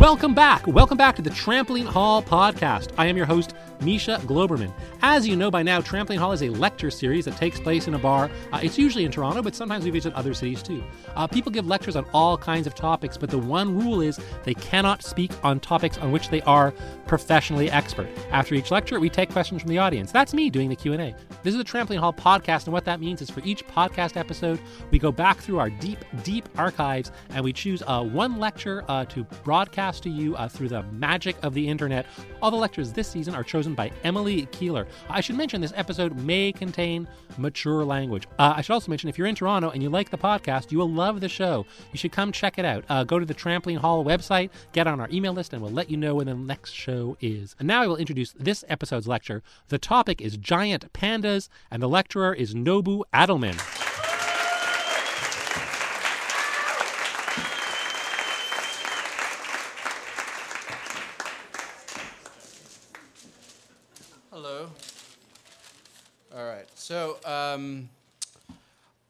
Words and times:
Welcome 0.00 0.32
back. 0.32 0.66
Welcome 0.66 0.96
back 0.96 1.14
to 1.16 1.22
the 1.22 1.28
Trampoline 1.28 1.84
Hall 1.84 2.22
podcast. 2.22 2.90
I 2.96 3.04
am 3.04 3.18
your 3.18 3.26
host, 3.26 3.54
Misha 3.82 4.18
Glouberman. 4.22 4.72
As 5.02 5.28
you 5.28 5.36
know 5.36 5.50
by 5.50 5.62
now, 5.62 5.82
Trampoline 5.82 6.16
Hall 6.16 6.32
is 6.32 6.40
a 6.40 6.48
lecture 6.48 6.90
series 6.90 7.26
that 7.26 7.36
takes 7.36 7.60
place 7.60 7.86
in 7.86 7.92
a 7.92 7.98
bar. 7.98 8.30
Uh, 8.50 8.60
it's 8.62 8.78
usually 8.78 9.04
in 9.04 9.12
Toronto, 9.12 9.42
but 9.42 9.54
sometimes 9.54 9.84
we 9.84 9.90
visit 9.90 10.14
other 10.14 10.32
cities 10.32 10.62
too. 10.62 10.82
Uh, 11.16 11.26
people 11.26 11.52
give 11.52 11.66
lectures 11.66 11.96
on 11.96 12.06
all 12.14 12.38
kinds 12.38 12.66
of 12.66 12.74
topics, 12.74 13.18
but 13.18 13.28
the 13.28 13.36
one 13.36 13.78
rule 13.78 14.00
is 14.00 14.18
they 14.44 14.54
cannot 14.54 15.02
speak 15.02 15.32
on 15.44 15.60
topics 15.60 15.98
on 15.98 16.12
which 16.12 16.30
they 16.30 16.40
are 16.42 16.72
professionally 17.06 17.70
expert. 17.70 18.08
After 18.30 18.54
each 18.54 18.70
lecture, 18.70 19.00
we 19.00 19.10
take 19.10 19.28
questions 19.28 19.60
from 19.60 19.68
the 19.68 19.76
audience. 19.76 20.12
That's 20.12 20.32
me 20.32 20.48
doing 20.48 20.70
the 20.70 20.76
Q&A. 20.76 21.14
This 21.42 21.54
is 21.54 21.58
the 21.58 21.64
Trampoline 21.64 22.00
Hall 22.00 22.12
podcast, 22.12 22.64
and 22.64 22.74
what 22.74 22.84
that 22.84 23.00
means 23.00 23.22
is 23.22 23.30
for 23.30 23.40
each 23.44 23.66
podcast 23.66 24.18
episode, 24.18 24.60
we 24.90 24.98
go 24.98 25.10
back 25.10 25.38
through 25.38 25.58
our 25.58 25.70
deep, 25.70 26.04
deep 26.22 26.46
archives 26.58 27.12
and 27.30 27.42
we 27.42 27.50
choose 27.50 27.82
uh, 27.86 28.04
one 28.04 28.38
lecture 28.38 28.84
uh, 28.88 29.06
to 29.06 29.24
broadcast 29.42 30.02
to 30.02 30.10
you 30.10 30.36
uh, 30.36 30.48
through 30.48 30.68
the 30.68 30.82
magic 30.92 31.36
of 31.42 31.54
the 31.54 31.66
internet. 31.66 32.04
All 32.42 32.50
the 32.50 32.58
lectures 32.58 32.92
this 32.92 33.08
season 33.08 33.34
are 33.34 33.42
chosen 33.42 33.74
by 33.74 33.90
Emily 34.04 34.46
Keeler. 34.52 34.86
I 35.08 35.22
should 35.22 35.34
mention 35.34 35.62
this 35.62 35.72
episode 35.76 36.14
may 36.18 36.52
contain 36.52 37.08
mature 37.38 37.86
language. 37.86 38.26
Uh, 38.38 38.52
I 38.56 38.60
should 38.60 38.74
also 38.74 38.90
mention 38.90 39.08
if 39.08 39.16
you're 39.16 39.26
in 39.26 39.34
Toronto 39.34 39.70
and 39.70 39.82
you 39.82 39.88
like 39.88 40.10
the 40.10 40.18
podcast, 40.18 40.70
you 40.70 40.76
will 40.76 40.90
love 40.90 41.22
the 41.22 41.28
show. 41.30 41.64
You 41.90 41.98
should 41.98 42.12
come 42.12 42.32
check 42.32 42.58
it 42.58 42.66
out. 42.66 42.84
Uh, 42.90 43.04
go 43.04 43.18
to 43.18 43.24
the 43.24 43.34
Trampoline 43.34 43.78
Hall 43.78 44.04
website, 44.04 44.50
get 44.72 44.86
on 44.86 45.00
our 45.00 45.08
email 45.10 45.32
list, 45.32 45.54
and 45.54 45.62
we'll 45.62 45.72
let 45.72 45.90
you 45.90 45.96
know 45.96 46.16
when 46.16 46.26
the 46.26 46.34
next 46.34 46.72
show 46.72 47.16
is. 47.22 47.56
And 47.58 47.66
now 47.66 47.82
I 47.82 47.86
will 47.86 47.96
introduce 47.96 48.32
this 48.32 48.62
episode's 48.68 49.08
lecture. 49.08 49.42
The 49.68 49.78
topic 49.78 50.20
is 50.20 50.36
giant 50.36 50.92
and 51.70 51.80
the 51.80 51.88
lecturer 51.88 52.34
is 52.34 52.54
Nobu 52.54 53.02
Adilman. 53.14 53.58
Hello. 64.32 64.70
All 66.34 66.44
right. 66.44 66.66
So, 66.74 67.18
um, 67.24 67.88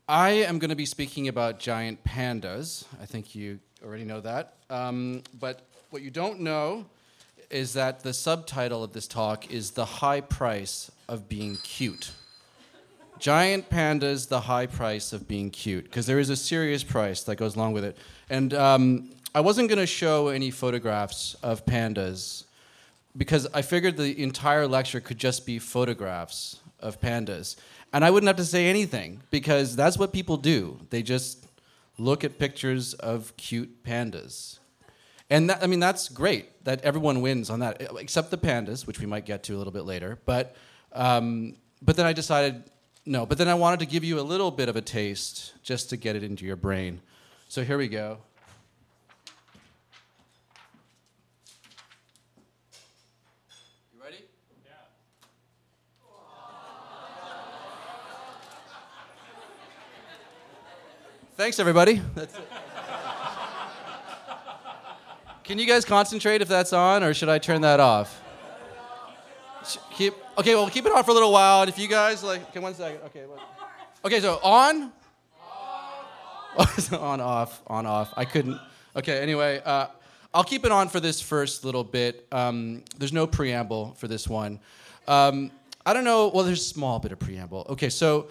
I 0.07 0.31
am 0.31 0.59
going 0.59 0.71
to 0.71 0.77
be 0.77 0.87
speaking 0.87 1.29
about 1.29 1.59
giant 1.59 2.05
pandas. 2.05 2.85
I 3.01 3.07
think 3.07 3.35
you 3.35 3.61
already 3.83 4.05
know 4.05 4.21
that. 4.21 4.55
Um, 4.69 5.23
but 5.39 5.63
what 5.91 6.03
you 6.03 6.11
don't 6.11 6.41
know 6.41 6.85
is 7.51 7.73
that 7.73 8.03
the 8.03 8.13
subtitle 8.13 8.85
of 8.85 8.93
this 8.93 9.09
talk 9.09 9.51
is 9.51 9.73
The 9.73 9.85
High 9.85 10.21
Price 10.21 10.91
of 11.11 11.29
Being 11.29 11.57
Cute. 11.57 12.13
Giant 13.19 13.69
pandas, 13.69 14.29
the 14.29 14.41
high 14.41 14.65
price 14.65 15.13
of 15.13 15.29
being 15.29 15.51
cute, 15.51 15.85
because 15.85 16.07
there 16.07 16.19
is 16.19 16.31
a 16.31 16.37
serious 16.37 16.83
price 16.83 17.23
that 17.25 17.37
goes 17.37 17.55
along 17.55 17.75
with 17.75 17.85
it. 17.85 17.99
And 18.31 18.55
um, 18.55 19.11
I 19.35 19.41
wasn't 19.41 19.69
going 19.69 19.79
to 19.79 19.87
show 19.87 20.29
any 20.29 20.51
photographs 20.51 21.35
of 21.43 21.67
pandas 21.67 22.45
because 23.15 23.47
I 23.53 23.61
figured 23.61 23.99
the 23.99 24.23
entire 24.23 24.67
lecture 24.67 25.01
could 25.01 25.19
just 25.19 25.45
be 25.45 25.59
photographs 25.59 26.61
of 26.79 26.99
pandas. 26.99 27.57
And 27.93 28.07
I 28.07 28.11
wouldn't 28.11 28.29
have 28.29 28.37
to 28.37 28.45
say 28.45 28.69
anything 28.69 29.21
because 29.31 29.77
that's 29.77 29.99
what 29.99 30.15
people 30.15 30.39
do. 30.39 30.79
They 30.89 31.03
just 31.03 31.45
look 31.99 32.25
at 32.25 32.39
pictures 32.39 32.95
of 32.95 33.37
cute 33.37 33.85
pandas. 33.85 34.61
And 35.29 35.51
that, 35.51 35.63
I 35.63 35.67
mean, 35.67 35.81
that's 35.81 36.09
great 36.09 36.65
that 36.65 36.81
everyone 36.83 37.21
wins 37.21 37.51
on 37.51 37.61
that, 37.61 37.83
except 37.99 38.31
the 38.31 38.39
pandas, 38.39 38.87
which 38.87 38.99
we 38.99 39.07
might 39.07 39.27
get 39.27 39.43
to 39.45 39.57
a 39.57 39.59
little 39.59 39.73
bit 39.73 39.85
later. 39.85 40.19
But, 40.25 40.57
um, 40.93 41.57
but 41.83 41.97
then 41.97 42.07
I 42.07 42.13
decided, 42.13 42.65
no, 43.07 43.25
but 43.27 43.39
then 43.39 43.49
I 43.49 43.55
wanted 43.55 43.81
to 43.81 43.87
give 43.87 44.05
you 44.05 44.21
a 44.21 44.23
little 44.23 44.51
bit 44.51 44.69
of 44.69 44.77
a 44.77 44.81
taste 44.81 45.55
just 45.63 45.91
to 45.91 45.97
get 45.97 46.17
it 46.17 46.23
into 46.23 46.45
your 46.45 46.57
brain. 46.57 47.01
So 47.49 47.65
here 47.65 47.79
we 47.79 47.89
go. 47.89 48.19
You 53.95 54.03
ready? 54.03 54.25
Yeah. 54.65 54.73
Thanks, 61.37 61.59
everybody. 61.59 62.03
That's 62.15 62.35
it. 62.35 62.49
Can 65.43 65.59
you 65.59 65.67
guys 65.67 65.85
concentrate 65.85 66.43
if 66.43 66.49
that's 66.49 66.73
on, 66.73 67.03
or 67.03 67.13
should 67.13 67.29
I 67.29 67.39
turn 67.39 67.63
that 67.63 67.81
off? 67.81 68.23
Keep 69.95 70.15
okay. 70.39 70.55
Well, 70.55 70.71
keep 70.71 70.87
it 70.87 70.93
on 70.93 71.05
for 71.05 71.11
a 71.11 71.15
little 71.15 71.33
while. 71.33 71.63
And 71.63 71.69
if 71.69 71.79
you 71.79 71.89
guys 71.89 72.23
like, 72.23 72.43
okay, 72.51 72.61
one 72.61 72.75
second. 72.75 73.01
Okay. 73.07 73.25
Okay. 74.05 74.21
So 74.21 74.41
on. 74.43 74.93
on 76.99 77.21
off 77.21 77.63
on 77.67 77.87
off. 77.87 78.13
I 78.17 78.25
couldn't. 78.25 78.59
Okay. 78.97 79.21
Anyway, 79.21 79.61
uh, 79.65 79.87
I'll 80.33 80.45
keep 80.45 80.65
it 80.65 80.73
on 80.73 80.89
for 80.89 81.01
this 81.01 81.21
first 81.21 81.65
little 81.65 81.85
bit. 81.85 82.27
Um, 82.33 82.85
there's 82.99 83.13
no 83.13 83.27
preamble 83.27 83.95
for 83.95 84.09
this 84.09 84.27
one. 84.27 84.61
Um, 85.07 85.51
I 85.85 85.93
don't 85.93 86.05
know. 86.05 86.29
Well, 86.29 86.45
there's 86.45 86.61
a 86.61 86.65
small 86.65 86.99
bit 86.99 87.13
of 87.13 87.19
preamble. 87.19 87.67
Okay. 87.71 87.91
So 87.91 88.29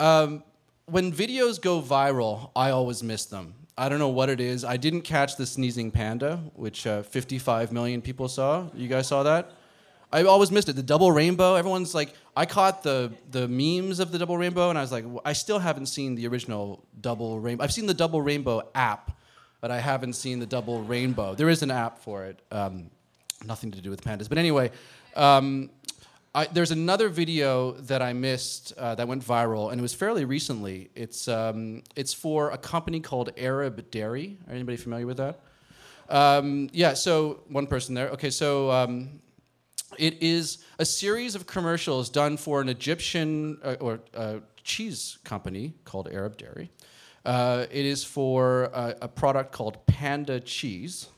um, 0.00 0.42
when 0.86 1.12
videos 1.12 1.60
go 1.60 1.80
viral, 1.80 2.50
I 2.54 2.70
always 2.70 3.02
miss 3.02 3.26
them. 3.26 3.54
I 3.76 3.88
don't 3.88 4.00
know 4.00 4.08
what 4.08 4.28
it 4.28 4.40
is. 4.40 4.64
I 4.64 4.76
didn't 4.76 5.02
catch 5.02 5.36
the 5.36 5.46
sneezing 5.46 5.92
panda, 5.92 6.42
which 6.54 6.86
uh, 6.86 7.02
55 7.02 7.72
million 7.72 8.02
people 8.02 8.28
saw. 8.28 8.66
You 8.74 8.88
guys 8.88 9.06
saw 9.06 9.22
that? 9.22 9.52
I 10.10 10.22
always 10.22 10.50
missed 10.50 10.68
it. 10.68 10.76
The 10.76 10.82
double 10.82 11.12
rainbow. 11.12 11.54
Everyone's 11.54 11.94
like, 11.94 12.14
I 12.36 12.46
caught 12.46 12.82
the 12.82 13.12
the 13.30 13.46
memes 13.46 14.00
of 14.00 14.10
the 14.10 14.18
double 14.18 14.38
rainbow, 14.38 14.70
and 14.70 14.78
I 14.78 14.80
was 14.80 14.92
like, 14.92 15.04
I 15.24 15.32
still 15.34 15.58
haven't 15.58 15.86
seen 15.86 16.14
the 16.14 16.26
original 16.28 16.84
double 17.00 17.40
rainbow. 17.40 17.64
I've 17.64 17.72
seen 17.72 17.86
the 17.86 17.94
double 17.94 18.22
rainbow 18.22 18.62
app, 18.74 19.16
but 19.60 19.70
I 19.70 19.80
haven't 19.80 20.14
seen 20.14 20.38
the 20.38 20.46
double 20.46 20.82
rainbow. 20.82 21.34
There 21.34 21.50
is 21.50 21.62
an 21.62 21.70
app 21.70 21.98
for 21.98 22.24
it. 22.24 22.40
Um, 22.50 22.90
nothing 23.44 23.70
to 23.72 23.80
do 23.80 23.90
with 23.90 24.02
pandas, 24.02 24.28
but 24.28 24.38
anyway. 24.38 24.70
Um, 25.14 25.70
I, 26.34 26.46
there's 26.46 26.70
another 26.70 27.08
video 27.08 27.72
that 27.72 28.02
I 28.02 28.12
missed 28.12 28.72
uh, 28.76 28.94
that 28.94 29.08
went 29.08 29.24
viral, 29.24 29.72
and 29.72 29.80
it 29.80 29.82
was 29.82 29.94
fairly 29.94 30.24
recently. 30.24 30.90
It's 30.94 31.26
um, 31.26 31.82
it's 31.96 32.14
for 32.14 32.50
a 32.50 32.58
company 32.58 33.00
called 33.00 33.32
Arab 33.36 33.90
Dairy. 33.90 34.36
Are 34.46 34.54
anybody 34.54 34.76
familiar 34.76 35.06
with 35.06 35.16
that? 35.16 35.40
Um, 36.08 36.68
yeah. 36.72 36.94
So 36.94 37.40
one 37.48 37.66
person 37.66 37.94
there. 37.94 38.10
Okay. 38.10 38.30
So 38.30 38.70
um, 38.70 39.20
it 39.96 40.22
is 40.22 40.58
a 40.78 40.84
series 40.84 41.34
of 41.34 41.46
commercials 41.46 42.10
done 42.10 42.36
for 42.36 42.60
an 42.60 42.68
Egyptian 42.68 43.58
uh, 43.62 43.76
or 43.80 44.00
uh, 44.14 44.36
cheese 44.62 45.18
company 45.24 45.74
called 45.84 46.08
Arab 46.12 46.36
Dairy. 46.36 46.70
Uh, 47.24 47.66
it 47.70 47.86
is 47.86 48.04
for 48.04 48.64
a, 48.64 48.96
a 49.02 49.08
product 49.08 49.52
called 49.52 49.86
Panda 49.86 50.40
Cheese. 50.40 51.08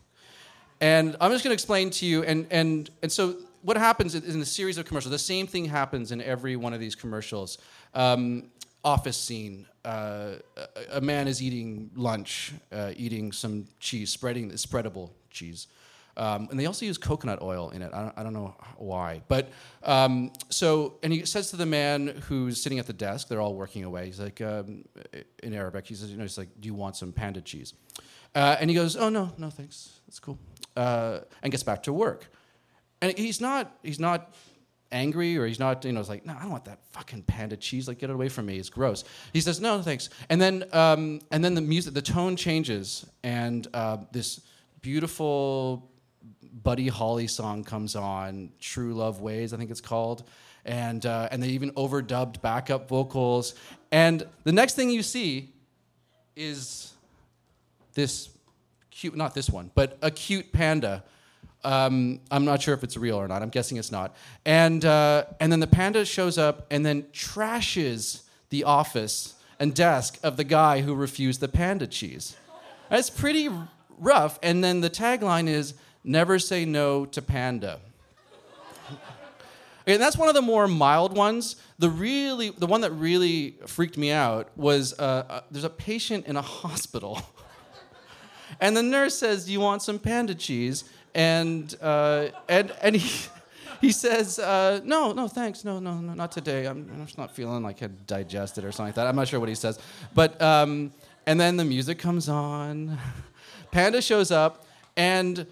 And 0.80 1.16
I'm 1.20 1.30
just 1.30 1.44
going 1.44 1.50
to 1.50 1.54
explain 1.54 1.90
to 1.90 2.06
you. 2.06 2.22
And, 2.22 2.46
and, 2.50 2.90
and 3.02 3.10
so, 3.12 3.36
what 3.62 3.76
happens 3.76 4.14
in 4.14 4.40
a 4.40 4.46
series 4.46 4.78
of 4.78 4.86
commercials, 4.86 5.10
the 5.10 5.18
same 5.18 5.46
thing 5.46 5.66
happens 5.66 6.12
in 6.12 6.22
every 6.22 6.56
one 6.56 6.72
of 6.72 6.80
these 6.80 6.94
commercials. 6.94 7.58
Um, 7.92 8.44
office 8.82 9.18
scene 9.18 9.66
uh, 9.84 10.32
a, 10.56 10.96
a 10.96 11.00
man 11.00 11.28
is 11.28 11.42
eating 11.42 11.90
lunch, 11.94 12.52
uh, 12.72 12.92
eating 12.96 13.32
some 13.32 13.66
cheese, 13.78 14.10
spreading 14.10 14.50
spreadable 14.52 15.10
cheese. 15.30 15.68
Um, 16.20 16.48
and 16.50 16.60
they 16.60 16.66
also 16.66 16.84
use 16.84 16.98
coconut 16.98 17.40
oil 17.40 17.70
in 17.70 17.80
it. 17.80 17.92
I 17.94 18.02
don't, 18.02 18.18
I 18.18 18.22
don't 18.22 18.34
know 18.34 18.54
why. 18.76 19.22
But 19.26 19.48
um, 19.82 20.32
so, 20.50 20.98
and 21.02 21.14
he 21.14 21.24
says 21.24 21.48
to 21.52 21.56
the 21.56 21.64
man 21.64 22.08
who's 22.28 22.62
sitting 22.62 22.78
at 22.78 22.86
the 22.86 22.92
desk, 22.92 23.28
they're 23.28 23.40
all 23.40 23.54
working 23.54 23.84
away. 23.84 24.04
He's 24.04 24.20
like, 24.20 24.38
um, 24.42 24.84
in 25.42 25.54
Arabic, 25.54 25.86
he 25.86 25.94
says, 25.94 26.10
you 26.10 26.18
know, 26.18 26.24
he's 26.24 26.36
like, 26.36 26.50
do 26.60 26.66
you 26.66 26.74
want 26.74 26.96
some 26.96 27.10
panda 27.10 27.40
cheese? 27.40 27.72
Uh, 28.34 28.56
and 28.60 28.68
he 28.68 28.76
goes, 28.76 28.96
oh, 28.96 29.08
no, 29.08 29.32
no, 29.38 29.48
thanks. 29.48 30.00
That's 30.06 30.20
cool. 30.20 30.38
Uh, 30.76 31.20
and 31.42 31.50
gets 31.50 31.62
back 31.62 31.84
to 31.84 31.92
work. 31.92 32.30
And 33.00 33.16
he's 33.16 33.40
not, 33.40 33.78
he's 33.82 33.98
not 33.98 34.34
angry 34.92 35.38
or 35.38 35.46
he's 35.46 35.58
not, 35.58 35.82
you 35.86 35.92
know, 35.92 36.00
it's 36.00 36.10
like, 36.10 36.26
no, 36.26 36.34
I 36.38 36.42
don't 36.42 36.50
want 36.50 36.66
that 36.66 36.80
fucking 36.92 37.22
panda 37.22 37.56
cheese. 37.56 37.88
Like, 37.88 37.98
get 37.98 38.10
it 38.10 38.12
away 38.12 38.28
from 38.28 38.44
me. 38.44 38.58
It's 38.58 38.68
gross. 38.68 39.04
He 39.32 39.40
says, 39.40 39.58
no, 39.58 39.80
thanks. 39.80 40.10
And 40.28 40.38
then, 40.38 40.64
um, 40.74 41.20
and 41.30 41.42
then 41.42 41.54
the 41.54 41.62
music, 41.62 41.94
the 41.94 42.02
tone 42.02 42.36
changes, 42.36 43.06
and 43.22 43.66
uh, 43.72 43.96
this 44.12 44.42
beautiful 44.82 45.89
Buddy 46.52 46.88
Holly 46.88 47.26
song 47.26 47.64
comes 47.64 47.96
on, 47.96 48.50
True 48.60 48.94
Love 48.94 49.20
Ways, 49.20 49.52
I 49.52 49.56
think 49.56 49.70
it's 49.70 49.80
called. 49.80 50.24
And, 50.64 51.04
uh, 51.06 51.28
and 51.30 51.42
they 51.42 51.48
even 51.48 51.70
overdubbed 51.72 52.42
backup 52.42 52.88
vocals. 52.88 53.54
And 53.90 54.26
the 54.44 54.52
next 54.52 54.74
thing 54.74 54.90
you 54.90 55.02
see 55.02 55.52
is 56.36 56.92
this 57.94 58.28
cute, 58.90 59.16
not 59.16 59.34
this 59.34 59.48
one, 59.48 59.70
but 59.74 59.96
a 60.02 60.10
cute 60.10 60.52
panda. 60.52 61.04
Um, 61.64 62.20
I'm 62.30 62.44
not 62.44 62.62
sure 62.62 62.74
if 62.74 62.84
it's 62.84 62.96
real 62.96 63.16
or 63.16 63.28
not. 63.28 63.42
I'm 63.42 63.48
guessing 63.48 63.76
it's 63.76 63.92
not. 63.92 64.14
And, 64.44 64.84
uh, 64.84 65.24
and 65.40 65.50
then 65.50 65.60
the 65.60 65.66
panda 65.66 66.04
shows 66.04 66.38
up 66.38 66.66
and 66.70 66.84
then 66.84 67.04
trashes 67.12 68.22
the 68.50 68.64
office 68.64 69.34
and 69.58 69.74
desk 69.74 70.18
of 70.22 70.36
the 70.36 70.44
guy 70.44 70.80
who 70.80 70.94
refused 70.94 71.40
the 71.40 71.48
panda 71.48 71.86
cheese. 71.86 72.36
That's 72.88 73.10
pretty 73.10 73.48
rough. 73.98 74.38
And 74.42 74.64
then 74.64 74.80
the 74.80 74.90
tagline 74.90 75.48
is, 75.48 75.74
never 76.04 76.38
say 76.38 76.64
no 76.64 77.04
to 77.06 77.22
panda. 77.22 77.80
and 79.86 80.00
that's 80.00 80.16
one 80.16 80.28
of 80.28 80.34
the 80.34 80.42
more 80.42 80.66
mild 80.68 81.16
ones. 81.16 81.56
The 81.78 81.90
really, 81.90 82.50
the 82.50 82.66
one 82.66 82.80
that 82.82 82.92
really 82.92 83.56
freaked 83.66 83.96
me 83.96 84.10
out 84.10 84.48
was 84.56 84.98
uh, 84.98 85.24
uh, 85.28 85.40
there's 85.50 85.64
a 85.64 85.70
patient 85.70 86.26
in 86.26 86.36
a 86.36 86.42
hospital, 86.62 87.20
and 88.60 88.76
the 88.76 88.82
nurse 88.82 89.18
says, 89.18 89.46
"Do 89.46 89.52
you 89.52 89.60
want 89.60 89.82
some 89.82 89.98
panda 89.98 90.34
cheese?" 90.34 90.84
And 91.14 91.74
uh, 91.80 92.28
and 92.48 92.72
and 92.82 92.96
he. 92.96 93.28
He 93.80 93.92
says, 93.92 94.38
uh, 94.38 94.80
"No, 94.84 95.12
no, 95.12 95.26
thanks. 95.26 95.64
No, 95.64 95.78
no, 95.78 95.94
no, 95.94 96.12
not 96.12 96.32
today. 96.32 96.66
I'm, 96.66 96.86
I'm 96.92 97.06
just 97.06 97.16
not 97.16 97.34
feeling 97.34 97.62
like 97.62 97.82
I 97.82 97.88
digested 98.06 98.62
or 98.62 98.72
something 98.72 98.88
like 98.88 98.94
that. 98.96 99.06
I'm 99.06 99.16
not 99.16 99.26
sure 99.26 99.40
what 99.40 99.48
he 99.48 99.54
says, 99.54 99.78
but 100.14 100.38
um, 100.42 100.92
and 101.24 101.40
then 101.40 101.56
the 101.56 101.64
music 101.64 101.98
comes 101.98 102.28
on. 102.28 102.98
Panda 103.70 104.02
shows 104.02 104.30
up, 104.30 104.66
and 104.98 105.46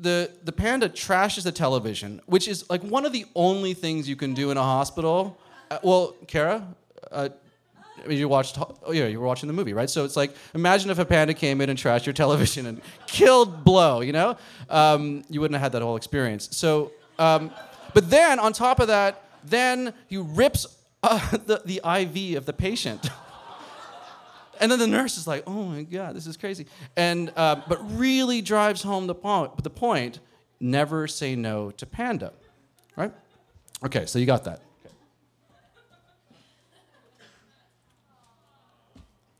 the, 0.00 0.30
the 0.44 0.52
panda 0.52 0.88
trashes 0.88 1.44
the 1.44 1.52
television, 1.52 2.20
which 2.26 2.48
is 2.48 2.68
like 2.70 2.82
one 2.82 3.04
of 3.04 3.12
the 3.12 3.26
only 3.34 3.74
things 3.74 4.08
you 4.08 4.16
can 4.16 4.34
do 4.34 4.50
in 4.50 4.56
a 4.56 4.62
hospital. 4.62 5.38
Uh, 5.70 5.78
well, 5.82 6.16
Kara, 6.26 6.66
uh, 7.12 7.28
you 8.08 8.28
watched, 8.28 8.58
oh 8.58 8.92
yeah, 8.92 9.06
you 9.06 9.20
were 9.20 9.26
watching 9.26 9.46
the 9.46 9.52
movie, 9.52 9.74
right? 9.74 9.90
So 9.90 10.04
it's 10.04 10.16
like, 10.16 10.34
imagine 10.54 10.90
if 10.90 10.98
a 10.98 11.04
panda 11.04 11.34
came 11.34 11.60
in 11.60 11.68
and 11.68 11.78
trashed 11.78 12.06
your 12.06 12.14
television 12.14 12.66
and 12.66 12.80
killed 13.06 13.62
Blow, 13.62 14.00
you 14.00 14.12
know? 14.12 14.36
Um, 14.70 15.22
you 15.28 15.40
wouldn't 15.40 15.56
have 15.56 15.62
had 15.62 15.72
that 15.72 15.82
whole 15.82 15.96
experience. 15.96 16.48
So, 16.56 16.92
um, 17.18 17.50
but 17.92 18.08
then 18.08 18.38
on 18.38 18.52
top 18.54 18.80
of 18.80 18.88
that, 18.88 19.22
then 19.44 19.92
he 20.06 20.16
rips 20.16 20.66
uh, 21.02 21.36
the, 21.46 21.62
the 21.64 21.76
IV 21.84 22.38
of 22.38 22.46
the 22.46 22.52
patient. 22.52 23.08
And 24.60 24.70
then 24.70 24.78
the 24.78 24.86
nurse 24.86 25.16
is 25.16 25.26
like, 25.26 25.42
"Oh 25.46 25.64
my 25.64 25.82
god, 25.82 26.14
this 26.14 26.26
is 26.26 26.36
crazy," 26.36 26.66
and 26.96 27.32
uh, 27.34 27.62
but 27.66 27.78
really 27.98 28.42
drives 28.42 28.82
home 28.82 29.06
the 29.06 29.14
point. 29.14 29.62
The 29.62 29.70
point: 29.70 30.20
never 30.60 31.08
say 31.08 31.34
no 31.34 31.70
to 31.72 31.86
panda, 31.86 32.32
right? 32.94 33.12
Okay, 33.84 34.04
so 34.04 34.18
you 34.18 34.26
got 34.26 34.44
that. 34.44 34.60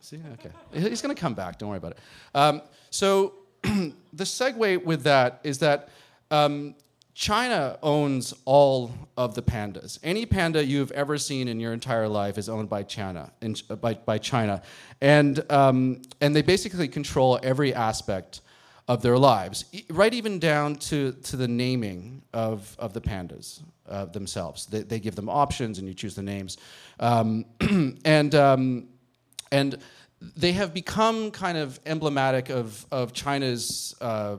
See, 0.00 0.20
okay, 0.32 0.50
he's 0.72 1.02
gonna 1.02 1.14
come 1.14 1.34
back. 1.34 1.58
Don't 1.58 1.68
worry 1.68 1.78
about 1.78 1.92
it. 1.92 1.98
Um, 2.34 2.62
so 2.90 3.34
the 3.62 4.24
segue 4.24 4.84
with 4.84 5.02
that 5.04 5.40
is 5.44 5.58
that 5.58 5.90
um, 6.30 6.74
China 7.14 7.78
owns 7.82 8.32
all 8.44 8.92
of 9.16 9.34
the 9.34 9.42
pandas. 9.42 9.98
Any 10.02 10.26
panda 10.26 10.64
you've 10.64 10.92
ever 10.92 11.18
seen 11.18 11.48
in 11.48 11.60
your 11.60 11.72
entire 11.72 12.08
life 12.08 12.38
is 12.38 12.48
owned 12.48 12.68
by 12.68 12.82
China, 12.82 13.30
in, 13.40 13.56
by, 13.80 13.94
by 13.94 14.18
China. 14.18 14.62
And, 15.00 15.44
um, 15.52 16.02
and 16.20 16.34
they 16.34 16.42
basically 16.42 16.88
control 16.88 17.38
every 17.42 17.74
aspect 17.74 18.40
of 18.88 19.02
their 19.02 19.18
lives, 19.18 19.64
right 19.90 20.12
even 20.12 20.38
down 20.38 20.74
to, 20.74 21.12
to 21.12 21.36
the 21.36 21.46
naming 21.46 22.22
of, 22.32 22.74
of 22.78 22.92
the 22.92 23.00
pandas 23.00 23.62
uh, 23.88 24.06
themselves. 24.06 24.66
They, 24.66 24.82
they 24.82 24.98
give 24.98 25.14
them 25.14 25.28
options 25.28 25.78
and 25.78 25.86
you 25.86 25.94
choose 25.94 26.14
the 26.14 26.22
names. 26.22 26.58
Um, 26.98 27.44
and, 28.04 28.34
um, 28.34 28.88
and 29.52 29.78
they 30.36 30.52
have 30.52 30.74
become 30.74 31.30
kind 31.30 31.56
of 31.56 31.78
emblematic 31.86 32.50
of, 32.50 32.86
of 32.90 33.12
China's. 33.12 33.94
Uh, 34.00 34.36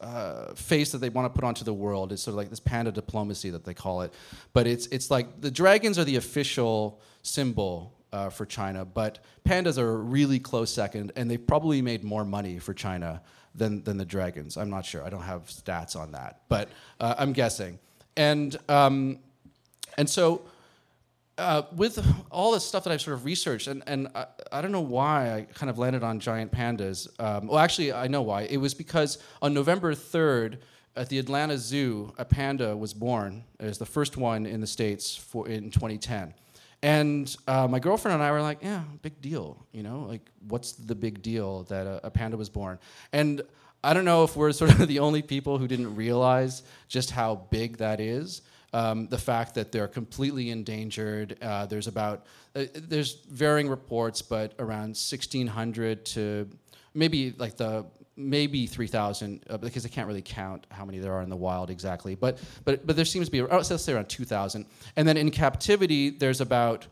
uh, 0.00 0.54
face 0.54 0.92
that 0.92 0.98
they 0.98 1.08
want 1.08 1.32
to 1.32 1.38
put 1.38 1.44
onto 1.44 1.64
the 1.64 1.72
world 1.72 2.12
is 2.12 2.22
sort 2.22 2.32
of 2.32 2.36
like 2.36 2.50
this 2.50 2.60
panda 2.60 2.92
diplomacy 2.92 3.50
that 3.50 3.64
they 3.64 3.74
call 3.74 4.02
it. 4.02 4.12
But 4.52 4.66
it's 4.66 4.86
it's 4.88 5.10
like 5.10 5.40
the 5.40 5.50
dragons 5.50 5.98
are 5.98 6.04
the 6.04 6.16
official 6.16 7.00
symbol 7.22 7.92
uh, 8.12 8.30
for 8.30 8.46
China, 8.46 8.84
but 8.84 9.18
pandas 9.44 9.78
are 9.78 9.90
a 9.90 9.96
really 9.96 10.38
close 10.38 10.72
second, 10.72 11.12
and 11.16 11.30
they've 11.30 11.46
probably 11.46 11.82
made 11.82 12.04
more 12.04 12.24
money 12.24 12.58
for 12.58 12.74
China 12.74 13.22
than 13.54 13.82
than 13.84 13.96
the 13.96 14.04
dragons. 14.04 14.56
I'm 14.56 14.70
not 14.70 14.84
sure. 14.84 15.04
I 15.04 15.10
don't 15.10 15.22
have 15.22 15.46
stats 15.46 15.96
on 15.96 16.12
that, 16.12 16.42
but 16.48 16.68
uh, 17.00 17.14
I'm 17.18 17.32
guessing. 17.32 17.78
And 18.16 18.56
um, 18.68 19.18
and 19.98 20.08
so 20.08 20.42
uh, 21.38 21.62
with 21.74 22.04
all 22.30 22.52
the 22.52 22.60
stuff 22.60 22.84
that 22.84 22.92
I've 22.92 23.00
sort 23.02 23.14
of 23.14 23.24
researched, 23.24 23.66
and, 23.68 23.82
and 23.86 24.08
I, 24.14 24.26
I, 24.50 24.60
don't 24.62 24.72
know 24.72 24.80
why 24.80 25.34
I 25.34 25.42
kind 25.42 25.68
of 25.68 25.78
landed 25.78 26.02
on 26.02 26.18
giant 26.18 26.50
pandas. 26.50 27.08
Um, 27.20 27.48
well, 27.48 27.58
actually, 27.58 27.92
I 27.92 28.06
know 28.06 28.22
why. 28.22 28.42
It 28.42 28.56
was 28.56 28.72
because 28.72 29.18
on 29.42 29.52
November 29.52 29.94
3rd, 29.94 30.58
at 30.96 31.10
the 31.10 31.18
Atlanta 31.18 31.58
Zoo, 31.58 32.14
a 32.16 32.24
panda 32.24 32.74
was 32.74 32.94
born. 32.94 33.44
It 33.60 33.66
was 33.66 33.78
the 33.78 33.86
first 33.86 34.16
one 34.16 34.46
in 34.46 34.62
the 34.62 34.66
States 34.66 35.14
for, 35.14 35.46
in 35.46 35.70
2010. 35.70 36.32
And 36.82 37.36
uh, 37.46 37.68
my 37.68 37.78
girlfriend 37.78 38.14
and 38.14 38.22
I 38.22 38.30
were 38.30 38.40
like, 38.40 38.58
yeah, 38.62 38.82
big 39.02 39.20
deal. 39.20 39.66
You 39.72 39.82
know, 39.82 40.06
like, 40.08 40.22
what's 40.48 40.72
the 40.72 40.94
big 40.94 41.20
deal 41.20 41.64
that 41.64 41.86
a, 41.86 42.06
a 42.06 42.10
panda 42.10 42.36
was 42.36 42.48
born? 42.48 42.78
And 43.12 43.42
I 43.84 43.92
don't 43.92 44.04
know 44.04 44.24
if 44.24 44.36
we're 44.36 44.52
sort 44.52 44.70
of 44.70 44.88
the 44.88 45.00
only 45.00 45.22
people 45.22 45.58
who 45.58 45.68
didn't 45.68 45.94
realize 45.96 46.62
just 46.88 47.10
how 47.10 47.46
big 47.50 47.76
that 47.78 48.00
is. 48.00 48.42
Um, 48.72 49.06
the 49.08 49.18
fact 49.18 49.54
that 49.54 49.72
they're 49.72 49.88
completely 49.88 50.50
endangered. 50.50 51.38
Uh, 51.40 51.66
there's 51.66 51.86
about 51.86 52.26
uh, 52.54 52.64
there's 52.74 53.20
varying 53.30 53.68
reports, 53.68 54.22
but 54.22 54.54
around 54.58 54.88
1,600 54.88 56.04
to 56.06 56.48
maybe 56.92 57.32
like 57.38 57.56
the 57.56 57.86
maybe 58.16 58.66
3,000 58.66 59.44
uh, 59.48 59.56
because 59.58 59.84
I 59.84 59.88
can't 59.88 60.08
really 60.08 60.22
count 60.22 60.66
how 60.70 60.84
many 60.84 60.98
there 60.98 61.12
are 61.12 61.22
in 61.22 61.28
the 61.28 61.36
wild 61.36 61.70
exactly. 61.70 62.14
But 62.14 62.38
but 62.64 62.86
but 62.86 62.96
there 62.96 63.04
seems 63.04 63.26
to 63.26 63.32
be 63.32 63.40
oh, 63.42 63.46
let's 63.50 63.82
say 63.82 63.92
around 63.92 64.08
2,000. 64.08 64.66
And 64.96 65.06
then 65.06 65.16
in 65.16 65.30
captivity, 65.30 66.10
there's 66.10 66.40
about 66.40 66.86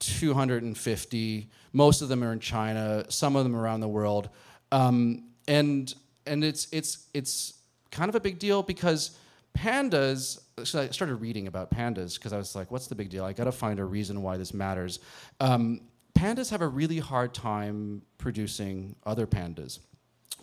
250. 0.00 1.50
Most 1.72 2.02
of 2.02 2.08
them 2.08 2.24
are 2.24 2.32
in 2.32 2.40
China. 2.40 3.04
Some 3.08 3.36
of 3.36 3.44
them 3.44 3.54
around 3.54 3.80
the 3.80 3.88
world. 3.88 4.28
Um, 4.72 5.24
and 5.46 5.94
and 6.26 6.44
it's 6.44 6.68
it's 6.72 7.06
it's 7.14 7.54
kind 7.90 8.08
of 8.08 8.14
a 8.14 8.20
big 8.20 8.38
deal 8.38 8.62
because 8.62 9.16
pandas 9.56 10.40
so 10.64 10.80
I 10.80 10.88
started 10.88 11.16
reading 11.16 11.46
about 11.46 11.70
pandas 11.70 12.14
because 12.14 12.32
I 12.32 12.38
was 12.38 12.54
like, 12.54 12.70
what's 12.70 12.86
the 12.86 12.94
big 12.94 13.10
deal? 13.10 13.24
I 13.24 13.32
got 13.32 13.44
to 13.44 13.52
find 13.52 13.78
a 13.78 13.84
reason 13.84 14.22
why 14.22 14.36
this 14.36 14.54
matters. 14.54 15.00
Um, 15.40 15.82
pandas 16.14 16.50
have 16.50 16.62
a 16.62 16.68
really 16.68 16.98
hard 16.98 17.34
time 17.34 18.02
producing 18.18 18.96
other 19.04 19.26
pandas. 19.26 19.80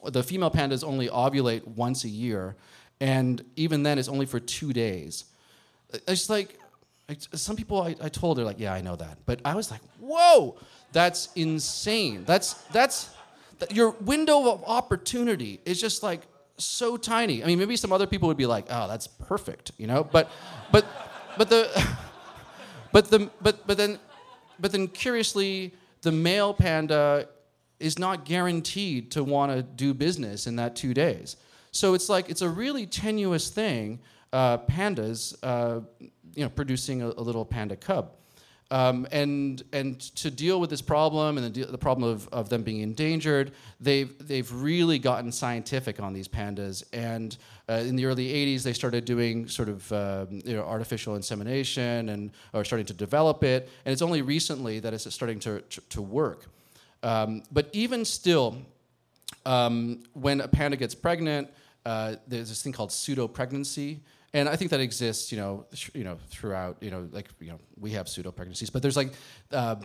The 0.06 0.22
female 0.22 0.52
pandas 0.52 0.84
only 0.84 1.08
ovulate 1.08 1.66
once 1.66 2.04
a 2.04 2.10
year, 2.10 2.58
and 3.00 3.44
even 3.56 3.84
then, 3.84 3.98
it's 3.98 4.10
only 4.10 4.26
for 4.26 4.40
two 4.40 4.74
days. 4.74 5.26
It's 6.08 6.30
like, 6.30 6.60
some 7.34 7.56
people 7.56 7.82
I, 7.82 7.96
I 8.02 8.10
told 8.10 8.38
are 8.40 8.44
like, 8.44 8.60
yeah, 8.60 8.74
I 8.74 8.82
know 8.82 8.96
that. 8.96 9.20
But 9.26 9.42
I 9.46 9.56
was 9.56 9.72
like, 9.72 9.82
whoa, 10.00 10.58
that's 10.92 11.30
insane. 11.36 12.24
That's, 12.26 12.54
that's, 12.72 13.10
your 13.72 13.92
window 13.92 14.52
of 14.52 14.64
opportunity 14.66 15.60
is 15.66 15.80
just 15.80 16.04
like 16.04 16.22
so 16.58 16.98
tiny. 16.98 17.44
I 17.44 17.48
mean, 17.48 17.60
maybe 17.60 17.76
some 17.76 17.92
other 17.92 18.08
people 18.08 18.28
would 18.28 18.38
be 18.38 18.46
like, 18.46 18.66
"Oh, 18.70 18.88
that's 18.88 19.08
perfect," 19.08 19.72
you 19.78 19.88
know. 19.88 20.04
But, 20.04 20.30
but, 20.72 20.86
but 21.38 21.50
the, 21.50 21.88
but 22.92 23.10
the, 23.10 23.30
but 23.42 23.66
but 23.68 23.78
then, 23.78 24.00
but 24.60 24.72
then 24.72 24.88
curiously, 24.88 25.74
the 26.02 26.12
male 26.12 26.54
panda 26.54 27.28
is 27.80 28.00
not 28.00 28.24
guaranteed 28.26 29.12
to 29.12 29.24
want 29.24 29.52
to 29.52 29.62
do 29.62 29.94
business 29.94 30.48
in 30.48 30.56
that 30.56 30.76
two 30.76 30.94
days. 30.94 31.36
So 31.72 31.96
it's 31.96 32.08
like 32.08 32.30
it's 32.30 32.42
a 32.42 32.50
really 32.50 32.86
tenuous 32.86 33.50
thing. 33.50 34.00
Uh, 34.32 34.58
pandas, 34.58 35.36
uh, 35.44 35.82
you 36.00 36.44
know, 36.44 36.50
producing 36.50 37.02
a, 37.04 37.08
a 37.10 37.22
little 37.22 37.46
panda 37.46 37.76
cub. 37.76 38.12
Um, 38.74 39.06
and 39.12 39.62
and 39.72 40.00
to 40.16 40.32
deal 40.32 40.60
with 40.60 40.72
this 40.72 40.82
problem 40.82 41.38
and 41.38 41.54
the, 41.54 41.66
the 41.66 41.78
problem 41.78 42.10
of, 42.10 42.28
of 42.30 42.50
them 42.50 42.64
being 42.64 42.80
endangered, 42.80 43.52
they've 43.80 44.12
they've 44.28 44.52
really 44.52 44.98
gotten 44.98 45.32
scientific 45.32 46.00
on 46.00 46.12
these 46.12 46.28
pandas. 46.28 46.84
And 46.92 47.38
uh, 47.70 47.74
in 47.74 47.96
the 47.96 48.06
early 48.06 48.30
'80s, 48.30 48.64
they 48.64 48.74
started 48.74 49.06
doing 49.06 49.48
sort 49.48 49.70
of 49.70 49.94
um, 49.94 50.42
you 50.44 50.56
know 50.56 50.64
artificial 50.64 51.16
insemination 51.16 52.10
and 52.10 52.32
are 52.56 52.66
starting 52.66 52.88
to 52.88 52.96
develop 52.96 53.44
it. 53.44 53.70
And 53.86 53.94
it's 53.94 54.02
only 54.02 54.24
recently 54.24 54.80
that 54.80 54.92
it's 54.92 55.14
starting 55.14 55.40
to 55.42 55.62
to, 55.62 55.82
to 55.90 56.02
work. 56.02 56.48
Um, 57.04 57.44
but 57.52 57.70
even 57.74 58.04
still, 58.04 58.58
um, 59.46 60.02
when 60.14 60.42
a 60.42 60.48
panda 60.48 60.78
gets 60.78 60.96
pregnant, 60.96 61.48
uh, 61.86 62.16
there's 62.28 62.50
this 62.50 62.64
thing 62.64 62.74
called 62.74 62.92
pseudo 62.92 63.28
pregnancy, 63.28 64.00
and 64.34 64.50
I 64.50 64.56
think 64.56 64.72
that 64.72 64.80
exists, 64.80 65.32
you 65.32 65.38
know, 65.38 65.66
sh- 65.74 65.92
you 65.94 66.04
know, 66.04 66.18
throughout, 66.30 66.78
you 66.82 66.90
know, 66.90 67.08
like 67.12 67.30
you 67.40 67.50
know, 67.50 67.60
we 67.80 67.92
have 67.92 68.10
pseudo 68.10 68.32
pregnancies, 68.32 68.70
but 68.70 68.82
there's 68.82 68.98
like 68.98 69.14
uh, 69.52 69.76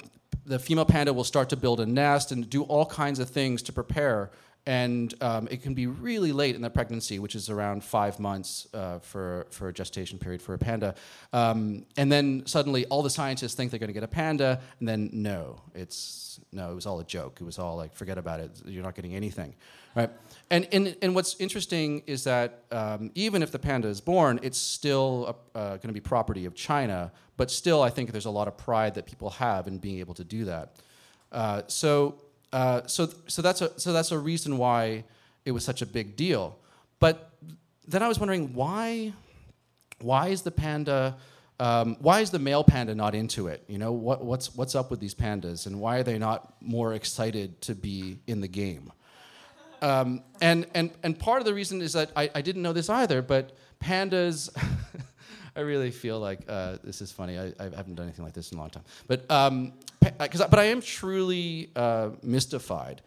the 0.47 0.59
female 0.59 0.87
panda 0.87 1.13
will 1.13 1.25
start 1.25 1.51
to 1.51 1.57
build 1.57 1.81
a 1.81 1.87
nest 1.87 2.33
and 2.33 2.49
do 2.49 2.63
all 2.63 2.87
kinds 2.87 3.19
of 3.19 3.29
things 3.29 3.63
to 3.63 3.73
prepare, 3.73 4.31
and 4.69 5.15
um, 5.23 5.49
it 5.51 5.63
can 5.63 5.73
be 5.73 5.87
really 5.87 6.31
late 6.31 6.55
in 6.55 6.61
the 6.61 6.69
pregnancy, 6.69 7.19
which 7.19 7.35
is 7.35 7.49
around 7.49 7.83
five 7.83 8.21
months 8.21 8.69
uh, 8.75 8.99
for 8.99 9.47
for 9.51 9.69
a 9.69 9.73
gestation 9.73 10.19
period 10.19 10.43
for 10.43 10.53
a 10.53 10.59
panda, 10.59 10.95
um, 11.33 11.87
and 11.97 12.13
then 12.13 12.43
suddenly 12.45 12.85
all 12.87 13.03
the 13.03 13.11
scientists 13.11 13.55
think 13.55 13.71
they're 13.71 13.81
going 13.81 13.89
to 13.89 13.95
get 13.95 14.03
a 14.03 14.09
panda, 14.09 14.61
and 14.79 14.87
then 14.87 15.09
no, 15.13 15.63
it's 15.75 16.39
no, 16.53 16.71
it 16.71 16.75
was 16.75 16.85
all 16.85 17.01
a 17.01 17.05
joke. 17.05 17.39
It 17.41 17.45
was 17.45 17.59
all 17.59 17.77
like 17.77 17.95
forget 17.95 18.19
about 18.19 18.41
it. 18.41 18.51
You're 18.67 18.83
not 18.83 18.95
getting 18.95 19.15
anything, 19.15 19.55
right? 19.97 20.11
And, 20.51 20.69
and, 20.73 20.97
and 21.03 21.15
what's 21.15 21.37
interesting 21.39 22.03
is 22.07 22.25
that 22.25 22.65
um, 22.71 23.11
even 23.15 23.43
if 23.43 23.51
the 23.51 23.59
panda 23.59 23.89
is 23.89 24.03
born, 24.03 24.39
it's 24.43 24.59
still 24.59 25.37
uh, 25.55 25.71
going 25.77 25.89
to 25.89 25.93
be 25.93 26.01
property 26.01 26.45
of 26.45 26.55
China. 26.55 27.11
But 27.39 27.51
still, 27.51 27.83
I 27.83 27.91
think 27.91 28.13
there's 28.13 28.27
a 28.27 28.31
lot 28.31 28.49
of 28.49 28.57
pride 28.59 28.95
that 28.95 29.07
people 29.07 29.31
have 29.31 29.67
in 29.67 29.79
being 29.79 29.99
able 29.99 30.15
to 30.15 30.25
do 30.25 30.45
that. 30.45 30.77
Uh, 31.31 31.63
so, 31.67 32.21
uh, 32.53 32.87
so, 32.87 33.09
so, 33.27 33.43
that's 33.43 33.61
a, 33.61 33.79
so 33.79 33.93
that's 33.93 34.11
a 34.11 34.19
reason 34.19 34.59
why 34.59 35.05
it 35.45 35.53
was 35.53 35.65
such 35.65 35.83
a 35.83 35.87
big 35.87 36.17
deal. 36.17 36.59
But 37.01 37.31
then 37.87 38.03
I 38.03 38.09
was 38.09 38.19
wondering 38.19 38.55
why, 38.55 39.13
why 40.01 40.29
is 40.29 40.43
the 40.43 40.51
panda, 40.51 41.17
um, 41.61 41.97
why 42.01 42.21
is 42.21 42.31
the 42.31 42.39
male 42.39 42.65
panda 42.65 42.95
not 42.95 43.15
into 43.15 43.49
it? 43.49 43.65
You 43.69 43.79
know, 43.79 43.93
what, 43.93 44.25
what's, 44.25 44.55
what's 44.55 44.75
up 44.75 44.91
with 44.91 45.01
these 45.01 45.15
pandas, 45.15 45.67
and 45.67 45.81
why 45.81 45.99
are 45.99 46.03
they 46.03 46.19
not 46.19 46.55
more 46.61 46.95
excited 46.95 47.61
to 47.63 47.75
be 47.75 48.19
in 48.27 48.41
the 48.41 48.49
game? 48.49 48.93
Um, 49.81 50.23
and, 50.41 50.67
and, 50.75 50.91
and 51.03 51.19
part 51.19 51.41
of 51.41 51.45
the 51.45 51.55
reason 51.55 51.81
is 51.83 51.93
that 51.93 52.11
I, 52.17 52.31
I 52.35 52.43
didn't 52.43 52.63
know 52.63 52.73
this 52.73 52.91
either, 52.91 53.23
but 53.23 53.57
pandas, 53.81 54.51
I 55.59 55.63
really 55.63 55.91
feel 55.91 56.21
like 56.21 56.39
uh, 56.49 56.77
this 56.85 57.01
is 57.01 57.11
funny. 57.11 57.37
I, 57.37 57.47
I 57.59 57.65
haven't 57.65 57.97
done 57.97 58.07
anything 58.07 58.25
like 58.25 58.33
this 58.33 58.53
in 58.53 58.59
a 58.59 58.61
long 58.61 58.71
time. 58.71 58.85
But, 59.09 59.29
um, 59.29 59.73
'cause 60.19 60.41
I- 60.41 60.47
but 60.47 60.61
I 60.61 60.67
am 60.67 60.81
truly 60.81 61.71
uh, 61.75 62.11
mystified. 62.23 63.03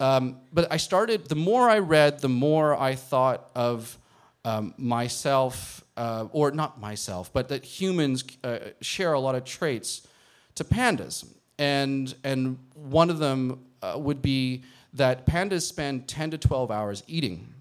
Um, 0.00 0.38
but 0.50 0.72
I 0.72 0.78
started, 0.78 1.26
the 1.28 1.34
more 1.34 1.68
I 1.68 1.78
read, 1.78 2.20
the 2.20 2.28
more 2.30 2.74
I 2.74 2.94
thought 2.94 3.50
of 3.54 3.98
um, 4.46 4.72
myself, 4.78 5.84
uh, 5.98 6.26
or 6.32 6.50
not 6.52 6.80
myself, 6.80 7.30
but 7.34 7.48
that 7.50 7.62
humans 7.66 8.24
uh, 8.42 8.58
share 8.80 9.12
a 9.12 9.20
lot 9.20 9.34
of 9.34 9.44
traits 9.44 10.08
to 10.54 10.64
pandas. 10.64 11.26
And, 11.58 12.14
and 12.24 12.56
one 12.74 13.10
of 13.10 13.18
them 13.18 13.60
uh, 13.82 13.98
would 13.98 14.22
be 14.22 14.62
that 14.94 15.26
pandas 15.26 15.66
spend 15.68 16.08
10 16.08 16.30
to 16.30 16.38
12 16.38 16.70
hours 16.70 17.02
eating 17.06 17.52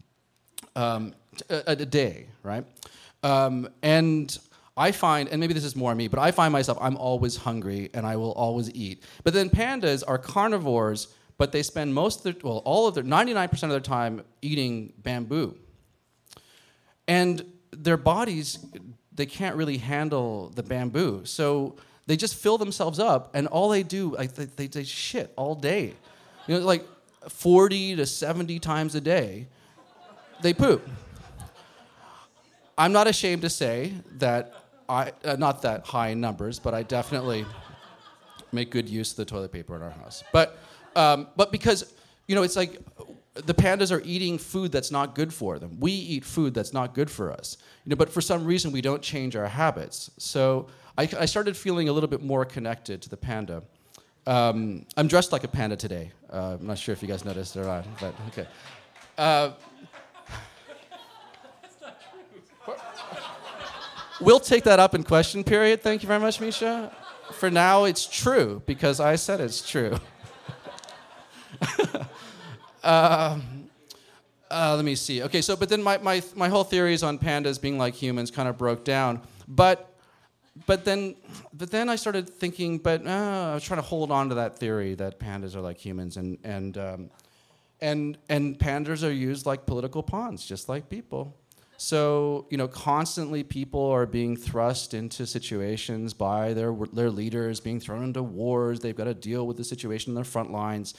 um, 0.77 1.13
a 1.49 1.75
day, 1.75 2.27
right? 2.41 2.65
Um, 3.23 3.69
and 3.81 4.37
I 4.79 4.93
find, 4.93 5.27
and 5.27 5.41
maybe 5.41 5.53
this 5.53 5.65
is 5.65 5.75
more 5.75 5.93
me, 5.93 6.07
but 6.07 6.19
I 6.19 6.31
find 6.31 6.53
myself, 6.53 6.77
I'm 6.79 6.95
always 6.95 7.35
hungry 7.35 7.89
and 7.93 8.05
I 8.05 8.15
will 8.15 8.31
always 8.31 8.73
eat. 8.73 9.03
But 9.23 9.33
then 9.33 9.49
pandas 9.49 10.03
are 10.07 10.17
carnivores, 10.17 11.13
but 11.37 11.51
they 11.51 11.63
spend 11.63 11.93
most 11.93 12.19
of 12.19 12.23
their, 12.23 12.35
well, 12.43 12.59
all 12.59 12.87
of 12.87 12.95
their, 12.95 13.03
99% 13.03 13.63
of 13.63 13.69
their 13.69 13.81
time 13.81 14.23
eating 14.41 14.93
bamboo. 14.99 15.57
And 17.09 17.43
their 17.71 17.97
bodies, 17.97 18.65
they 19.13 19.25
can't 19.25 19.57
really 19.57 19.77
handle 19.77 20.49
the 20.55 20.63
bamboo. 20.63 21.25
So 21.25 21.75
they 22.07 22.15
just 22.15 22.35
fill 22.35 22.57
themselves 22.57 22.99
up 22.99 23.31
and 23.33 23.47
all 23.47 23.67
they 23.67 23.83
do, 23.83 24.15
like, 24.15 24.33
they, 24.33 24.45
they, 24.45 24.67
they 24.67 24.83
shit 24.85 25.33
all 25.35 25.55
day. 25.55 25.93
You 26.47 26.57
know, 26.57 26.65
like 26.65 26.85
40 27.27 27.97
to 27.97 28.05
70 28.05 28.59
times 28.59 28.95
a 28.95 29.01
day, 29.01 29.47
they 30.41 30.53
poop. 30.53 30.87
I'm 32.79 32.93
not 32.93 33.07
ashamed 33.07 33.41
to 33.41 33.49
say 33.49 33.93
that 34.19 34.53
I, 34.87 35.11
uh, 35.25 35.35
not 35.37 35.61
that 35.63 35.85
high 35.85 36.07
in 36.07 36.21
numbers, 36.21 36.59
but 36.59 36.73
I 36.73 36.83
definitely 36.83 37.45
make 38.53 38.71
good 38.71 38.87
use 38.87 39.11
of 39.11 39.17
the 39.17 39.25
toilet 39.25 39.51
paper 39.51 39.75
in 39.75 39.81
our 39.81 39.89
house. 39.89 40.23
But, 40.31 40.57
um, 40.95 41.27
but 41.35 41.51
because, 41.51 41.93
you 42.25 42.35
know, 42.35 42.43
it's 42.43 42.55
like 42.55 42.79
the 43.33 43.53
pandas 43.53 43.91
are 43.91 44.01
eating 44.05 44.37
food 44.37 44.71
that's 44.71 44.91
not 44.91 45.13
good 45.13 45.33
for 45.33 45.59
them. 45.59 45.77
We 45.81 45.91
eat 45.91 46.23
food 46.23 46.53
that's 46.53 46.71
not 46.71 46.93
good 46.93 47.11
for 47.11 47.33
us. 47.33 47.57
You 47.83 47.89
know, 47.89 47.95
but 47.97 48.09
for 48.09 48.21
some 48.21 48.45
reason, 48.45 48.71
we 48.71 48.81
don't 48.81 49.01
change 49.01 49.35
our 49.35 49.47
habits. 49.47 50.09
So 50.17 50.67
I, 50.97 51.03
I 51.19 51.25
started 51.25 51.57
feeling 51.57 51.89
a 51.89 51.91
little 51.91 52.09
bit 52.09 52.23
more 52.23 52.45
connected 52.45 53.01
to 53.01 53.09
the 53.09 53.17
panda. 53.17 53.61
Um, 54.25 54.85
I'm 54.95 55.09
dressed 55.09 55.33
like 55.33 55.43
a 55.43 55.49
panda 55.49 55.75
today. 55.75 56.13
Uh, 56.31 56.55
I'm 56.57 56.65
not 56.65 56.77
sure 56.77 56.93
if 56.93 57.01
you 57.01 57.09
guys 57.09 57.25
noticed 57.25 57.57
or 57.57 57.65
not, 57.65 57.85
but 57.99 58.15
okay. 58.29 58.47
Uh, 59.17 59.51
we'll 64.19 64.39
take 64.39 64.63
that 64.65 64.79
up 64.79 64.95
in 64.95 65.03
question 65.03 65.43
period. 65.43 65.81
Thank 65.81 66.03
you 66.03 66.07
very 66.07 66.19
much, 66.19 66.39
Misha. 66.39 66.91
For 67.31 67.49
now, 67.49 67.85
it's 67.85 68.05
true 68.05 68.61
because 68.65 68.99
I 68.99 69.15
said 69.15 69.39
it's 69.39 69.67
true. 69.67 69.97
um, 72.83 73.69
uh, 74.51 74.73
let 74.75 74.83
me 74.83 74.95
see. 74.95 75.21
Okay, 75.23 75.41
so 75.41 75.55
but 75.55 75.69
then 75.69 75.83
my, 75.83 75.97
my, 75.99 76.23
my 76.35 76.49
whole 76.49 76.63
theories 76.63 77.03
on 77.03 77.19
pandas 77.19 77.61
being 77.61 77.77
like 77.77 77.93
humans 77.93 78.31
kind 78.31 78.49
of 78.49 78.57
broke 78.57 78.83
down. 78.83 79.21
But 79.47 79.85
but 80.65 80.85
then 80.85 81.15
but 81.53 81.71
then 81.71 81.89
I 81.89 81.95
started 81.95 82.29
thinking, 82.29 82.79
but 82.79 83.05
uh, 83.05 83.49
I 83.51 83.53
was 83.53 83.63
trying 83.63 83.79
to 83.79 83.85
hold 83.87 84.11
on 84.11 84.29
to 84.29 84.35
that 84.35 84.57
theory 84.57 84.95
that 84.95 85.19
pandas 85.19 85.55
are 85.55 85.61
like 85.61 85.77
humans, 85.77 86.17
and 86.17 86.37
and 86.43 86.77
um, 86.77 87.09
and 87.81 88.17
and 88.27 88.57
pandas 88.57 89.07
are 89.07 89.11
used 89.11 89.45
like 89.45 89.65
political 89.65 90.03
pawns, 90.03 90.45
just 90.45 90.67
like 90.67 90.89
people. 90.89 91.35
So 91.81 92.45
you 92.49 92.57
know, 92.57 92.67
constantly 92.67 93.41
people 93.41 93.85
are 93.85 94.05
being 94.05 94.35
thrust 94.35 94.93
into 94.93 95.25
situations 95.25 96.13
by 96.13 96.53
their 96.53 96.75
their 96.91 97.09
leaders, 97.09 97.61
being 97.61 97.79
thrown 97.79 98.03
into 98.03 98.21
wars. 98.21 98.81
They've 98.81 98.95
got 98.95 99.05
to 99.05 99.13
deal 99.13 99.47
with 99.47 99.55
the 99.55 99.63
situation 99.63 100.11
in 100.11 100.15
their 100.15 100.25
front 100.25 100.51
lines, 100.51 100.93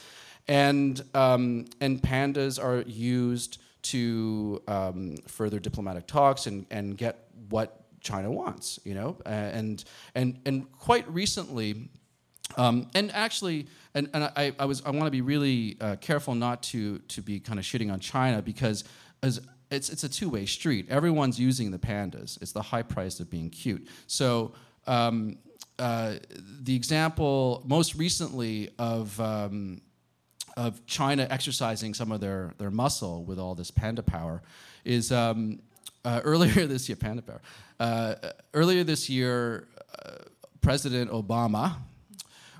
and 0.47 0.99
um, 1.13 1.65
and 1.81 2.01
pandas 2.01 2.61
are 2.61 2.81
used 2.89 3.59
to 3.83 4.59
um, 4.67 5.17
further 5.27 5.59
diplomatic 5.59 6.07
talks 6.07 6.47
and 6.47 6.65
and 6.71 6.97
get 6.97 7.27
what 7.49 7.85
China 8.01 8.31
wants, 8.31 8.79
you 8.83 8.95
know, 8.95 9.17
and 9.23 9.83
and 10.15 10.39
and 10.47 10.71
quite 10.71 11.07
recently, 11.07 11.91
um, 12.57 12.87
and 12.95 13.11
actually, 13.11 13.67
and, 13.93 14.09
and 14.15 14.23
I, 14.23 14.53
I 14.57 14.65
was 14.65 14.81
I 14.83 14.89
want 14.89 15.05
to 15.05 15.11
be 15.11 15.21
really 15.21 15.77
uh, 15.79 15.97
careful 15.97 16.33
not 16.33 16.63
to 16.63 16.97
to 16.97 17.21
be 17.21 17.39
kind 17.39 17.59
of 17.59 17.65
shitting 17.65 17.93
on 17.93 17.99
China 17.99 18.41
because 18.41 18.83
as 19.21 19.41
it's 19.71 19.89
it's 19.89 20.03
a 20.03 20.09
two 20.09 20.29
way 20.29 20.45
street. 20.45 20.87
Everyone's 20.89 21.39
using 21.39 21.71
the 21.71 21.79
pandas. 21.79 22.41
It's 22.41 22.51
the 22.51 22.61
high 22.61 22.83
price 22.83 23.19
of 23.19 23.29
being 23.29 23.49
cute. 23.49 23.87
So. 24.07 24.53
Um, 24.87 25.37
uh, 25.77 26.15
the 26.61 26.75
example 26.75 27.63
most 27.65 27.95
recently 27.95 28.69
of 28.77 29.19
um, 29.19 29.81
of 30.57 30.85
China 30.85 31.27
exercising 31.29 31.93
some 31.93 32.11
of 32.11 32.21
their, 32.21 32.53
their 32.57 32.71
muscle 32.71 33.23
with 33.23 33.39
all 33.39 33.55
this 33.55 33.71
panda 33.71 34.03
power 34.03 34.41
is 34.83 35.11
um, 35.11 35.59
uh, 36.05 36.21
earlier 36.25 36.67
this 36.67 36.89
year, 36.89 36.95
panda 36.95 37.21
power. 37.21 37.41
Uh, 37.79 38.15
earlier 38.53 38.83
this 38.83 39.09
year, 39.09 39.67
uh, 40.03 40.15
President 40.61 41.09
Obama 41.11 41.77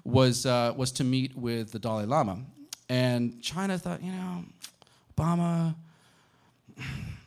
was 0.03 0.45
uh, 0.45 0.73
was 0.75 0.91
to 0.93 1.03
meet 1.03 1.35
with 1.35 1.71
the 1.71 1.79
Dalai 1.79 2.05
Lama, 2.05 2.39
and 2.89 3.39
China 3.41 3.77
thought, 3.77 4.01
you 4.01 4.11
know, 4.11 4.43
Obama 5.15 5.75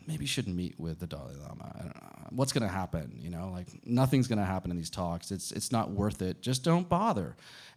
maybe 0.07 0.27
shouldn't 0.27 0.57
meet 0.57 0.79
with 0.79 1.01
the 1.01 1.07
Dalai 1.07 1.35
Lama. 1.35 1.73
I 1.75 1.79
don't 1.79 1.95
know. 1.95 2.27
What's 2.31 2.53
going 2.53 2.67
to 2.67 2.73
happen? 2.73 3.19
You 3.21 3.31
know, 3.31 3.51
like 3.53 3.67
nothing's 3.85 4.27
going 4.27 4.39
to 4.39 4.45
happen 4.45 4.71
in 4.71 4.77
these 4.77 4.91
talks. 4.91 5.31
It's 5.31 5.53
it's 5.53 5.73
not 5.73 5.91
worth 5.91 6.23
it. 6.23 6.41
Just 6.41 6.65
don't 6.65 6.89
bother. 6.89 7.37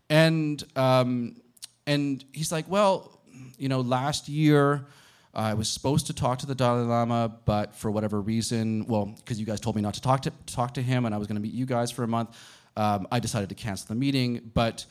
And 0.09 0.63
um, 0.75 1.35
and 1.85 2.23
he's 2.31 2.51
like, 2.51 2.69
well, 2.69 3.21
you 3.57 3.69
know, 3.69 3.81
last 3.81 4.29
year. 4.29 4.85
I 5.33 5.53
was 5.53 5.69
supposed 5.69 6.07
to 6.07 6.13
talk 6.13 6.39
to 6.39 6.47
the 6.47 6.55
Dalai 6.55 6.81
Lama, 6.81 7.31
but 7.45 7.75
for 7.75 7.91
whatever 7.91 8.19
reason, 8.19 8.87
well, 8.87 9.05
because 9.05 9.39
you 9.39 9.45
guys 9.45 9.59
told 9.59 9.75
me 9.75 9.83
not 9.83 9.93
to 9.93 10.01
talk 10.01 10.23
to 10.23 10.31
talk 10.47 10.73
to 10.75 10.81
him, 10.81 11.05
and 11.05 11.13
I 11.13 11.19
was 11.19 11.27
going 11.27 11.35
to 11.35 11.41
meet 11.41 11.53
you 11.53 11.67
guys 11.67 11.91
for 11.91 12.03
a 12.03 12.07
month, 12.07 12.35
um, 12.75 13.07
I 13.11 13.19
decided 13.19 13.49
to 13.49 13.55
cancel 13.55 13.89
the 13.89 13.95
meeting. 13.95 14.49
But 14.55 14.85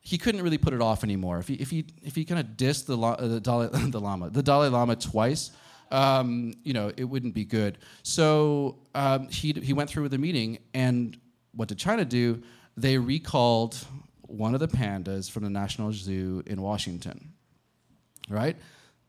he 0.00 0.18
couldn't 0.18 0.42
really 0.42 0.58
put 0.58 0.74
it 0.74 0.82
off 0.82 1.04
anymore. 1.04 1.38
If 1.38 1.48
he 1.48 1.54
if 1.54 1.70
he 1.70 1.86
if 2.02 2.16
he 2.16 2.24
kind 2.24 2.40
of 2.40 2.56
dissed 2.56 2.86
the, 2.86 2.96
the 3.26 3.40
Dalai 3.40 3.68
the 3.90 4.00
Lama 4.00 4.28
the 4.30 4.42
Dalai 4.42 4.68
Lama 4.68 4.96
twice, 4.96 5.52
um, 5.92 6.54
you 6.64 6.72
know, 6.72 6.90
it 6.96 7.04
wouldn't 7.04 7.34
be 7.34 7.44
good. 7.44 7.78
So 8.02 8.78
um, 8.94 9.28
he 9.28 9.52
he 9.52 9.72
went 9.72 9.88
through 9.90 10.02
with 10.02 10.12
the 10.12 10.18
meeting, 10.18 10.58
and 10.74 11.16
what 11.52 11.68
did 11.68 11.78
China 11.78 12.04
do? 12.04 12.42
they 12.76 12.98
recalled 12.98 13.76
one 14.22 14.54
of 14.54 14.60
the 14.60 14.68
pandas 14.68 15.30
from 15.30 15.44
the 15.44 15.50
National 15.50 15.92
Zoo 15.92 16.42
in 16.46 16.62
Washington. 16.62 17.32
Right? 18.28 18.56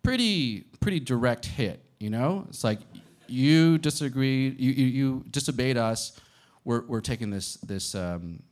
Pretty 0.02 0.66
pretty 0.82 1.00
direct 1.00 1.46
hit, 1.46 1.84
you 2.00 2.10
know? 2.10 2.46
It's 2.50 2.64
like 2.64 2.80
you 3.28 3.78
disagreed, 3.78 4.60
you, 4.60 4.72
you, 4.72 4.86
you 4.86 5.26
disobeyed 5.32 5.78
us, 5.78 6.20
we're, 6.66 6.86
we're 6.88 7.02
taking 7.02 7.30
this, 7.30 7.56
this, 7.56 7.96
um, 7.96 8.44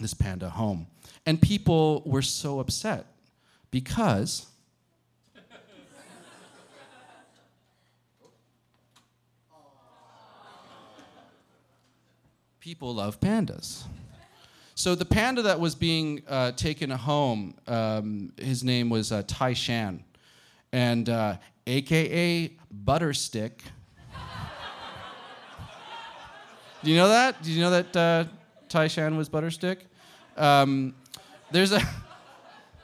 this 0.00 0.14
panda 0.14 0.50
home. 0.50 0.88
And 1.26 1.40
people 1.40 2.02
were 2.04 2.22
so 2.22 2.58
upset 2.58 3.06
because 3.70 4.46
people 12.60 12.94
love 12.94 13.18
pandas. 13.20 13.84
So 14.74 14.94
the 14.94 15.06
panda 15.06 15.40
that 15.42 15.58
was 15.58 15.74
being 15.74 16.22
uh, 16.28 16.52
taken 16.52 16.90
home, 16.90 17.54
um, 17.66 18.32
his 18.36 18.62
name 18.62 18.90
was 18.90 19.12
uh, 19.12 19.22
Tai 19.26 19.54
Shan, 19.54 20.04
and 20.70 21.08
uh, 21.08 21.36
AKA 21.66 22.52
Butterstick. 22.84 23.52
Do 26.82 26.90
you 26.90 26.96
know 26.96 27.08
that? 27.08 27.42
Did 27.42 27.52
you 27.52 27.62
know 27.62 27.70
that 27.70 27.96
uh, 27.96 28.24
Tai 28.68 28.88
Shan 28.88 29.16
was 29.16 29.30
Butterstick? 29.30 29.78
Um, 30.36 30.94
there's 31.50 31.72
a. 31.72 31.80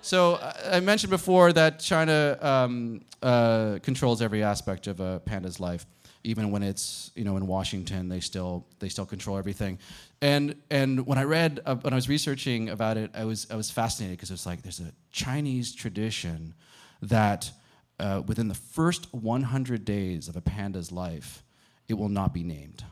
So 0.01 0.39
I 0.65 0.81
mentioned 0.81 1.11
before 1.11 1.53
that 1.53 1.81
China 1.81 2.39
um, 2.41 3.01
uh, 3.23 3.81
controls 3.83 4.23
every 4.23 4.43
aspect 4.43 4.87
of 4.87 5.01
a 5.01 5.21
panda's 5.25 5.59
life, 5.59 5.85
even 6.27 6.51
when 6.51 6.63
it's 6.63 7.13
you 7.15 7.25
know 7.25 7.37
in 7.37 7.47
Washington, 7.47 8.09
they 8.09 8.21
still 8.21 8.67
they 8.81 8.89
still 8.89 9.07
control 9.07 9.39
everything. 9.39 9.79
And 10.21 10.57
and 10.71 11.07
when 11.07 11.19
I 11.19 11.23
read 11.23 11.61
uh, 11.65 11.77
when 11.77 11.93
I 11.93 11.97
was 11.97 12.09
researching 12.09 12.69
about 12.69 12.97
it, 12.97 13.11
I 13.15 13.25
was 13.25 13.47
I 13.51 13.57
was 13.57 13.71
fascinated 13.71 14.19
because 14.19 14.33
it's 14.33 14.45
like 14.45 14.63
there's 14.63 14.81
a 14.81 14.93
Chinese 15.13 15.75
tradition 15.75 16.55
that 17.01 17.53
uh, 18.01 18.23
within 18.27 18.49
the 18.49 18.55
first 18.55 19.13
100 19.15 19.85
days 19.85 20.29
of 20.29 20.37
a 20.37 20.41
panda's 20.41 20.91
life, 20.91 21.43
it 21.89 21.95
will 21.95 22.09
not 22.09 22.35
be 22.35 22.43
named. 22.43 22.85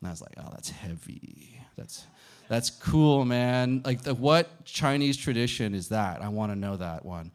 And 0.00 0.08
I 0.08 0.10
was 0.10 0.20
like, 0.20 0.34
oh, 0.36 0.48
that's 0.50 0.70
heavy. 0.70 1.60
That's 1.76 2.04
that's 2.48 2.70
cool, 2.70 3.24
man. 3.24 3.82
Like, 3.84 4.02
the, 4.02 4.14
what 4.14 4.64
Chinese 4.64 5.16
tradition 5.16 5.74
is 5.74 5.88
that? 5.88 6.22
I 6.22 6.28
want 6.28 6.52
to 6.52 6.56
know 6.56 6.76
that 6.76 7.04
one. 7.04 7.32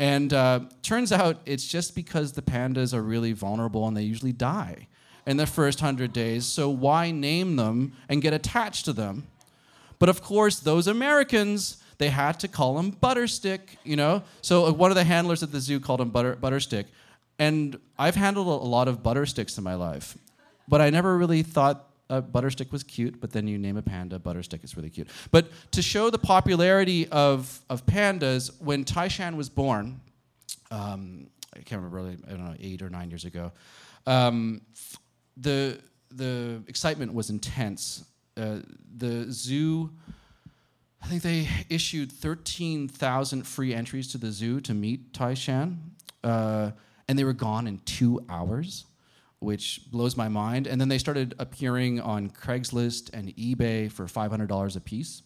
And 0.00 0.32
uh, 0.32 0.60
turns 0.82 1.12
out 1.12 1.42
it's 1.44 1.66
just 1.66 1.94
because 1.94 2.32
the 2.32 2.40
pandas 2.40 2.94
are 2.94 3.02
really 3.02 3.32
vulnerable 3.32 3.86
and 3.86 3.94
they 3.94 4.02
usually 4.02 4.32
die 4.32 4.88
in 5.26 5.36
the 5.36 5.46
first 5.46 5.80
hundred 5.80 6.14
days. 6.14 6.46
So 6.46 6.70
why 6.70 7.10
name 7.10 7.56
them 7.56 7.92
and 8.08 8.22
get 8.22 8.32
attached 8.32 8.86
to 8.86 8.94
them? 8.94 9.26
But 9.98 10.08
of 10.08 10.22
course, 10.22 10.58
those 10.58 10.86
Americans, 10.86 11.76
they 11.98 12.08
had 12.08 12.40
to 12.40 12.48
call 12.48 12.78
him 12.78 12.92
Butterstick, 12.92 13.60
you 13.84 13.94
know? 13.94 14.22
So 14.40 14.64
uh, 14.64 14.72
one 14.72 14.90
of 14.90 14.94
the 14.94 15.04
handlers 15.04 15.42
at 15.42 15.52
the 15.52 15.60
zoo 15.60 15.78
called 15.78 16.00
him 16.00 16.08
Butter, 16.08 16.34
Butterstick. 16.34 16.86
And 17.38 17.78
I've 17.98 18.16
handled 18.16 18.46
a 18.46 18.66
lot 18.66 18.88
of 18.88 19.02
Buttersticks 19.02 19.58
in 19.58 19.64
my 19.64 19.74
life, 19.74 20.16
but 20.66 20.80
I 20.80 20.88
never 20.88 21.18
really 21.18 21.42
thought 21.42 21.89
uh, 22.10 22.20
Butterstick 22.20 22.72
was 22.72 22.82
cute, 22.82 23.20
but 23.20 23.30
then 23.30 23.46
you 23.46 23.56
name 23.56 23.76
a 23.76 23.82
panda, 23.82 24.18
Butterstick 24.18 24.64
is 24.64 24.76
really 24.76 24.90
cute. 24.90 25.08
But 25.30 25.48
to 25.70 25.80
show 25.80 26.10
the 26.10 26.18
popularity 26.18 27.08
of, 27.08 27.60
of 27.70 27.86
pandas, 27.86 28.50
when 28.60 28.84
Taishan 28.84 29.36
was 29.36 29.48
born, 29.48 30.00
um, 30.70 31.28
I 31.54 31.60
can't 31.60 31.80
remember, 31.82 31.96
really, 31.96 32.18
I 32.26 32.30
don't 32.30 32.44
know, 32.44 32.56
eight 32.60 32.82
or 32.82 32.90
nine 32.90 33.10
years 33.10 33.24
ago, 33.24 33.52
um, 34.06 34.60
the, 35.36 35.78
the 36.10 36.62
excitement 36.66 37.14
was 37.14 37.30
intense. 37.30 38.04
Uh, 38.36 38.58
the 38.96 39.30
zoo, 39.30 39.90
I 41.00 41.06
think 41.06 41.22
they 41.22 41.48
issued 41.68 42.10
13,000 42.10 43.46
free 43.46 43.72
entries 43.72 44.08
to 44.12 44.18
the 44.18 44.32
zoo 44.32 44.60
to 44.62 44.74
meet 44.74 45.12
Taishan, 45.12 45.78
uh, 46.24 46.72
and 47.08 47.18
they 47.18 47.24
were 47.24 47.32
gone 47.32 47.68
in 47.68 47.78
two 47.84 48.20
hours 48.28 48.86
which 49.40 49.80
blows 49.90 50.16
my 50.16 50.28
mind. 50.28 50.66
And 50.66 50.80
then 50.80 50.88
they 50.88 50.98
started 50.98 51.34
appearing 51.38 52.00
on 52.00 52.30
Craigslist 52.30 53.10
and 53.12 53.34
eBay 53.36 53.90
for 53.90 54.06
$500 54.06 54.76
a 54.76 54.80
piece. 54.80 55.22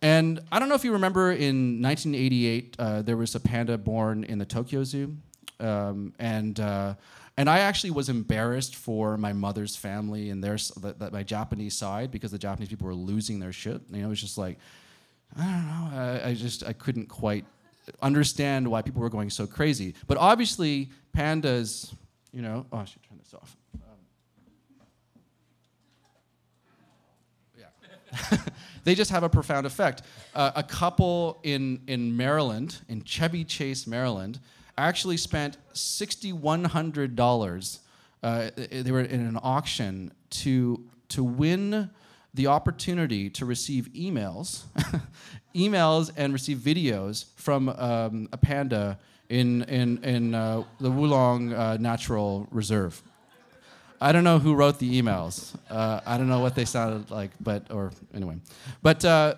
And 0.00 0.40
I 0.50 0.58
don't 0.58 0.68
know 0.68 0.74
if 0.74 0.84
you 0.84 0.92
remember 0.92 1.30
in 1.30 1.82
1988, 1.82 2.76
uh, 2.78 3.02
there 3.02 3.16
was 3.16 3.34
a 3.34 3.40
panda 3.40 3.76
born 3.78 4.24
in 4.24 4.38
the 4.38 4.44
Tokyo 4.44 4.82
Zoo. 4.82 5.16
Um, 5.60 6.12
and, 6.18 6.58
uh, 6.58 6.94
and 7.36 7.48
I 7.48 7.60
actually 7.60 7.90
was 7.92 8.08
embarrassed 8.08 8.74
for 8.74 9.16
my 9.16 9.32
mother's 9.32 9.76
family 9.76 10.30
and 10.30 10.42
their, 10.42 10.56
the, 10.56 10.94
the, 10.98 11.10
my 11.10 11.22
Japanese 11.22 11.74
side 11.76 12.10
because 12.10 12.30
the 12.30 12.38
Japanese 12.38 12.68
people 12.68 12.86
were 12.86 12.94
losing 12.94 13.38
their 13.38 13.52
shit. 13.52 13.80
You 13.90 14.00
know, 14.00 14.06
it 14.06 14.10
was 14.10 14.20
just 14.20 14.38
like, 14.38 14.58
I 15.38 15.44
don't 15.44 15.66
know, 15.66 15.98
I, 15.98 16.28
I 16.30 16.34
just, 16.34 16.64
I 16.64 16.72
couldn't 16.72 17.06
quite 17.06 17.44
understand 18.00 18.68
why 18.68 18.82
people 18.82 19.02
were 19.02 19.10
going 19.10 19.30
so 19.30 19.46
crazy. 19.46 19.94
But 20.06 20.18
obviously, 20.18 20.90
pandas 21.16 21.94
you 22.32 22.42
know, 22.42 22.66
oh, 22.72 22.78
I 22.78 22.84
should 22.84 23.02
turn 23.02 23.18
this 23.18 23.34
off. 23.34 23.56
Um, 23.74 23.80
yeah. 27.58 27.64
they 28.84 28.94
just 28.94 29.10
have 29.10 29.22
a 29.22 29.28
profound 29.28 29.66
effect. 29.66 30.00
Uh, 30.34 30.52
a 30.56 30.62
couple 30.62 31.38
in, 31.42 31.82
in 31.86 32.16
Maryland, 32.16 32.78
in 32.88 33.04
Chevy 33.04 33.44
Chase, 33.44 33.86
Maryland, 33.86 34.40
actually 34.78 35.18
spent 35.18 35.58
$6,100. 35.74 37.78
Uh, 38.22 38.50
they 38.70 38.90
were 38.90 39.00
in 39.00 39.20
an 39.20 39.38
auction 39.42 40.10
to, 40.30 40.82
to 41.08 41.22
win 41.22 41.90
the 42.34 42.46
opportunity 42.46 43.28
to 43.28 43.44
receive 43.44 43.90
emails, 43.92 44.62
emails 45.54 46.10
and 46.16 46.32
receive 46.32 46.56
videos 46.58 47.26
from 47.36 47.68
um, 47.68 48.26
a 48.32 48.38
panda 48.38 48.98
in, 49.32 49.62
in, 49.62 50.04
in 50.04 50.34
uh, 50.34 50.62
the 50.78 50.90
Wolong 50.90 51.58
uh, 51.58 51.78
Natural 51.78 52.46
Reserve. 52.50 53.02
I 53.98 54.12
don't 54.12 54.24
know 54.24 54.38
who 54.38 54.54
wrote 54.54 54.78
the 54.78 55.00
emails. 55.00 55.54
Uh, 55.70 56.00
I 56.04 56.18
don't 56.18 56.28
know 56.28 56.40
what 56.40 56.54
they 56.54 56.66
sounded 56.66 57.10
like, 57.10 57.30
but, 57.40 57.70
or 57.70 57.92
anyway. 58.12 58.36
But 58.82 59.02
uh, 59.06 59.36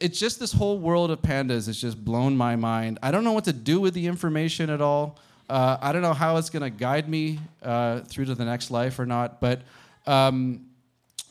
it's 0.00 0.20
just 0.20 0.38
this 0.38 0.52
whole 0.52 0.78
world 0.78 1.10
of 1.10 1.22
pandas 1.22 1.66
has 1.66 1.80
just 1.80 2.04
blown 2.04 2.36
my 2.36 2.56
mind. 2.56 2.98
I 3.02 3.10
don't 3.10 3.24
know 3.24 3.32
what 3.32 3.44
to 3.44 3.54
do 3.54 3.80
with 3.80 3.94
the 3.94 4.06
information 4.06 4.68
at 4.68 4.82
all. 4.82 5.18
Uh, 5.48 5.78
I 5.80 5.92
don't 5.92 6.02
know 6.02 6.12
how 6.12 6.36
it's 6.36 6.50
going 6.50 6.62
to 6.62 6.70
guide 6.70 7.08
me 7.08 7.38
uh, 7.62 8.00
through 8.00 8.26
to 8.26 8.34
the 8.34 8.44
next 8.44 8.70
life 8.70 8.98
or 8.98 9.06
not, 9.06 9.40
but 9.40 9.62
um, 10.06 10.66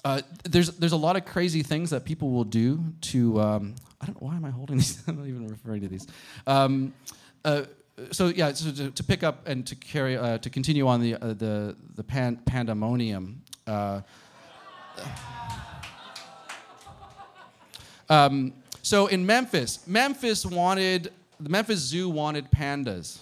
uh, 0.03 0.21
there's 0.43 0.69
there's 0.77 0.91
a 0.91 0.97
lot 0.97 1.17
of 1.17 1.25
crazy 1.25 1.61
things 1.61 1.91
that 1.91 2.03
people 2.03 2.31
will 2.31 2.43
do 2.43 2.83
to. 3.01 3.39
Um, 3.39 3.75
I 4.01 4.07
don't. 4.07 4.21
Why 4.21 4.35
am 4.35 4.45
I 4.45 4.49
holding 4.49 4.77
these? 4.77 5.03
I'm 5.07 5.17
not 5.17 5.27
even 5.27 5.47
referring 5.47 5.81
to 5.81 5.87
these. 5.87 6.07
Um, 6.47 6.93
uh, 7.45 7.63
so 8.11 8.27
yeah, 8.27 8.53
so 8.53 8.71
to, 8.71 8.91
to, 8.91 9.03
pick 9.03 9.23
up 9.23 9.47
and 9.47 9.65
to 9.67 9.75
carry 9.75 10.17
uh, 10.17 10.37
to 10.39 10.49
continue 10.49 10.87
on 10.87 11.01
the 11.01 11.15
uh, 11.15 11.33
the 11.33 11.75
the 11.95 12.03
pan- 12.03 12.37
pandemonium. 12.45 13.41
Uh, 13.67 14.01
um, 18.09 18.53
so 18.81 19.07
in 19.07 19.25
Memphis, 19.25 19.85
Memphis 19.87 20.45
wanted 20.45 21.11
the 21.39 21.49
Memphis 21.49 21.79
Zoo 21.79 22.09
wanted 22.09 22.49
pandas, 22.49 23.19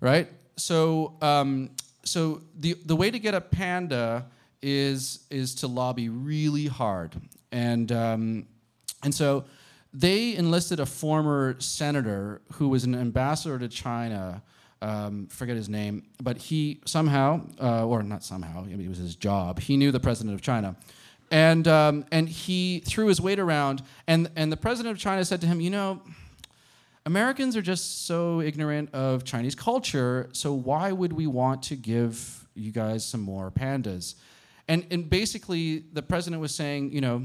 right? 0.00 0.28
So 0.56 1.14
um, 1.20 1.70
so 2.04 2.42
the 2.58 2.74
the 2.84 2.96
way 2.96 3.10
to 3.10 3.18
get 3.18 3.34
a 3.34 3.40
panda 3.40 4.26
is 4.62 5.20
is 5.30 5.54
to 5.56 5.66
lobby 5.66 6.08
really 6.08 6.66
hard, 6.66 7.14
and 7.50 7.90
um, 7.90 8.46
and 9.02 9.14
so 9.14 9.44
they 9.92 10.36
enlisted 10.36 10.80
a 10.80 10.86
former 10.86 11.56
senator 11.60 12.42
who 12.54 12.68
was 12.68 12.84
an 12.84 12.94
ambassador 12.94 13.58
to 13.58 13.68
China. 13.68 14.42
Um, 14.80 15.26
forget 15.26 15.56
his 15.56 15.68
name, 15.68 16.04
but 16.22 16.36
he 16.36 16.80
somehow, 16.84 17.40
uh, 17.60 17.84
or 17.84 18.02
not 18.04 18.22
somehow, 18.22 18.64
it 18.64 18.88
was 18.88 18.98
his 18.98 19.16
job. 19.16 19.58
He 19.58 19.76
knew 19.76 19.90
the 19.90 19.98
president 19.98 20.34
of 20.34 20.40
China, 20.40 20.76
and 21.32 21.66
um, 21.66 22.04
and 22.12 22.28
he 22.28 22.80
threw 22.86 23.06
his 23.08 23.20
weight 23.20 23.40
around. 23.40 23.82
And 24.06 24.30
and 24.36 24.52
the 24.52 24.56
president 24.56 24.94
of 24.94 25.00
China 25.00 25.24
said 25.24 25.40
to 25.40 25.46
him, 25.46 25.60
you 25.60 25.70
know. 25.70 26.02
Americans 27.06 27.56
are 27.56 27.62
just 27.62 28.06
so 28.06 28.42
ignorant 28.42 28.92
of 28.92 29.24
Chinese 29.24 29.54
culture, 29.54 30.28
so 30.32 30.52
why 30.52 30.92
would 30.92 31.10
we 31.10 31.26
want 31.26 31.62
to 31.62 31.74
give 31.74 32.46
you 32.54 32.70
guys 32.70 33.02
some 33.02 33.22
more 33.22 33.50
pandas? 33.50 34.14
And, 34.68 34.84
and 34.90 35.08
basically, 35.08 35.84
the 35.94 36.02
president 36.02 36.42
was 36.42 36.54
saying, 36.54 36.92
you 36.92 37.00
know, 37.00 37.24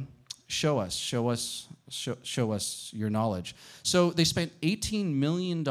show 0.54 0.78
us, 0.80 0.96
show 0.96 1.30
us, 1.30 1.68
show, 1.90 2.16
show 2.24 2.52
us 2.52 2.92
your 2.94 3.10
knowledge. 3.10 3.56
So 3.82 4.12
they 4.12 4.24
spent 4.24 4.52
$18 4.62 5.14
million 5.14 5.66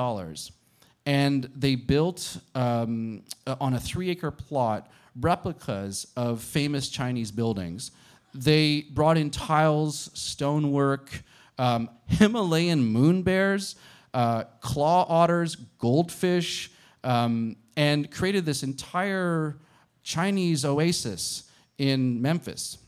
and 1.06 1.50
they 1.56 1.74
built 1.74 2.38
um, 2.54 3.22
on 3.60 3.74
a 3.74 3.80
three 3.80 4.10
acre 4.10 4.30
plot 4.30 4.90
replicas 5.20 6.06
of 6.16 6.42
famous 6.42 6.88
Chinese 6.88 7.30
buildings. 7.30 7.90
They 8.34 8.82
brought 8.90 9.18
in 9.18 9.30
tiles, 9.30 10.10
stonework, 10.14 11.22
um, 11.58 11.90
Himalayan 12.06 12.82
moon 12.82 13.22
bears, 13.22 13.76
uh, 14.14 14.44
claw 14.60 15.06
otters, 15.08 15.56
goldfish, 15.78 16.70
um, 17.04 17.56
and 17.76 18.10
created 18.10 18.44
this 18.44 18.62
entire 18.62 19.58
Chinese 20.02 20.64
oasis 20.64 21.44
in 21.78 22.20
Memphis. 22.22 22.78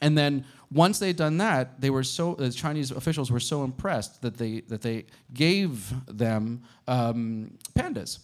And 0.00 0.16
then 0.16 0.44
once 0.72 0.98
they'd 1.00 1.16
done 1.16 1.38
that, 1.38 1.80
they 1.80 1.90
were 1.90 2.04
so 2.04 2.34
the 2.34 2.50
Chinese 2.50 2.90
officials 2.90 3.30
were 3.30 3.40
so 3.40 3.64
impressed 3.64 4.22
that 4.22 4.36
they 4.36 4.60
that 4.68 4.82
they 4.82 5.06
gave 5.34 5.92
them 6.06 6.62
um, 6.86 7.58
pandas. 7.74 8.18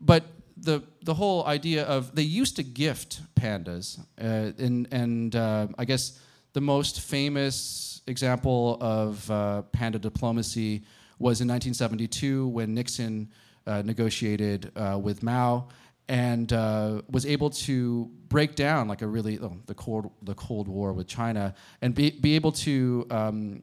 But 0.00 0.24
the 0.56 0.82
the 1.02 1.14
whole 1.14 1.44
idea 1.46 1.84
of 1.84 2.14
they 2.14 2.22
used 2.22 2.56
to 2.56 2.64
gift 2.64 3.20
pandas, 3.34 4.00
uh, 4.20 4.52
and 4.58 4.88
and 4.90 5.36
uh, 5.36 5.68
I 5.78 5.84
guess 5.84 6.18
the 6.54 6.60
most 6.60 7.00
famous 7.00 8.02
example 8.06 8.78
of 8.80 9.30
uh, 9.30 9.62
panda 9.72 9.98
diplomacy 9.98 10.82
was 11.18 11.40
in 11.40 11.48
1972 11.48 12.48
when 12.48 12.74
Nixon 12.74 13.30
uh, 13.66 13.82
negotiated 13.82 14.70
uh, 14.76 14.98
with 15.02 15.22
Mao 15.22 15.68
and 16.08 16.52
uh, 16.52 17.02
was 17.10 17.26
able 17.26 17.50
to 17.50 18.10
break 18.36 18.54
down 18.54 18.86
like 18.86 19.00
a 19.00 19.06
really 19.06 19.38
oh, 19.38 19.56
the 19.64 19.72
cold 19.74 20.10
the 20.20 20.34
Cold 20.34 20.68
War 20.68 20.92
with 20.92 21.06
China 21.06 21.54
and 21.80 21.94
be 21.94 22.10
be 22.10 22.34
able 22.34 22.52
to 22.52 23.06
um, 23.10 23.62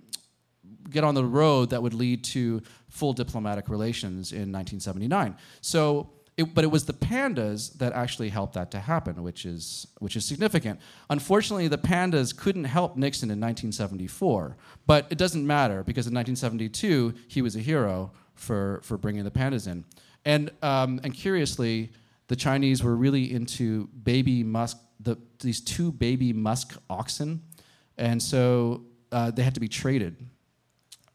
get 0.90 1.04
on 1.04 1.14
the 1.14 1.24
road 1.24 1.70
that 1.70 1.84
would 1.84 1.94
lead 1.94 2.24
to 2.24 2.60
full 2.90 3.14
diplomatic 3.14 3.70
relations 3.70 4.32
in 4.32 4.52
1979. 4.52 5.38
So. 5.62 6.10
It, 6.36 6.56
but 6.56 6.64
it 6.64 6.72
was 6.72 6.86
the 6.86 6.94
pandas 6.94 7.78
that 7.78 7.94
actually 7.94 8.30
helped 8.30 8.56
that 8.56 8.72
to 8.72 8.80
happen, 8.80 9.22
which 9.22 9.46
is 9.46 9.86
which 10.00 10.16
is 10.16 10.26
significant. 10.26 10.80
Unfortunately, 11.12 11.68
the 11.68 11.78
pandas 11.78 12.36
couldn't 12.36 12.64
help 12.64 12.98
Nixon 12.98 13.30
in 13.30 13.40
1974, 13.40 14.58
but 14.88 15.06
it 15.12 15.20
doesn't 15.20 15.46
matter 15.46 15.84
because 15.84 16.08
in 16.08 16.14
1972 16.16 17.14
he 17.28 17.44
was 17.44 17.56
a 17.56 17.60
hero 17.60 18.12
for 18.34 18.82
for 18.82 18.98
bringing 18.98 19.24
the 19.24 19.36
pandas 19.40 19.68
in. 19.68 19.86
And 20.26 20.50
um, 20.64 21.00
and 21.04 21.14
curiously, 21.14 21.92
the 22.28 22.36
Chinese 22.36 22.84
were 22.84 22.96
really 22.96 23.32
into 23.32 23.88
baby 23.88 24.44
musk, 24.44 24.78
the, 25.00 25.18
these 25.40 25.62
two 25.62 25.92
baby 25.92 26.34
musk 26.34 26.78
oxen, 26.90 27.42
and 27.98 28.22
so 28.22 28.86
uh, 29.12 29.32
they 29.32 29.44
had 29.44 29.54
to 29.54 29.60
be 29.60 29.68
traded. 29.68 30.16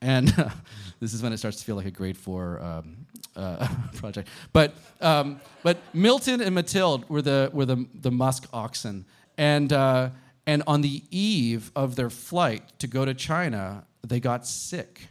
And 0.01 0.29
this 1.01 1.13
is 1.13 1.23
when 1.23 1.33
it 1.33 1.39
starts 1.39 1.59
to 1.59 1.65
feel 1.65 1.77
like 1.77 1.87
a 1.87 1.91
grade 1.91 2.17
four 2.17 2.61
um, 2.61 3.07
uh, 3.35 3.69
project. 3.97 4.29
But 4.53 4.75
um, 5.01 5.41
but 5.63 5.79
Milton 5.93 6.41
and 6.41 6.55
Mathilde 6.55 7.09
were 7.09 7.23
the 7.23 7.51
were 7.53 7.67
the 7.67 7.87
the 7.95 8.11
musk 8.11 8.49
oxen, 8.53 9.07
and 9.37 9.73
uh, 9.73 10.11
and 10.47 10.63
on 10.67 10.83
the 10.83 11.03
eve 11.11 11.73
of 11.75 11.97
their 11.97 12.11
flight 12.11 12.63
to 12.79 12.87
go 12.87 13.05
to 13.05 13.15
China, 13.15 13.85
they 14.07 14.21
got 14.21 14.47
sick. 14.47 15.09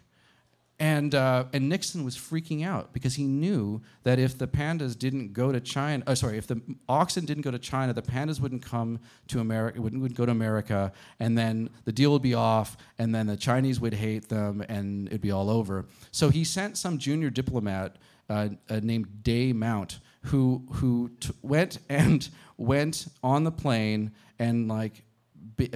And, 0.79 1.15
uh, 1.15 1.45
and 1.53 1.69
Nixon 1.69 2.03
was 2.03 2.15
freaking 2.15 2.63
out 2.63 2.93
because 2.93 3.15
he 3.15 3.25
knew 3.25 3.81
that 4.03 4.19
if 4.19 4.37
the 4.37 4.47
pandas 4.47 4.97
didn't 4.97 5.33
go 5.33 5.51
to 5.51 5.59
China, 5.59 6.03
uh, 6.05 6.13
sorry, 6.13 6.37
if 6.37 6.45
the 6.45 6.61
oxen 6.87 7.25
didn't 7.25 7.41
go 7.41 7.49
to 7.49 7.57
China, 7.57 7.93
the 7.93 8.03
pandas 8.03 8.39
wouldn't 8.39 8.61
come 8.61 8.99
to 9.27 9.39
America, 9.39 9.81
wouldn't, 9.81 10.03
would 10.03 10.13
go 10.13 10.25
to 10.25 10.31
America, 10.31 10.91
and 11.19 11.35
then 11.35 11.71
the 11.85 11.91
deal 11.91 12.11
would 12.11 12.21
be 12.21 12.35
off, 12.35 12.77
and 12.99 13.13
then 13.13 13.25
the 13.25 13.35
Chinese 13.37 13.79
would 13.79 13.95
hate 13.95 14.29
them, 14.29 14.63
and 14.69 15.07
it'd 15.07 15.21
be 15.21 15.31
all 15.31 15.49
over. 15.49 15.87
So 16.11 16.29
he 16.29 16.43
sent 16.43 16.77
some 16.77 16.99
junior 16.99 17.31
diplomat 17.31 17.95
uh, 18.29 18.49
uh, 18.69 18.79
named 18.83 19.23
Day 19.23 19.53
Mount, 19.53 19.99
who 20.25 20.63
who 20.73 21.09
t- 21.19 21.31
went 21.41 21.79
and 21.89 22.29
went 22.57 23.07
on 23.23 23.45
the 23.45 23.51
plane 23.51 24.11
and 24.37 24.67
like 24.67 25.03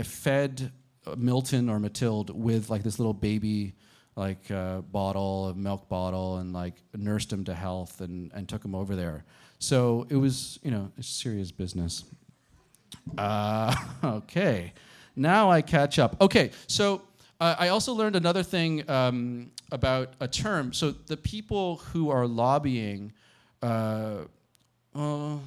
fed 0.04 0.72
Milton 1.18 1.70
or 1.70 1.80
Mathilde 1.80 2.30
with 2.30 2.70
like 2.70 2.84
this 2.84 3.00
little 3.00 3.14
baby 3.14 3.74
like 4.16 4.50
a 4.50 4.84
bottle, 4.92 5.50
a 5.50 5.54
milk 5.54 5.88
bottle, 5.88 6.38
and 6.38 6.54
like 6.54 6.76
nursed 6.96 7.32
him 7.32 7.44
to 7.46 7.54
health 7.54 8.02
and, 8.02 8.32
and 8.34 8.48
took 8.48 8.64
him 8.64 8.76
over 8.76 8.96
there. 8.96 9.24
So 9.60 10.08
it 10.10 10.16
was, 10.16 10.60
you 10.64 10.72
know, 10.72 10.92
serious 11.00 11.52
business. 11.52 12.04
Uh, 13.18 13.74
okay, 14.04 14.74
now 15.16 15.52
I 15.52 15.62
catch 15.62 16.00
up. 16.00 16.20
Okay, 16.22 16.52
so 16.68 17.04
uh, 17.40 17.56
I 17.58 17.70
also 17.70 17.94
learned 17.94 18.16
another 18.16 18.44
thing 18.44 18.90
um, 18.90 19.52
about 19.72 20.14
a 20.20 20.28
term. 20.28 20.74
So 20.74 20.92
the 20.92 21.18
people 21.18 21.78
who 21.78 22.10
are 22.10 22.28
lobbying, 22.28 23.14
uh, 23.62 24.26
uh, 24.94 25.38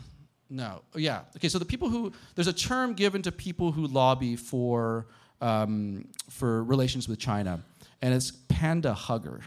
no, 0.50 0.82
yeah, 0.94 1.20
okay. 1.36 1.48
So 1.48 1.58
the 1.58 1.64
people 1.64 1.88
who 1.88 2.12
there's 2.34 2.48
a 2.48 2.52
term 2.52 2.94
given 2.94 3.22
to 3.22 3.32
people 3.32 3.72
who 3.72 3.86
lobby 3.86 4.36
for 4.36 5.06
um, 5.40 6.06
for 6.30 6.64
relations 6.64 7.08
with 7.08 7.18
China 7.18 7.62
and 8.04 8.12
it's 8.12 8.30
panda 8.30 8.92
hugger. 8.92 9.40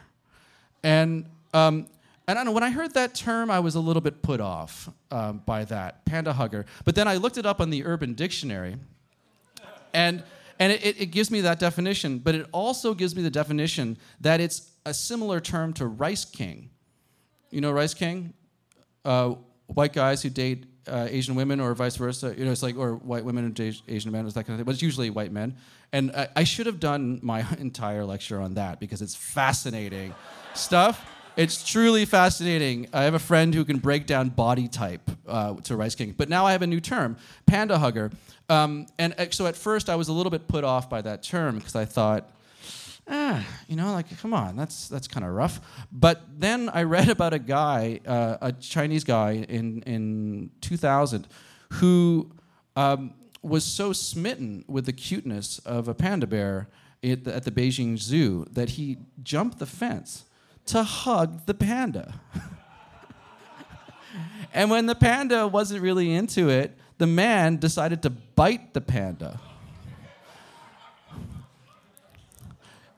And 0.81 1.27
um, 1.53 1.85
and 2.27 2.37
I 2.37 2.43
don't 2.43 2.45
know, 2.45 2.51
when 2.53 2.63
I 2.63 2.71
heard 2.71 2.95
that 2.95 3.13
term, 3.13 3.51
I 3.51 3.59
was 3.59 3.75
a 3.75 3.79
little 3.79 4.01
bit 4.01 4.23
put 4.23 4.41
off 4.41 4.89
um, 5.11 5.43
by 5.45 5.63
that, 5.65 6.03
panda 6.05 6.33
hugger. 6.33 6.65
But 6.83 6.95
then 6.95 7.07
I 7.07 7.17
looked 7.17 7.37
it 7.37 7.45
up 7.45 7.61
on 7.61 7.69
the 7.69 7.85
Urban 7.85 8.15
Dictionary, 8.15 8.75
and, 9.93 10.23
and 10.59 10.73
it, 10.73 10.99
it 10.99 11.05
gives 11.11 11.31
me 11.31 11.39
that 11.41 11.59
definition, 11.59 12.17
but 12.17 12.35
it 12.35 12.47
also 12.51 12.93
gives 12.93 13.15
me 13.15 13.21
the 13.21 13.29
definition 13.29 13.97
that 14.19 14.41
it's 14.41 14.71
a 14.85 14.93
similar 14.93 15.39
term 15.39 15.71
to 15.73 15.85
rice 15.85 16.25
king. 16.25 16.69
You 17.51 17.61
know 17.61 17.71
rice 17.71 17.93
king? 17.93 18.33
Uh, 19.05 19.35
white 19.67 19.93
guys 19.93 20.21
who 20.23 20.29
date 20.29 20.65
uh, 20.87 21.07
Asian 21.09 21.35
women 21.35 21.59
or 21.59 21.73
vice 21.73 21.95
versa. 21.95 22.33
You 22.37 22.45
know, 22.45 22.51
it's 22.51 22.63
like, 22.63 22.77
or 22.77 22.95
white 22.95 23.25
women 23.25 23.45
and 23.45 23.59
Asian 23.87 24.11
men, 24.11 24.25
it's 24.25 24.35
that 24.35 24.45
kind 24.45 24.55
of 24.55 24.59
thing. 24.59 24.65
But 24.65 24.73
it's 24.73 24.81
usually 24.81 25.09
white 25.09 25.31
men. 25.31 25.55
And 25.91 26.11
I, 26.11 26.27
I 26.37 26.43
should 26.43 26.65
have 26.65 26.79
done 26.79 27.19
my 27.21 27.45
entire 27.59 28.05
lecture 28.05 28.39
on 28.39 28.55
that 28.55 28.79
because 28.79 29.01
it's 29.01 29.15
fascinating 29.15 30.13
stuff. 30.53 31.05
It's 31.35 31.63
truly 31.63 32.05
fascinating. 32.05 32.87
I 32.91 33.03
have 33.03 33.13
a 33.13 33.19
friend 33.19 33.53
who 33.53 33.63
can 33.63 33.77
break 33.77 34.07
down 34.07 34.29
body 34.29 34.67
type 34.67 35.11
uh, 35.27 35.53
to 35.55 35.75
Rice 35.75 35.93
King. 35.93 36.15
But 36.17 36.29
now 36.29 36.47
I 36.47 36.51
have 36.53 36.63
a 36.63 36.67
new 36.67 36.79
term, 36.79 37.15
panda 37.45 37.77
hugger. 37.77 38.09
Um, 38.49 38.87
and 38.97 39.13
uh, 39.19 39.27
so 39.29 39.45
at 39.45 39.55
first 39.55 39.87
I 39.87 39.95
was 39.95 40.07
a 40.07 40.13
little 40.13 40.31
bit 40.31 40.47
put 40.47 40.63
off 40.63 40.89
by 40.89 41.01
that 41.01 41.21
term 41.21 41.59
because 41.59 41.75
I 41.75 41.85
thought, 41.85 42.27
ah, 43.07 43.45
you 43.67 43.75
know, 43.75 43.93
like, 43.93 44.17
come 44.19 44.33
on, 44.33 44.55
that's 44.55 44.87
that's 44.87 45.07
kind 45.07 45.25
of 45.25 45.33
rough. 45.33 45.59
But 45.91 46.21
then 46.37 46.69
I 46.69 46.83
read 46.83 47.09
about 47.09 47.33
a 47.33 47.39
guy, 47.39 47.99
uh, 48.05 48.37
a 48.41 48.51
Chinese 48.51 49.03
guy 49.03 49.45
in 49.49 49.81
in 49.83 50.51
2000, 50.61 51.27
who 51.73 52.31
um, 52.75 53.13
was 53.41 53.63
so 53.63 53.93
smitten 53.93 54.65
with 54.67 54.85
the 54.85 54.93
cuteness 54.93 55.59
of 55.59 55.87
a 55.87 55.93
panda 55.93 56.27
bear 56.27 56.69
at 57.03 57.23
the, 57.23 57.35
at 57.35 57.43
the 57.43 57.51
Beijing 57.51 57.97
Zoo 57.97 58.45
that 58.51 58.71
he 58.71 58.97
jumped 59.23 59.59
the 59.59 59.65
fence 59.65 60.25
to 60.67 60.83
hug 60.83 61.45
the 61.45 61.53
panda. 61.53 62.19
and 64.53 64.69
when 64.69 64.85
the 64.85 64.95
panda 64.95 65.47
wasn't 65.47 65.81
really 65.81 66.13
into 66.13 66.49
it, 66.49 66.77
the 66.97 67.07
man 67.07 67.57
decided 67.57 68.01
to 68.03 68.09
bite 68.09 68.73
the 68.73 68.81
panda. 68.81 69.39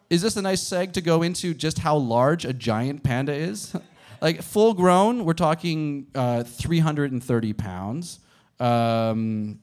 Is 0.10 0.22
this 0.24 0.38
a 0.38 0.42
nice 0.42 0.64
seg 0.64 0.94
to 0.94 1.02
go 1.02 1.22
into 1.22 1.54
just 1.54 1.80
how 1.80 1.96
large 1.96 2.44
a 2.44 2.54
giant 2.54 3.04
panda 3.04 3.34
is? 3.34 3.76
like 4.22 4.42
full 4.42 4.74
grown, 4.74 5.24
we're 5.24 5.34
talking 5.34 6.08
uh, 6.16 6.44
330 6.44 7.54
pounds. 7.54 8.20
Um, 8.60 9.60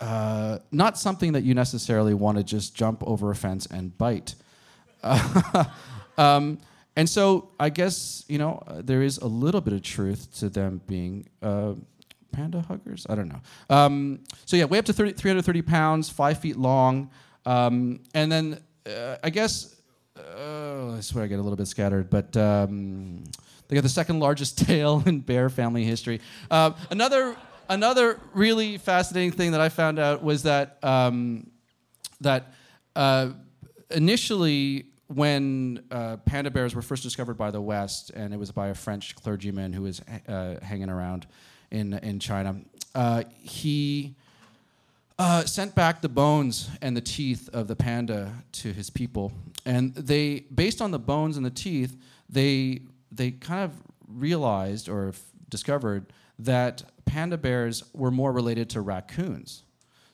uh, 0.00 0.58
not 0.70 0.98
something 0.98 1.32
that 1.32 1.44
you 1.44 1.54
necessarily 1.54 2.14
want 2.14 2.38
to 2.38 2.44
just 2.44 2.74
jump 2.74 3.02
over 3.06 3.30
a 3.30 3.36
fence 3.36 3.66
and 3.66 3.96
bite. 3.96 4.34
um, 6.18 6.58
and 6.96 7.08
so 7.08 7.50
I 7.60 7.70
guess, 7.70 8.24
you 8.28 8.38
know, 8.38 8.62
uh, 8.66 8.82
there 8.82 9.02
is 9.02 9.18
a 9.18 9.26
little 9.26 9.60
bit 9.60 9.72
of 9.72 9.82
truth 9.82 10.36
to 10.38 10.48
them 10.48 10.80
being 10.86 11.28
uh, 11.42 11.74
panda 12.32 12.60
huggers. 12.62 13.06
I 13.08 13.14
don't 13.14 13.28
know. 13.28 13.40
Um, 13.70 14.20
so 14.44 14.56
yeah, 14.56 14.64
way 14.64 14.78
up 14.78 14.84
to 14.86 14.92
30, 14.92 15.12
330 15.12 15.62
pounds, 15.62 16.10
five 16.10 16.40
feet 16.40 16.56
long. 16.56 17.10
Um, 17.46 18.00
and 18.14 18.30
then 18.30 18.60
uh, 18.88 19.16
I 19.22 19.30
guess, 19.30 19.76
uh, 20.16 20.96
I 20.96 21.00
swear 21.00 21.24
I 21.24 21.26
get 21.26 21.38
a 21.38 21.42
little 21.42 21.56
bit 21.56 21.68
scattered, 21.68 22.10
but 22.10 22.36
um, 22.36 23.24
they 23.68 23.74
got 23.74 23.82
the 23.82 23.88
second 23.88 24.20
largest 24.20 24.58
tail 24.66 25.02
in 25.06 25.20
bear 25.20 25.48
family 25.48 25.84
history. 25.84 26.20
Uh, 26.50 26.72
another 26.90 27.36
another 27.68 28.18
really 28.32 28.78
fascinating 28.78 29.32
thing 29.32 29.52
that 29.52 29.60
I 29.60 29.68
found 29.68 29.98
out 29.98 30.22
was 30.22 30.42
that 30.44 30.78
um, 30.82 31.50
that 32.20 32.52
uh, 32.96 33.30
initially 33.90 34.86
when 35.08 35.84
uh, 35.90 36.16
panda 36.18 36.50
bears 36.50 36.74
were 36.74 36.82
first 36.82 37.02
discovered 37.02 37.38
by 37.38 37.50
the 37.50 37.60
West, 37.60 38.10
and 38.10 38.34
it 38.34 38.36
was 38.38 38.52
by 38.52 38.68
a 38.68 38.74
French 38.74 39.14
clergyman 39.14 39.72
who 39.72 39.82
was 39.82 40.02
uh, 40.26 40.56
hanging 40.62 40.90
around 40.90 41.26
in 41.70 41.94
in 41.94 42.18
China, 42.18 42.60
uh, 42.94 43.24
he. 43.40 44.14
Uh, 45.18 45.44
sent 45.44 45.74
back 45.74 46.00
the 46.00 46.08
bones 46.08 46.70
and 46.80 46.96
the 46.96 47.00
teeth 47.00 47.48
of 47.52 47.66
the 47.66 47.74
panda 47.74 48.32
to 48.52 48.72
his 48.72 48.88
people, 48.88 49.32
and 49.66 49.92
they, 49.94 50.44
based 50.54 50.80
on 50.80 50.92
the 50.92 50.98
bones 50.98 51.36
and 51.36 51.44
the 51.44 51.50
teeth, 51.50 51.96
they 52.28 52.82
they 53.10 53.32
kind 53.32 53.64
of 53.64 53.72
realized 54.06 54.88
or 54.88 55.08
f- 55.08 55.20
discovered 55.48 56.12
that 56.38 56.84
panda 57.04 57.36
bears 57.36 57.82
were 57.92 58.10
more 58.12 58.30
related 58.32 58.70
to 58.70 58.80
raccoons. 58.80 59.64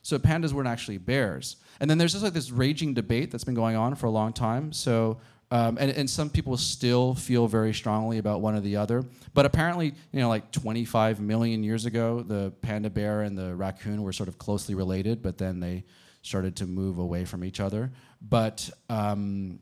So 0.01 0.17
pandas 0.17 0.53
weren't 0.53 0.67
actually 0.67 0.97
bears. 0.97 1.57
And 1.79 1.89
then 1.89 1.97
there's 1.97 2.13
just 2.13 2.23
like 2.23 2.33
this 2.33 2.51
raging 2.51 2.93
debate 2.93 3.31
that's 3.31 3.43
been 3.43 3.55
going 3.55 3.75
on 3.75 3.95
for 3.95 4.05
a 4.05 4.11
long 4.11 4.33
time. 4.33 4.71
So 4.71 5.17
um, 5.51 5.77
and, 5.79 5.91
and 5.91 6.09
some 6.09 6.29
people 6.29 6.57
still 6.57 7.13
feel 7.13 7.47
very 7.47 7.73
strongly 7.73 8.17
about 8.17 8.41
one 8.41 8.55
or 8.55 8.61
the 8.61 8.77
other. 8.77 9.03
But 9.33 9.45
apparently, 9.45 9.93
you 10.11 10.19
know, 10.19 10.29
like 10.29 10.51
25 10.51 11.19
million 11.19 11.63
years 11.63 11.85
ago, 11.85 12.21
the 12.21 12.51
panda 12.61 12.89
bear 12.89 13.21
and 13.21 13.37
the 13.37 13.55
raccoon 13.55 14.01
were 14.01 14.13
sort 14.13 14.29
of 14.29 14.37
closely 14.37 14.75
related, 14.75 15.21
but 15.21 15.37
then 15.37 15.59
they 15.59 15.83
started 16.23 16.55
to 16.55 16.65
move 16.65 16.97
away 16.97 17.25
from 17.25 17.43
each 17.43 17.59
other. 17.59 17.91
But 18.21 18.69
um, 18.89 19.59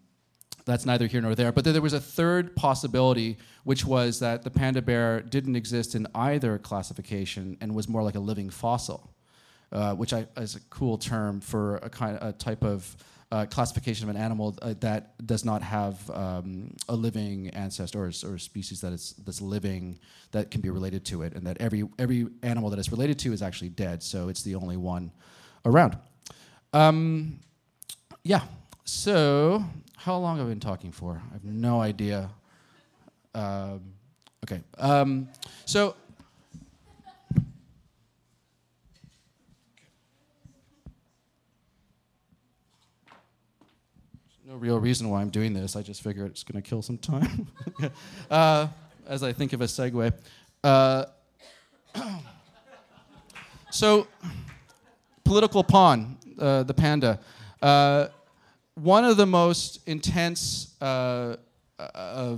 that's 0.65 0.85
neither 0.85 1.07
here 1.07 1.21
nor 1.21 1.35
there. 1.35 1.51
But 1.51 1.65
there 1.65 1.81
was 1.81 1.93
a 1.93 1.99
third 1.99 2.55
possibility, 2.55 3.37
which 3.65 3.85
was 3.85 4.19
that 4.19 4.43
the 4.43 4.51
panda 4.51 4.81
bear 4.81 5.21
didn't 5.21 5.57
exist 5.57 5.95
in 5.95 6.07
either 6.15 6.57
classification 6.57 7.57
and 7.59 7.75
was 7.75 7.89
more 7.89 8.03
like 8.03 8.15
a 8.15 8.19
living 8.19 8.49
fossil, 8.49 9.13
uh, 9.73 9.93
which 9.95 10.13
I, 10.13 10.27
is 10.37 10.55
a 10.55 10.61
cool 10.69 10.97
term 10.97 11.41
for 11.41 11.77
a 11.77 11.89
kind 11.89 12.17
a 12.21 12.31
type 12.31 12.63
of 12.63 12.95
uh, 13.33 13.47
classification 13.47 14.07
of 14.07 14.15
an 14.15 14.21
animal 14.21 14.55
uh, 14.61 14.75
that 14.79 15.25
does 15.25 15.43
not 15.43 15.63
have 15.63 16.07
um, 16.11 16.71
a 16.87 16.95
living 16.95 17.49
ancestor 17.49 18.03
or, 18.03 18.11
or 18.25 18.37
species 18.37 18.79
that 18.81 18.93
is 18.93 19.15
that's 19.25 19.41
living 19.41 19.97
that 20.31 20.51
can 20.51 20.61
be 20.61 20.69
related 20.69 21.03
to 21.03 21.23
it, 21.23 21.33
and 21.33 21.47
that 21.47 21.57
every 21.59 21.89
every 21.97 22.27
animal 22.43 22.69
that 22.69 22.77
is 22.77 22.91
related 22.91 23.17
to 23.17 23.33
is 23.33 23.41
actually 23.41 23.69
dead. 23.69 24.03
So 24.03 24.29
it's 24.29 24.43
the 24.43 24.53
only 24.53 24.77
one 24.77 25.11
around. 25.65 25.97
Um, 26.73 27.39
yeah. 28.23 28.41
So 28.85 29.63
how 29.97 30.15
long 30.17 30.37
have 30.37 30.45
I 30.45 30.49
been 30.49 30.59
talking 30.59 30.91
for? 30.91 31.19
I 31.31 31.33
have 31.33 31.43
no 31.43 31.81
idea. 31.81 32.29
Um, 33.33 33.81
okay. 34.45 34.61
Um, 34.77 35.27
so. 35.65 35.95
No 44.53 44.59
real 44.59 44.79
reason 44.79 45.09
why 45.09 45.19
I'm 45.19 45.31
doing 45.31 45.51
this. 45.51 45.75
I 45.75 45.81
just 45.81 46.03
figure 46.03 46.27
it's 46.27 46.43
going 46.43 46.61
to 46.61 46.69
kill 46.69 46.83
some 46.83 46.99
time. 46.99 47.47
uh, 48.29 48.67
as 49.07 49.23
I 49.23 49.33
think 49.33 49.51
of 49.51 49.61
a 49.61 49.63
segue. 49.63 50.13
Uh, 50.63 51.05
so, 53.71 54.05
political 55.23 55.63
pawn, 55.63 56.19
uh, 56.37 56.61
the 56.61 56.73
panda. 56.75 57.19
Uh, 57.63 58.09
one 58.75 59.03
of 59.03 59.17
the 59.17 59.25
most 59.25 59.79
intense 59.87 60.75
uh, 60.79 61.37
uh, 61.79 62.37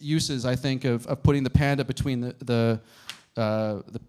uses, 0.00 0.46
I 0.46 0.56
think, 0.56 0.86
of, 0.86 1.06
of 1.06 1.22
putting 1.22 1.42
the 1.44 1.50
panda 1.50 1.84
between 1.84 2.22
the, 2.22 2.34
the, 2.38 2.80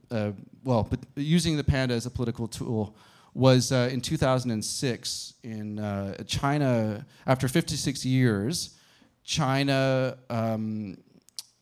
the 0.08 0.34
well, 0.64 0.88
but 0.90 1.02
using 1.18 1.58
the 1.58 1.64
panda 1.66 1.94
as 1.94 2.06
a 2.06 2.10
political 2.10 2.48
tool 2.48 2.96
was 3.34 3.72
uh, 3.72 3.90
in 3.92 4.02
2006 4.02 5.34
in 5.44 5.80
uh, 5.80 6.16
China. 6.26 7.06
After 7.26 7.48
56 7.48 8.06
years, 8.06 8.78
China 9.24 10.18
um, 10.30 10.98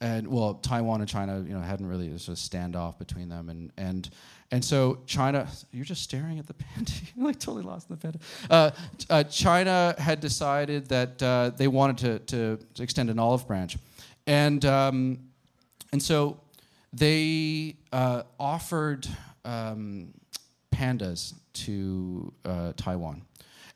and 0.01 0.27
well, 0.27 0.55
Taiwan 0.55 1.01
and 1.01 1.09
China, 1.09 1.43
you 1.47 1.53
know, 1.53 1.61
hadn't 1.61 1.85
really 1.85 2.09
there's 2.09 2.27
a 2.27 2.31
standoff 2.31 2.97
between 2.97 3.29
them, 3.29 3.49
and 3.49 3.71
and 3.77 4.09
and 4.49 4.65
so 4.65 4.99
China, 5.05 5.47
you're 5.71 5.85
just 5.85 6.01
staring 6.01 6.39
at 6.39 6.47
the 6.47 6.55
panda, 6.55 6.91
you're 7.15 7.27
like 7.27 7.39
totally 7.39 7.63
lost 7.63 7.89
in 7.89 7.95
the 7.95 8.01
panda. 8.01 8.19
Uh, 8.49 8.71
uh, 9.09 9.23
China 9.23 9.95
had 9.97 10.19
decided 10.19 10.89
that 10.89 11.21
uh, 11.21 11.51
they 11.55 11.67
wanted 11.67 11.97
to, 11.99 12.19
to, 12.19 12.65
to 12.73 12.83
extend 12.83 13.09
an 13.09 13.19
olive 13.19 13.47
branch, 13.47 13.77
and 14.25 14.65
um, 14.65 15.19
and 15.93 16.01
so 16.01 16.39
they 16.91 17.75
uh, 17.93 18.23
offered 18.39 19.07
um, 19.45 20.13
pandas 20.73 21.35
to 21.53 22.33
uh, 22.45 22.73
Taiwan. 22.75 23.23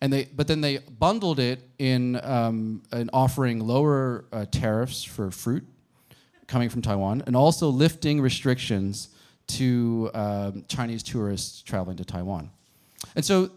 And 0.01 0.11
they, 0.11 0.25
but 0.25 0.47
then 0.47 0.61
they 0.61 0.77
bundled 0.77 1.39
it 1.39 1.61
in 1.79 2.19
um, 2.23 2.83
an 2.91 3.09
offering 3.13 3.59
lower 3.59 4.25
uh, 4.31 4.45
tariffs 4.51 5.03
for 5.03 5.31
fruit 5.31 5.65
coming 6.47 6.69
from 6.69 6.81
Taiwan, 6.81 7.23
and 7.25 7.35
also 7.35 7.69
lifting 7.69 8.21
restrictions 8.21 9.09
to 9.47 10.11
um, 10.13 10.65
Chinese 10.67 11.01
tourists 11.01 11.61
traveling 11.61 11.97
to 11.97 12.05
Taiwan. 12.05 12.51
And 13.15 13.25
so 13.25 13.49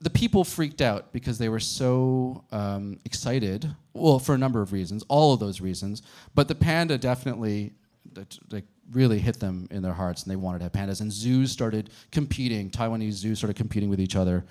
the 0.00 0.10
people 0.10 0.44
freaked 0.44 0.80
out 0.80 1.12
because 1.12 1.38
they 1.38 1.48
were 1.48 1.60
so 1.60 2.44
um, 2.52 3.00
excited, 3.04 3.74
well, 3.94 4.18
for 4.18 4.34
a 4.34 4.38
number 4.38 4.60
of 4.60 4.72
reasons, 4.72 5.04
all 5.08 5.32
of 5.32 5.40
those 5.40 5.60
reasons, 5.60 6.02
but 6.34 6.48
the 6.48 6.54
panda 6.54 6.98
definitely 6.98 7.72
like, 8.50 8.64
really 8.92 9.18
hit 9.18 9.40
them 9.40 9.66
in 9.70 9.82
their 9.82 9.92
hearts 9.92 10.22
and 10.22 10.30
they 10.30 10.36
wanted 10.36 10.58
to 10.58 10.64
have 10.64 10.72
pandas. 10.72 11.00
And 11.00 11.12
zoos 11.12 11.50
started 11.50 11.90
competing, 12.12 12.70
Taiwanese 12.70 13.12
zoos 13.12 13.38
started 13.38 13.56
competing 13.56 13.90
with 13.90 14.00
each 14.00 14.16
other 14.16 14.44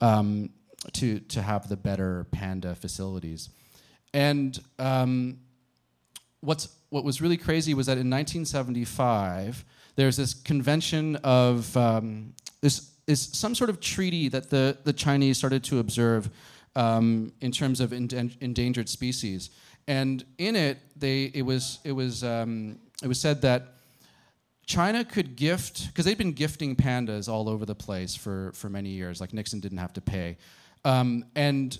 um, 0.00 0.50
to, 0.92 1.20
to 1.20 1.42
have 1.42 1.68
the 1.68 1.76
better 1.76 2.26
panda 2.30 2.74
facilities. 2.74 3.50
And 4.14 4.58
um, 4.78 5.38
what's, 6.40 6.68
what 6.90 7.04
was 7.04 7.20
really 7.20 7.36
crazy 7.36 7.74
was 7.74 7.86
that 7.86 7.92
in 7.92 8.10
1975, 8.10 9.64
there's 9.96 10.16
this 10.16 10.34
convention 10.34 11.16
of 11.16 11.74
um, 11.76 12.34
this 12.60 12.92
is 13.06 13.20
some 13.32 13.54
sort 13.54 13.70
of 13.70 13.80
treaty 13.80 14.28
that 14.28 14.50
the, 14.50 14.76
the 14.84 14.92
Chinese 14.92 15.38
started 15.38 15.64
to 15.64 15.78
observe 15.78 16.30
um, 16.76 17.32
in 17.40 17.52
terms 17.52 17.80
of 17.80 17.92
endangered 17.92 18.88
species. 18.88 19.50
And 19.88 20.24
in 20.38 20.56
it, 20.56 20.78
they, 20.96 21.24
it, 21.34 21.42
was, 21.42 21.80
it, 21.84 21.92
was, 21.92 22.22
um, 22.22 22.78
it 23.02 23.08
was 23.08 23.20
said 23.20 23.42
that 23.42 23.74
China 24.66 25.04
could 25.04 25.36
gift, 25.36 25.88
because 25.88 26.04
they'd 26.04 26.18
been 26.18 26.32
gifting 26.32 26.76
pandas 26.76 27.28
all 27.28 27.48
over 27.48 27.64
the 27.66 27.74
place 27.74 28.14
for, 28.14 28.52
for 28.54 28.68
many 28.68 28.90
years, 28.90 29.20
like 29.20 29.32
Nixon 29.32 29.60
didn't 29.60 29.78
have 29.78 29.92
to 29.94 30.00
pay. 30.00 30.36
Um, 30.84 31.24
and 31.34 31.78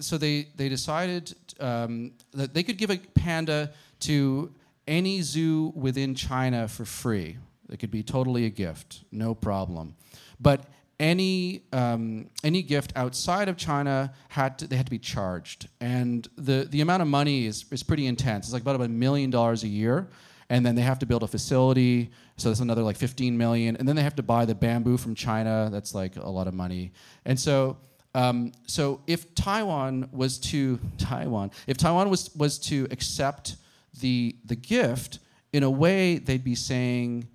so 0.00 0.18
they, 0.18 0.48
they 0.56 0.68
decided 0.68 1.34
um, 1.60 2.12
that 2.32 2.52
they 2.52 2.62
could 2.62 2.78
give 2.78 2.90
a 2.90 2.98
panda 3.14 3.72
to 4.00 4.52
any 4.86 5.22
zoo 5.22 5.72
within 5.74 6.14
China 6.14 6.68
for 6.68 6.84
free. 6.84 7.38
It 7.70 7.78
could 7.78 7.90
be 7.90 8.02
totally 8.02 8.44
a 8.44 8.50
gift, 8.50 9.04
no 9.10 9.34
problem. 9.34 9.96
But 10.40 10.64
any 10.98 11.62
um, 11.72 12.30
any 12.42 12.62
gift 12.62 12.92
outside 12.96 13.48
of 13.48 13.56
China 13.56 14.12
had 14.28 14.58
to, 14.58 14.66
they 14.66 14.76
had 14.76 14.86
to 14.86 14.90
be 14.90 14.98
charged, 14.98 15.68
and 15.80 16.26
the 16.36 16.66
the 16.70 16.80
amount 16.80 17.02
of 17.02 17.08
money 17.08 17.46
is 17.46 17.66
is 17.70 17.82
pretty 17.82 18.06
intense. 18.06 18.46
It's 18.46 18.54
like 18.54 18.62
about 18.62 18.80
a 18.80 18.88
million 18.88 19.30
dollars 19.30 19.62
a 19.62 19.68
year, 19.68 20.08
and 20.48 20.64
then 20.64 20.74
they 20.74 20.82
have 20.82 20.98
to 21.00 21.06
build 21.06 21.22
a 21.22 21.26
facility, 21.26 22.10
so 22.36 22.48
that's 22.48 22.60
another 22.60 22.82
like 22.82 22.96
15 22.96 23.36
million, 23.36 23.76
and 23.76 23.88
then 23.88 23.96
they 23.96 24.02
have 24.02 24.16
to 24.16 24.22
buy 24.22 24.44
the 24.44 24.54
bamboo 24.54 24.96
from 24.96 25.14
China. 25.14 25.68
That's 25.72 25.94
like 25.94 26.16
a 26.16 26.28
lot 26.28 26.46
of 26.48 26.54
money, 26.54 26.92
and 27.24 27.38
so. 27.38 27.78
Um, 28.14 28.52
so 28.66 29.02
if 29.06 29.34
Taiwan 29.34 30.08
was 30.10 30.38
to 30.38 30.80
Taiwan, 30.98 31.50
if 31.66 31.76
Taiwan 31.76 32.08
was 32.08 32.34
was 32.34 32.58
to 32.60 32.88
accept 32.90 33.56
the 34.00 34.36
the 34.46 34.56
gift, 34.56 35.18
in 35.52 35.62
a 35.62 35.70
way 35.70 36.16
they'd 36.16 36.42
be 36.42 36.54
saying, 36.54 37.28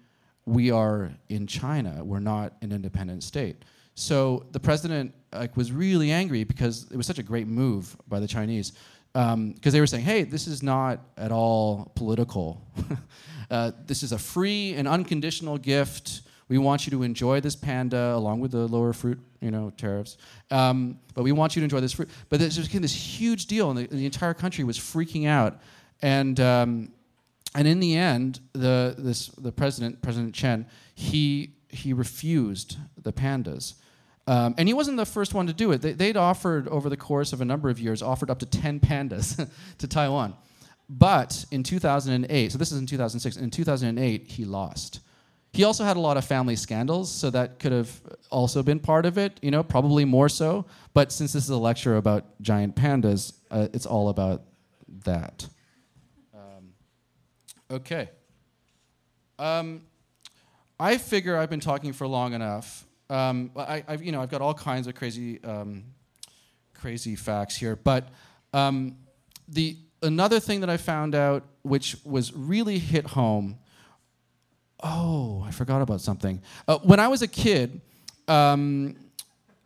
we 0.46 0.72
are 0.72 1.12
in 1.30 1.48
China. 1.48 2.04
We're 2.04 2.20
not 2.20 2.54
an 2.62 2.72
independent 2.72 3.24
state. 3.24 3.64
So 3.96 4.46
the 4.52 4.60
president 4.60 5.14
like 5.34 5.56
was 5.56 5.72
really 5.72 6.12
angry 6.12 6.44
because 6.44 6.88
it 6.92 6.98
was 6.98 7.06
such 7.06 7.20
a 7.20 7.24
great 7.24 7.48
move 7.48 7.96
by 8.08 8.20
the 8.20 8.28
Chinese 8.28 8.74
because 9.14 9.34
um, 9.34 9.56
they 9.62 9.80
were 9.80 9.88
saying, 9.88 10.06
"Hey, 10.06 10.24
this 10.24 10.48
is 10.48 10.64
not 10.64 11.00
at 11.18 11.32
all 11.32 11.92
political. 11.96 12.62
uh, 13.52 13.72
this 13.86 14.04
is 14.04 14.12
a 14.12 14.18
free 14.18 14.74
and 14.76 14.88
unconditional 14.88 15.58
gift. 15.58 16.22
We 16.48 16.58
want 16.58 16.86
you 16.86 16.92
to 16.92 17.04
enjoy 17.04 17.40
this 17.42 17.56
panda 17.56 18.14
along 18.16 18.42
with 18.42 18.52
the 18.52 18.68
lower 18.68 18.94
fruit, 18.94 19.20
you 19.40 19.52
know, 19.52 19.72
tariffs. 19.78 20.18
Um, 20.50 21.00
but 21.14 21.24
we 21.24 21.32
want 21.32 21.56
you 21.56 21.62
to 21.62 21.64
enjoy 21.64 21.82
this 21.82 21.94
fruit." 21.94 22.10
But 22.30 22.40
this 22.40 22.58
became 22.58 22.82
this 22.82 22.94
huge 22.94 23.48
deal, 23.48 23.70
and 23.70 23.80
the, 23.80 23.88
the 23.88 24.06
entire 24.06 24.34
country 24.34 24.64
was 24.64 24.78
freaking 24.78 25.28
out. 25.28 25.60
And 26.02 26.40
um, 26.40 26.92
and 27.54 27.68
in 27.68 27.80
the 27.80 27.96
end, 27.96 28.40
the 28.54 28.96
this 28.98 29.28
the 29.28 29.52
president, 29.52 30.02
President 30.02 30.34
Chen, 30.34 30.66
he 30.96 31.54
he 31.68 31.94
refused 31.94 32.78
the 33.02 33.12
pandas. 33.12 33.76
Um, 34.28 34.56
and 34.58 34.68
he 34.68 34.74
wasn't 34.74 34.98
the 34.98 35.06
first 35.06 35.34
one 35.34 35.48
to 35.48 35.54
do 35.54 35.72
it. 35.72 35.82
They, 35.82 36.08
would 36.08 36.18
offered, 36.18 36.68
over 36.68 36.90
the 36.90 36.98
course 36.98 37.34
of 37.34 37.42
a 37.42 37.46
number 37.46 37.70
of 37.70 37.80
years, 37.80 38.02
offered 38.02 38.30
up 38.30 38.40
to 38.40 38.46
10 38.46 38.80
pandas 38.80 39.50
to 39.80 39.88
Taiwan. 39.88 40.36
But 40.90 41.46
in 41.52 41.64
2008, 41.64 42.52
so 42.52 42.58
this 42.58 42.72
is 42.72 42.80
in 42.80 42.86
2006, 42.86 43.38
in 43.38 43.50
2008, 43.50 44.28
he 44.28 44.46
lost. 44.46 45.00
He 45.54 45.64
also 45.64 45.84
had 45.84 45.98
a 45.98 46.00
lot 46.00 46.18
of 46.18 46.24
family 46.24 46.56
scandals, 46.56 47.12
so 47.12 47.30
that 47.30 47.60
could 47.60 47.72
have 47.72 47.92
also 48.30 48.64
been 48.64 48.80
part 48.80 49.06
of 49.06 49.18
it, 49.18 49.40
you 49.42 49.52
know, 49.52 49.64
probably 49.64 50.06
more 50.06 50.30
so. 50.30 50.66
But 50.94 51.12
since 51.12 51.34
this 51.34 51.44
is 51.44 51.50
a 51.50 51.58
lecture 51.58 51.98
about 51.98 52.42
giant 52.42 52.76
pandas, 52.76 53.34
uh, 53.50 53.68
it's 53.74 53.86
all 53.86 54.10
about 54.10 54.44
that. 55.06 55.48
Okay. 57.72 58.10
Um, 59.40 59.82
I 60.78 60.98
figure 60.98 61.38
I've 61.38 61.50
been 61.50 61.62
talking 61.62 61.94
for 61.94 62.06
long 62.06 62.34
enough. 62.34 62.86
Um, 63.12 63.52
I, 63.58 63.84
have 63.90 64.02
you 64.02 64.14
know, 64.14 64.22
I've 64.22 64.32
got 64.32 64.42
all 64.42 64.54
kinds 64.54 64.88
of 64.88 64.96
crazy, 64.96 65.44
um, 65.44 65.84
crazy 66.74 67.18
facts 67.18 67.58
here. 67.58 67.76
But 67.76 68.08
um, 68.54 68.96
the 69.50 69.76
another 70.02 70.40
thing 70.40 70.62
that 70.62 70.70
I 70.70 70.78
found 70.78 71.14
out, 71.14 71.44
which 71.62 71.98
was 72.06 72.34
really 72.34 72.80
hit 72.80 73.06
home. 73.08 73.60
Oh, 74.82 75.44
I 75.46 75.52
forgot 75.52 75.82
about 75.82 76.00
something. 76.00 76.42
Uh, 76.68 76.80
when 76.80 77.00
I 77.02 77.10
was 77.10 77.22
a 77.22 77.28
kid, 77.28 77.82
um, 78.30 78.96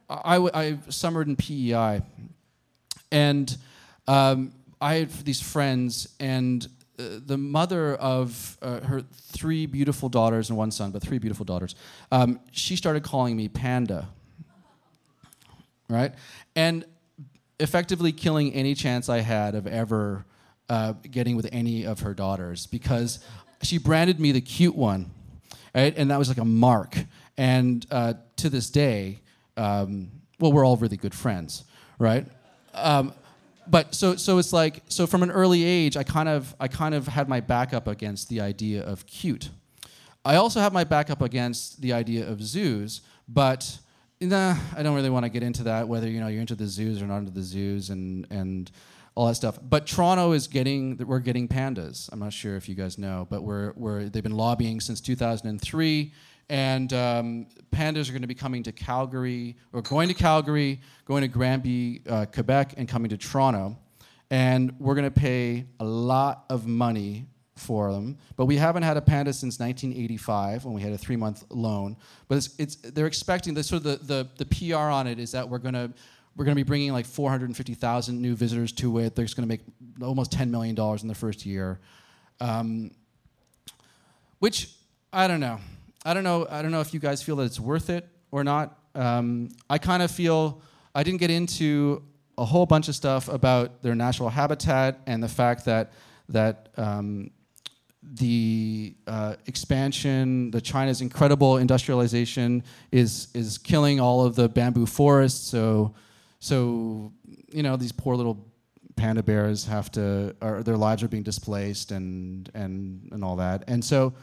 I, 0.09 0.37
I 0.37 0.77
summered 0.89 1.27
in 1.27 1.35
PEI, 1.35 2.01
and 3.11 3.57
um, 4.07 4.53
I 4.81 4.95
had 4.95 5.11
these 5.11 5.39
friends, 5.39 6.09
and 6.19 6.67
the 6.97 7.37
mother 7.37 7.95
of 7.95 8.57
uh, 8.61 8.79
her 8.81 9.01
three 9.01 9.65
beautiful 9.65 10.09
daughters 10.09 10.49
and 10.49 10.57
one 10.57 10.71
son, 10.71 10.91
but 10.91 11.01
three 11.01 11.17
beautiful 11.17 11.45
daughters, 11.45 11.75
um, 12.11 12.39
she 12.51 12.75
started 12.75 13.03
calling 13.03 13.35
me 13.35 13.47
Panda. 13.47 14.07
right? 15.89 16.13
And 16.55 16.85
effectively 17.59 18.11
killing 18.11 18.53
any 18.53 18.75
chance 18.75 19.09
I 19.09 19.19
had 19.19 19.55
of 19.55 19.67
ever 19.67 20.25
uh, 20.69 20.93
getting 21.09 21.35
with 21.35 21.47
any 21.51 21.85
of 21.85 22.01
her 22.01 22.13
daughters 22.13 22.65
because 22.65 23.19
she 23.61 23.77
branded 23.77 24.19
me 24.19 24.31
the 24.31 24.41
cute 24.41 24.75
one, 24.75 25.11
right? 25.73 25.93
And 25.95 26.11
that 26.11 26.19
was 26.19 26.29
like 26.29 26.37
a 26.37 26.45
mark. 26.45 26.97
And 27.37 27.85
uh, 27.91 28.13
to 28.37 28.49
this 28.49 28.69
day, 28.69 29.19
um, 29.57 30.11
well, 30.39 30.51
we're 30.51 30.65
all 30.65 30.77
really 30.77 30.97
good 30.97 31.13
friends, 31.13 31.63
right? 31.99 32.25
Um, 32.73 33.13
but 33.69 33.95
so 33.95 34.15
so 34.15 34.37
it's 34.37 34.53
like 34.53 34.83
so 34.87 35.07
from 35.07 35.23
an 35.23 35.31
early 35.31 35.63
age, 35.63 35.97
I 35.97 36.03
kind 36.03 36.29
of 36.29 36.55
I 36.59 36.67
kind 36.67 36.95
of 36.95 37.07
had 37.07 37.29
my 37.29 37.39
back 37.39 37.73
up 37.73 37.87
against 37.87 38.29
the 38.29 38.41
idea 38.41 38.83
of 38.83 39.05
cute. 39.05 39.49
I 40.23 40.35
also 40.35 40.59
have 40.59 40.73
my 40.73 40.83
back 40.83 41.09
up 41.09 41.21
against 41.21 41.81
the 41.81 41.93
idea 41.93 42.27
of 42.27 42.41
zoos, 42.41 43.01
but 43.27 43.77
nah, 44.19 44.55
I 44.75 44.83
don't 44.83 44.95
really 44.95 45.09
want 45.09 45.25
to 45.25 45.29
get 45.29 45.43
into 45.43 45.63
that. 45.63 45.87
Whether 45.87 46.09
you 46.09 46.19
know 46.19 46.27
you're 46.27 46.41
into 46.41 46.55
the 46.55 46.67
zoos 46.67 47.01
or 47.01 47.07
not 47.07 47.17
into 47.19 47.31
the 47.31 47.43
zoos, 47.43 47.89
and 47.89 48.27
and 48.29 48.71
all 49.15 49.27
that 49.27 49.35
stuff. 49.35 49.57
But 49.61 49.87
Toronto 49.87 50.33
is 50.33 50.47
getting 50.47 50.97
we're 50.97 51.19
getting 51.19 51.47
pandas. 51.47 52.09
I'm 52.11 52.19
not 52.19 52.33
sure 52.33 52.55
if 52.55 52.67
you 52.67 52.75
guys 52.75 52.97
know, 52.97 53.27
but 53.29 53.43
we're 53.43 53.73
we're 53.75 54.09
they've 54.09 54.23
been 54.23 54.35
lobbying 54.35 54.79
since 54.81 55.01
2003. 55.01 56.13
And 56.49 56.93
um, 56.93 57.47
pandas 57.71 58.07
are 58.07 58.11
going 58.11 58.21
to 58.21 58.27
be 58.27 58.35
coming 58.35 58.63
to 58.63 58.71
Calgary, 58.71 59.57
or 59.73 59.81
going 59.81 60.07
to 60.07 60.13
Calgary, 60.13 60.79
going 61.05 61.21
to 61.21 61.27
Granby, 61.27 62.01
uh, 62.07 62.25
Quebec, 62.25 62.75
and 62.77 62.87
coming 62.87 63.09
to 63.09 63.17
Toronto. 63.17 63.77
And 64.29 64.73
we're 64.79 64.95
going 64.95 65.11
to 65.11 65.19
pay 65.19 65.65
a 65.79 65.85
lot 65.85 66.45
of 66.49 66.67
money 66.67 67.25
for 67.55 67.91
them. 67.91 68.17
But 68.35 68.45
we 68.45 68.57
haven't 68.57 68.83
had 68.83 68.97
a 68.97 69.01
panda 69.01 69.33
since 69.33 69.59
1985 69.59 70.65
when 70.65 70.73
we 70.73 70.81
had 70.81 70.91
a 70.91 70.97
three 70.97 71.15
month 71.15 71.45
loan. 71.49 71.95
But 72.27 72.37
it's, 72.37 72.49
it's, 72.57 72.75
they're 72.75 73.07
expecting 73.07 73.53
the 73.53 73.63
sort 73.63 73.85
of 73.85 74.07
the, 74.07 74.27
the, 74.37 74.45
the 74.45 74.71
PR 74.71 74.77
on 74.77 75.07
it 75.07 75.19
is 75.19 75.31
that 75.31 75.47
we're 75.47 75.59
going 75.59 75.73
to 75.73 75.91
we're 76.35 76.43
going 76.43 76.55
to 76.55 76.59
be 76.61 76.67
bringing 76.67 76.91
like 76.91 77.05
450,000 77.05 78.21
new 78.21 78.35
visitors 78.35 78.73
to 78.73 78.99
it. 78.99 79.15
They're 79.15 79.25
going 79.25 79.43
to 79.43 79.45
make 79.47 79.61
almost 80.01 80.33
10 80.33 80.51
million 80.51 80.75
dollars 80.75 81.01
in 81.01 81.07
the 81.07 81.15
first 81.15 81.45
year, 81.45 81.79
um, 82.41 82.91
which 84.39 84.75
I 85.13 85.27
don't 85.27 85.39
know. 85.39 85.59
I 86.05 86.13
don't 86.13 86.23
know. 86.23 86.47
I 86.49 86.61
don't 86.61 86.71
know 86.71 86.81
if 86.81 86.93
you 86.93 86.99
guys 86.99 87.23
feel 87.23 87.35
that 87.37 87.45
it's 87.45 87.59
worth 87.59 87.89
it 87.89 88.07
or 88.29 88.43
not. 88.43 88.77
Um, 88.93 89.49
I 89.69 89.79
kind 89.79 90.03
of 90.03 90.11
feel 90.11 90.61
I 90.93 91.01
didn't 91.01 91.19
get 91.19 91.31
into 91.31 92.03
a 92.37 92.45
whole 92.45 92.67
bunch 92.67 92.87
of 92.87 92.95
stuff 92.95 93.27
about 93.27 93.81
their 93.81 93.95
natural 93.95 94.29
habitat 94.29 94.99
and 95.07 95.21
the 95.21 95.27
fact 95.27 95.65
that 95.65 95.93
that 96.29 96.69
um, 96.77 97.31
the 98.03 98.95
uh, 99.07 99.35
expansion, 99.47 100.51
the 100.51 100.61
China's 100.61 101.01
incredible 101.01 101.57
industrialization 101.57 102.63
is 102.91 103.29
is 103.33 103.57
killing 103.57 103.99
all 103.99 104.23
of 104.23 104.35
the 104.35 104.47
bamboo 104.47 104.85
forests. 104.85 105.47
So, 105.47 105.95
so 106.39 107.11
you 107.51 107.63
know 107.63 107.77
these 107.77 107.91
poor 107.91 108.15
little 108.15 108.45
panda 108.95 109.23
bears 109.23 109.65
have 109.65 109.91
to, 109.91 110.35
or 110.39 110.63
their 110.63 110.77
lives 110.77 111.03
are 111.03 111.07
being 111.07 111.23
displaced 111.23 111.91
and 111.91 112.49
and 112.53 113.09
and 113.11 113.23
all 113.23 113.37
that. 113.37 113.63
And 113.67 113.83
so, 113.83 114.13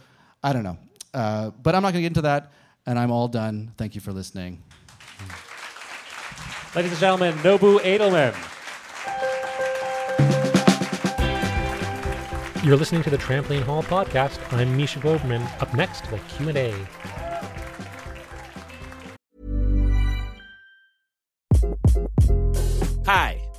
I 0.45 0.53
don't 0.53 0.63
know. 0.63 0.79
Uh, 1.15 1.51
but 1.51 1.75
I'm 1.75 1.83
not 1.83 1.93
going 1.93 2.03
to 2.03 2.03
get 2.03 2.07
into 2.09 2.23
that. 2.23 2.53
And 2.87 2.99
I'm 2.99 3.11
all 3.11 3.29
done. 3.29 3.73
Thank 3.77 3.95
you 3.95 4.01
for 4.01 4.13
listening. 4.13 4.63
Ladies 6.75 6.91
and 6.91 7.01
gentlemen, 7.01 7.35
Nobu 7.39 7.79
Adilman. 7.81 8.35
You're 12.65 12.77
listening 12.77 13.03
to 13.03 13.11
the 13.11 13.19
Trampoline 13.19 13.63
Hall 13.63 13.83
podcast. 13.83 14.39
I'm 14.53 14.77
Misha 14.77 15.01
Glouberman. 15.01 15.43
Up 15.61 15.75
next, 15.75 16.09
the 16.11 16.19
Q&A. 16.19 16.73
Hi, 23.05 23.42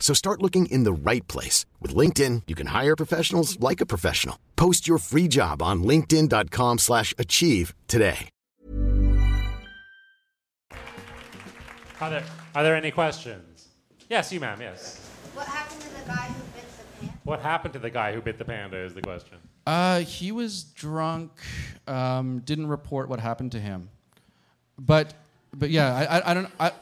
So 0.00 0.12
start 0.12 0.42
looking 0.42 0.66
in 0.66 0.82
the 0.82 0.92
right 0.92 1.26
place. 1.28 1.66
With 1.78 1.94
LinkedIn, 1.94 2.42
you 2.48 2.56
can 2.56 2.66
hire 2.66 2.96
professionals 2.96 3.60
like 3.60 3.80
a 3.80 3.86
professional. 3.86 4.36
Post 4.56 4.88
your 4.88 4.98
free 4.98 5.28
job 5.28 5.62
on 5.62 5.84
linkedin.com 5.84 6.78
slash 6.78 7.14
achieve 7.16 7.74
today. 7.86 8.28
Are 12.00 12.08
there, 12.08 12.24
are 12.54 12.62
there 12.62 12.74
any 12.76 12.90
questions? 12.90 13.68
Yes, 14.08 14.32
you, 14.32 14.40
ma'am, 14.40 14.58
yes. 14.62 15.06
What 15.34 15.46
happened 15.46 15.82
to 15.82 15.88
the 15.94 16.06
guy 16.06 16.26
who 16.28 16.42
bit 16.54 16.64
the 16.78 17.06
panda? 17.06 17.18
What 17.24 17.40
happened 17.40 17.72
to 17.74 17.78
the 17.78 17.90
guy 17.90 18.12
who 18.14 18.22
bit 18.22 18.38
the 18.38 18.44
panda 18.46 18.78
is 18.78 18.94
the 18.94 19.02
question. 19.02 19.36
Uh, 19.66 20.00
he 20.00 20.32
was 20.32 20.64
drunk. 20.64 21.30
Um, 21.86 22.38
didn't 22.40 22.68
report 22.68 23.10
what 23.10 23.20
happened 23.20 23.52
to 23.52 23.60
him. 23.60 23.90
But, 24.78 25.12
but 25.54 25.68
yeah, 25.68 25.94
I, 25.94 26.18
I, 26.18 26.30
I 26.30 26.34
don't. 26.34 26.48
I, 26.58 26.72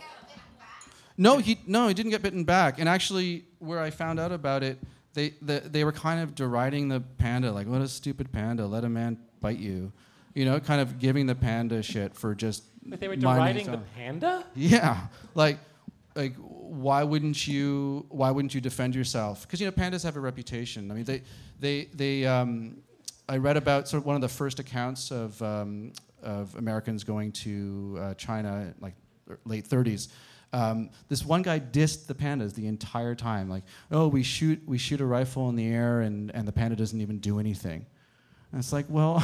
no, 1.19 1.39
he 1.39 1.59
no, 1.67 1.89
he 1.89 1.95
didn't 1.95 2.13
get 2.13 2.23
bitten 2.23 2.45
back. 2.45 2.79
And 2.79 2.89
actually, 2.89 3.45
where 3.59 3.81
I 3.81 3.91
found 3.91 4.21
out 4.21 4.31
about 4.31 4.63
it, 4.63 4.79
they 5.15 5.35
the, 5.43 5.61
they 5.61 5.83
were 5.83 5.93
kind 5.93 6.21
of 6.21 6.37
deriding 6.37 6.89
the 6.89 7.01
panda, 7.01 7.51
like, 7.51 7.67
"What 7.67 7.83
a 7.83 7.89
stupid 7.89 8.31
panda! 8.33 8.67
Let 8.67 8.85
a 8.85 8.89
man 8.89 9.19
bite 9.41 9.59
you," 9.59 9.93
you 10.35 10.45
know, 10.45 10.61
kind 10.61 10.81
of 10.81 11.01
giving 11.01 11.27
the 11.27 11.35
panda 11.35 11.83
shit 11.83 12.15
for 12.15 12.35
just. 12.37 12.63
But 12.87 13.01
they 13.01 13.09
were 13.09 13.17
deriding 13.17 13.71
the 13.71 13.81
panda? 13.97 14.45
Yeah, 14.55 15.09
like, 15.35 15.59
like 16.15 16.37
why 16.37 17.03
wouldn't 17.03 17.49
you? 17.49 18.07
Why 18.11 18.31
wouldn't 18.31 18.55
you 18.55 18.61
defend 18.61 18.95
yourself? 18.95 19.43
Because 19.43 19.61
you 19.61 19.67
know 19.67 19.73
pandas 19.73 20.05
have 20.05 20.17
a 20.17 20.21
reputation. 20.21 20.91
I 20.91 20.95
mean, 20.95 21.05
they, 21.05 21.23
they, 21.59 21.89
they. 21.93 22.27
Um, 22.27 22.79
I 23.29 23.39
read 23.39 23.57
about 23.57 23.89
sort 23.89 24.03
of 24.03 24.07
one 24.07 24.15
of 24.15 24.23
the 24.23 24.29
first 24.29 24.61
accounts 24.61 25.11
of 25.11 25.43
um, 25.43 25.93
of 26.23 26.55
Americans 26.55 27.03
going 27.03 27.33
to 27.33 27.99
uh, 28.01 28.15
China, 28.15 28.73
like 28.81 28.95
late 29.45 29.69
30s. 29.69 30.09
Um, 30.53 30.91
this 31.09 31.25
one 31.25 31.43
guy 31.43 31.61
dissed 31.61 32.07
the 32.07 32.15
pandas 32.15 32.55
the 32.55 32.67
entire 32.69 33.15
time, 33.15 33.51
like, 33.51 33.65
oh, 33.91 34.09
we 34.09 34.23
shoot 34.23 34.63
we 34.67 34.79
shoot 34.79 35.01
a 35.01 35.07
rifle 35.07 35.49
in 35.51 35.57
the 35.57 35.67
air 35.67 36.01
and, 36.01 36.31
and 36.35 36.49
the 36.49 36.53
panda 36.53 36.75
doesn't 36.77 37.01
even 37.01 37.19
do 37.19 37.39
anything. 37.39 37.85
And 38.53 38.59
it's 38.59 38.73
like, 38.73 38.87
well, 38.89 39.23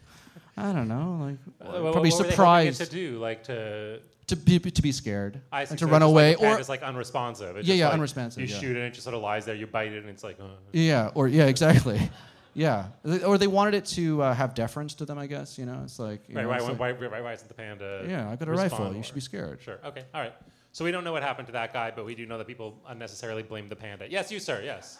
I 0.56 0.72
don't 0.72 0.88
know, 0.88 1.18
like 1.20 1.36
Uh, 1.60 1.80
what- 1.82 1.92
probably 1.92 1.92
what 1.92 1.94
were 1.94 2.02
they 2.02 2.10
hoping 2.10 2.28
it 2.28 2.30
surprised 2.32 2.80
to 2.82 2.88
do, 2.90 3.18
like 3.18 3.44
to 3.44 4.00
to 4.28 4.36
be 4.36 4.60
to 4.60 4.82
be 4.82 4.92
scared 4.92 5.40
I 5.50 5.64
see, 5.64 5.70
and 5.70 5.78
to 5.80 5.86
so 5.86 5.90
run 5.90 6.02
away 6.02 6.34
like 6.36 6.40
or 6.42 6.46
panda's 6.50 6.68
like 6.68 6.82
unresponsive. 6.82 7.56
It's 7.56 7.66
Yeah, 7.66 7.74
yeah, 7.74 7.84
like 7.86 7.94
unresponsive, 7.94 8.40
You 8.42 8.48
yeah. 8.54 8.60
shoot 8.60 8.76
it, 8.76 8.78
and 8.78 8.86
it 8.86 8.90
just 8.92 9.02
sort 9.02 9.16
of 9.16 9.22
lies 9.22 9.44
there. 9.44 9.56
You 9.56 9.66
bite 9.66 9.92
it, 9.92 10.02
and 10.02 10.08
it's 10.10 10.22
like, 10.22 10.38
uh. 10.38 10.44
yeah 10.72 11.10
or 11.14 11.26
yeah 11.26 11.46
exactly 11.46 11.98
yeah 12.54 12.86
or 13.26 13.38
they 13.38 13.46
wanted 13.48 13.74
it 13.74 13.84
to 13.86 14.22
uh, 14.22 14.34
have 14.34 14.54
deference 14.54 14.94
to 14.94 15.04
them 15.04 15.18
I 15.18 15.26
guess 15.26 15.58
you 15.58 15.66
know 15.66 15.80
it's 15.84 15.98
like 15.98 16.28
you 16.28 16.36
Right, 16.36 16.42
know, 16.42 16.48
why, 16.48 16.56
it's 16.56 16.64
why, 16.64 16.70
like, 16.90 17.00
why, 17.00 17.08
why, 17.08 17.20
why 17.22 17.32
isn't 17.32 17.48
the 17.48 17.54
panda? 17.54 18.04
Yeah, 18.08 18.30
I 18.30 18.36
got 18.36 18.46
a 18.48 18.52
rifle. 18.52 18.94
You 18.94 19.02
should 19.02 19.14
be 19.16 19.20
scared. 19.20 19.60
Sure. 19.62 19.78
Okay. 19.84 20.04
All 20.14 20.20
right. 20.20 20.34
So 20.72 20.84
we 20.84 20.92
don't 20.92 21.02
know 21.02 21.12
what 21.12 21.22
happened 21.22 21.46
to 21.46 21.52
that 21.52 21.72
guy, 21.72 21.90
but 21.90 22.04
we 22.04 22.14
do 22.14 22.26
know 22.26 22.38
that 22.38 22.46
people 22.46 22.78
unnecessarily 22.86 23.42
blame 23.42 23.68
the 23.68 23.76
panda. 23.76 24.06
Yes, 24.08 24.30
you, 24.30 24.38
sir. 24.38 24.62
Yes. 24.64 24.98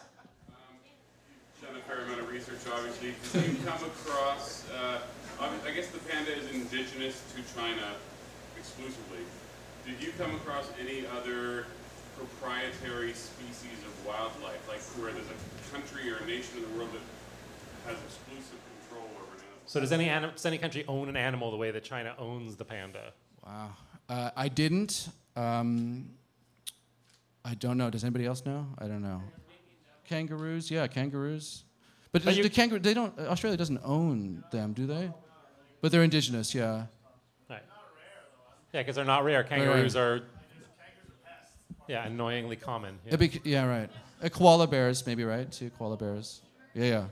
done 1.61 1.75
a 1.75 1.79
fair 1.87 2.03
amount 2.03 2.19
of 2.19 2.29
research, 2.29 2.59
obviously. 2.73 3.13
Did 3.31 3.51
you 3.51 3.65
come 3.65 3.83
across, 3.85 4.69
uh, 4.71 4.99
I 5.39 5.71
guess 5.71 5.87
the 5.87 5.99
panda 5.99 6.35
is 6.37 6.51
indigenous 6.51 7.23
to 7.35 7.55
China 7.55 7.93
exclusively. 8.57 9.23
Did 9.85 10.03
you 10.03 10.11
come 10.17 10.35
across 10.35 10.69
any 10.79 11.05
other 11.07 11.65
proprietary 12.17 13.13
species 13.13 13.79
of 13.85 14.05
wildlife, 14.05 14.67
like 14.67 14.81
where 15.01 15.11
there's 15.11 15.25
a 15.25 15.73
country 15.73 16.11
or 16.11 16.17
a 16.17 16.25
nation 16.27 16.57
in 16.57 16.63
the 16.69 16.77
world 16.77 16.89
that 16.91 17.89
has 17.89 17.97
exclusive 18.03 18.59
control 18.81 19.05
over 19.15 19.33
an 19.33 19.39
animal? 19.39 19.61
So 19.65 19.79
does 19.79 19.91
any 19.91 20.09
anim- 20.09 20.31
does 20.31 20.45
any 20.45 20.57
country 20.57 20.83
own 20.87 21.09
an 21.09 21.15
animal 21.17 21.49
the 21.49 21.57
way 21.57 21.71
that 21.71 21.83
China 21.83 22.13
owns 22.19 22.57
the 22.57 22.65
panda? 22.65 23.13
wow 23.45 23.71
uh, 24.09 24.29
I 24.35 24.49
didn't 24.49 25.09
um, 25.35 26.09
I 27.43 27.53
don't 27.55 27.77
know 27.77 27.89
does 27.89 28.03
anybody 28.03 28.25
else 28.25 28.45
know 28.45 28.67
I 28.77 28.87
don't 28.87 29.01
know 29.01 29.21
kangaroos 30.07 30.69
yeah 30.69 30.87
kangaroos 30.87 31.63
but, 32.11 32.23
the 32.23 32.49
kangaroo 32.49 32.79
they 32.79 32.93
don't 32.93 33.17
Australia 33.19 33.57
doesn't 33.57 33.81
own 33.83 34.43
them 34.51 34.73
do 34.73 34.85
they 34.85 35.11
but 35.81 35.91
they're 35.91 36.03
indigenous 36.03 36.53
yeah 36.53 36.85
Right. 37.49 37.61
Yeah, 38.73 38.81
because 38.81 38.95
they're 38.95 39.05
not 39.05 39.23
rare. 39.25 39.43
Kangaroos 39.43 39.95
are. 39.95 40.21
Yeah, 41.87 42.05
annoyingly 42.05 42.55
common. 42.55 42.97
Yeah. 43.05 43.15
Be- 43.17 43.41
yeah, 43.43 43.65
right. 43.65 43.89
Uh, 44.23 44.29
koala 44.29 44.67
bears, 44.67 45.05
maybe 45.05 45.25
right? 45.25 45.51
Too 45.51 45.69
koala 45.71 45.97
bears. 45.97 46.41
Yeah, 46.73 46.85
yeah. 46.85 47.05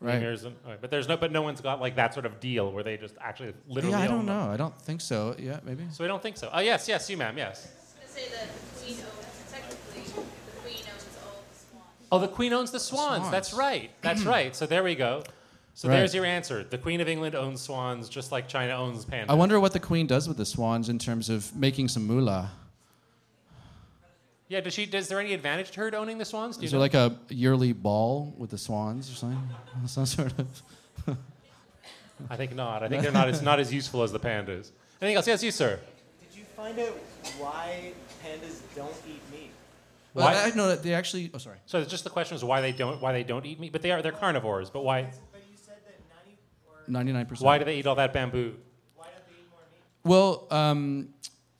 Right. 0.00 0.14
Lemurs 0.14 0.44
and- 0.44 0.56
all 0.64 0.70
right, 0.72 0.80
but 0.80 0.90
there's 0.90 1.08
no, 1.08 1.16
but 1.18 1.30
no 1.30 1.42
one's 1.42 1.60
got 1.60 1.80
like 1.80 1.96
that 1.96 2.14
sort 2.14 2.24
of 2.24 2.40
deal 2.40 2.72
where 2.72 2.82
they 2.82 2.96
just 2.96 3.14
actually 3.20 3.52
literally. 3.68 3.94
Yeah, 3.96 4.02
I 4.02 4.06
don't 4.06 4.20
own 4.20 4.26
them. 4.26 4.36
know. 4.46 4.50
I 4.52 4.56
don't 4.56 4.76
think 4.80 5.00
so. 5.02 5.34
Yeah, 5.38 5.60
maybe. 5.62 5.84
So 5.92 6.04
I 6.04 6.08
don't 6.08 6.22
think 6.22 6.36
so. 6.38 6.48
Oh 6.52 6.60
yes, 6.60 6.88
yes, 6.88 7.10
you 7.10 7.16
ma'am, 7.18 7.36
yes. 7.36 7.68
say 8.08 8.22
the 8.28 8.36
queen 8.80 8.96
owns, 8.96 9.52
the 9.52 10.60
queen 10.62 10.82
owns 10.92 11.06
all 11.22 11.42
the 11.50 11.58
swans. 11.58 12.08
Oh, 12.12 12.18
the 12.18 12.28
Queen 12.28 12.52
owns 12.54 12.70
the 12.70 12.80
swans. 12.80 13.18
swans. 13.18 13.30
That's 13.30 13.52
right. 13.52 13.90
That's 14.00 14.22
right. 14.36 14.56
So 14.56 14.66
there 14.66 14.82
we 14.82 14.94
go. 14.94 15.22
So 15.74 15.88
Right. 15.88 15.96
there's 15.98 16.14
your 16.14 16.24
answer. 16.24 16.64
The 16.64 16.78
Queen 16.78 17.00
of 17.00 17.08
England 17.08 17.34
owns 17.34 17.60
swans, 17.60 18.08
just 18.08 18.32
like 18.32 18.48
China 18.48 18.72
owns 18.74 19.04
pandas. 19.04 19.26
I 19.28 19.34
wonder 19.34 19.60
what 19.60 19.72
the 19.72 19.80
queen 19.80 20.06
does 20.06 20.26
with 20.28 20.36
the 20.36 20.44
swans 20.44 20.88
in 20.88 20.98
terms 20.98 21.28
of 21.30 21.54
making 21.54 21.88
some 21.88 22.06
moolah. 22.06 22.50
Yeah, 24.50 24.60
does 24.60 24.74
she? 24.74 24.82
Is 24.82 25.06
there 25.06 25.20
any 25.20 25.32
advantage 25.32 25.70
to 25.70 25.80
her 25.80 25.90
to 25.92 25.96
owning 25.96 26.18
the 26.18 26.24
swans? 26.24 26.56
Do 26.56 26.62
you 26.62 26.64
Is 26.66 26.72
there 26.72 26.78
know? 26.78 26.82
like 26.82 26.94
a 26.94 27.16
yearly 27.28 27.72
ball 27.72 28.34
with 28.36 28.50
the 28.50 28.58
swans 28.58 29.08
or 29.08 29.14
something? 29.14 29.48
Some 29.86 30.06
sort 30.06 30.32
of. 30.38 31.16
I 32.28 32.36
think 32.36 32.56
not. 32.56 32.82
I 32.82 32.88
think 32.88 33.02
they're 33.04 33.12
not 33.12 33.28
as 33.28 33.40
not 33.42 33.60
as 33.60 33.72
useful 33.72 34.02
as 34.02 34.10
the 34.10 34.18
pandas. 34.18 34.72
Anything 35.00 35.16
else? 35.16 35.26
Yes, 35.28 35.44
you 35.44 35.52
sir. 35.52 35.78
Did 36.28 36.36
you 36.36 36.44
find 36.56 36.76
out 36.80 36.98
why 37.38 37.92
pandas 38.24 38.60
don't 38.74 38.92
eat 39.08 39.22
meat? 39.30 39.50
Well, 40.14 40.26
Why- 40.26 40.50
I 40.50 40.50
know 40.56 40.66
that 40.66 40.82
they 40.82 40.94
actually. 40.94 41.30
Oh, 41.32 41.38
sorry. 41.38 41.58
So 41.66 41.78
it's 41.78 41.88
just 41.90 42.02
the 42.02 42.10
question 42.10 42.34
is 42.36 42.42
why 42.42 42.60
they 42.60 42.72
don't 42.72 43.00
why 43.00 43.12
they 43.12 43.22
don't 43.22 43.46
eat 43.46 43.60
meat, 43.60 43.70
but 43.70 43.82
they 43.82 43.92
are 43.92 44.02
they're 44.02 44.10
carnivores. 44.10 44.68
But 44.68 44.82
why 44.84 45.02
But 45.30 45.42
you 45.48 45.56
said 45.56 45.76
that 45.86 45.94
90 46.26 46.92
Ninety-nine 46.92 47.26
percent. 47.26 47.46
why 47.46 47.58
do 47.58 47.64
they 47.64 47.76
eat 47.78 47.86
all 47.86 47.94
that 47.94 48.12
bamboo? 48.12 48.56
why 48.96 49.04
don't 49.06 49.14
they 49.28 49.40
eat 49.40 49.48
more 49.48 49.60
meat? 49.70 50.10
Well, 50.10 50.48
um, 50.50 51.08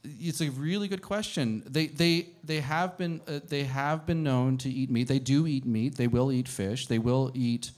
it's 0.03 0.41
a 0.41 0.49
really 0.51 0.87
good 0.87 1.01
question. 1.01 1.63
They 1.65 1.87
they 1.87 2.29
they 2.43 2.59
have 2.61 2.97
been 2.97 3.21
uh, 3.27 3.39
they 3.47 3.63
have 3.63 4.05
been 4.05 4.23
known 4.23 4.57
to 4.59 4.69
eat 4.69 4.89
meat. 4.89 5.07
They 5.07 5.19
do 5.19 5.47
eat 5.47 5.65
meat. 5.65 5.95
They 5.95 6.07
will 6.07 6.31
eat 6.31 6.47
fish. 6.47 6.87
They 6.87 6.99
will 6.99 7.31
eat 7.33 7.71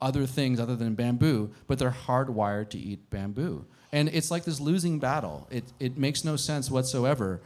other 0.00 0.26
things 0.26 0.60
other 0.60 0.76
than 0.76 0.94
bamboo, 0.94 1.50
but 1.66 1.78
they're 1.78 1.96
hardwired 2.06 2.68
to 2.70 2.78
eat 2.78 3.08
bamboo. 3.10 3.64
And 3.92 4.08
it's 4.08 4.30
like 4.30 4.44
this 4.44 4.60
losing 4.60 4.98
battle. 4.98 5.46
It 5.50 5.64
it 5.80 5.96
makes 5.96 6.24
no 6.24 6.36
sense 6.36 6.70
whatsoever. 6.70 7.40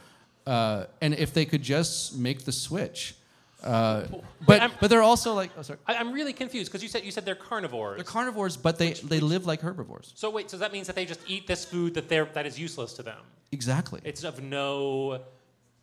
Uh, 0.46 0.86
and 1.00 1.14
if 1.14 1.32
they 1.32 1.44
could 1.44 1.62
just 1.62 2.16
make 2.16 2.44
the 2.44 2.52
switch, 2.52 3.14
uh, 3.62 4.06
but 4.46 4.60
I'm- 4.60 4.72
but 4.80 4.88
they're 4.90 5.02
also 5.02 5.34
like 5.34 5.50
oh 5.58 5.62
sorry. 5.62 5.78
I, 5.86 5.96
I'm 5.96 6.12
really 6.12 6.32
confused 6.32 6.70
because 6.70 6.82
you 6.82 6.88
said 6.88 7.04
you 7.04 7.10
said 7.10 7.24
they're 7.24 7.34
carnivores. 7.34 7.96
They're 7.96 8.04
carnivores, 8.04 8.56
but 8.56 8.78
they, 8.78 8.92
they 8.92 9.20
live 9.20 9.46
like 9.46 9.60
herbivores. 9.60 10.12
so 10.16 10.30
wait, 10.30 10.50
so 10.50 10.56
that 10.58 10.72
means 10.72 10.86
that 10.86 10.96
they 10.96 11.04
just 11.04 11.20
eat 11.26 11.46
this 11.46 11.64
food 11.64 11.94
that 11.94 12.08
they're 12.08 12.26
that 12.34 12.46
is 12.46 12.58
useless 12.58 12.92
to 12.94 13.02
them. 13.02 13.18
Exactly. 13.52 14.00
It's 14.04 14.24
of 14.24 14.42
no, 14.42 15.20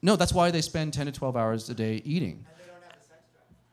no, 0.02 0.16
that's 0.16 0.34
why 0.34 0.52
they 0.52 0.62
spend 0.62 0.94
10 0.94 1.08
to 1.08 1.12
12 1.12 1.36
hours 1.36 1.70
a 1.70 1.74
day 1.74 2.02
eating. 2.06 2.46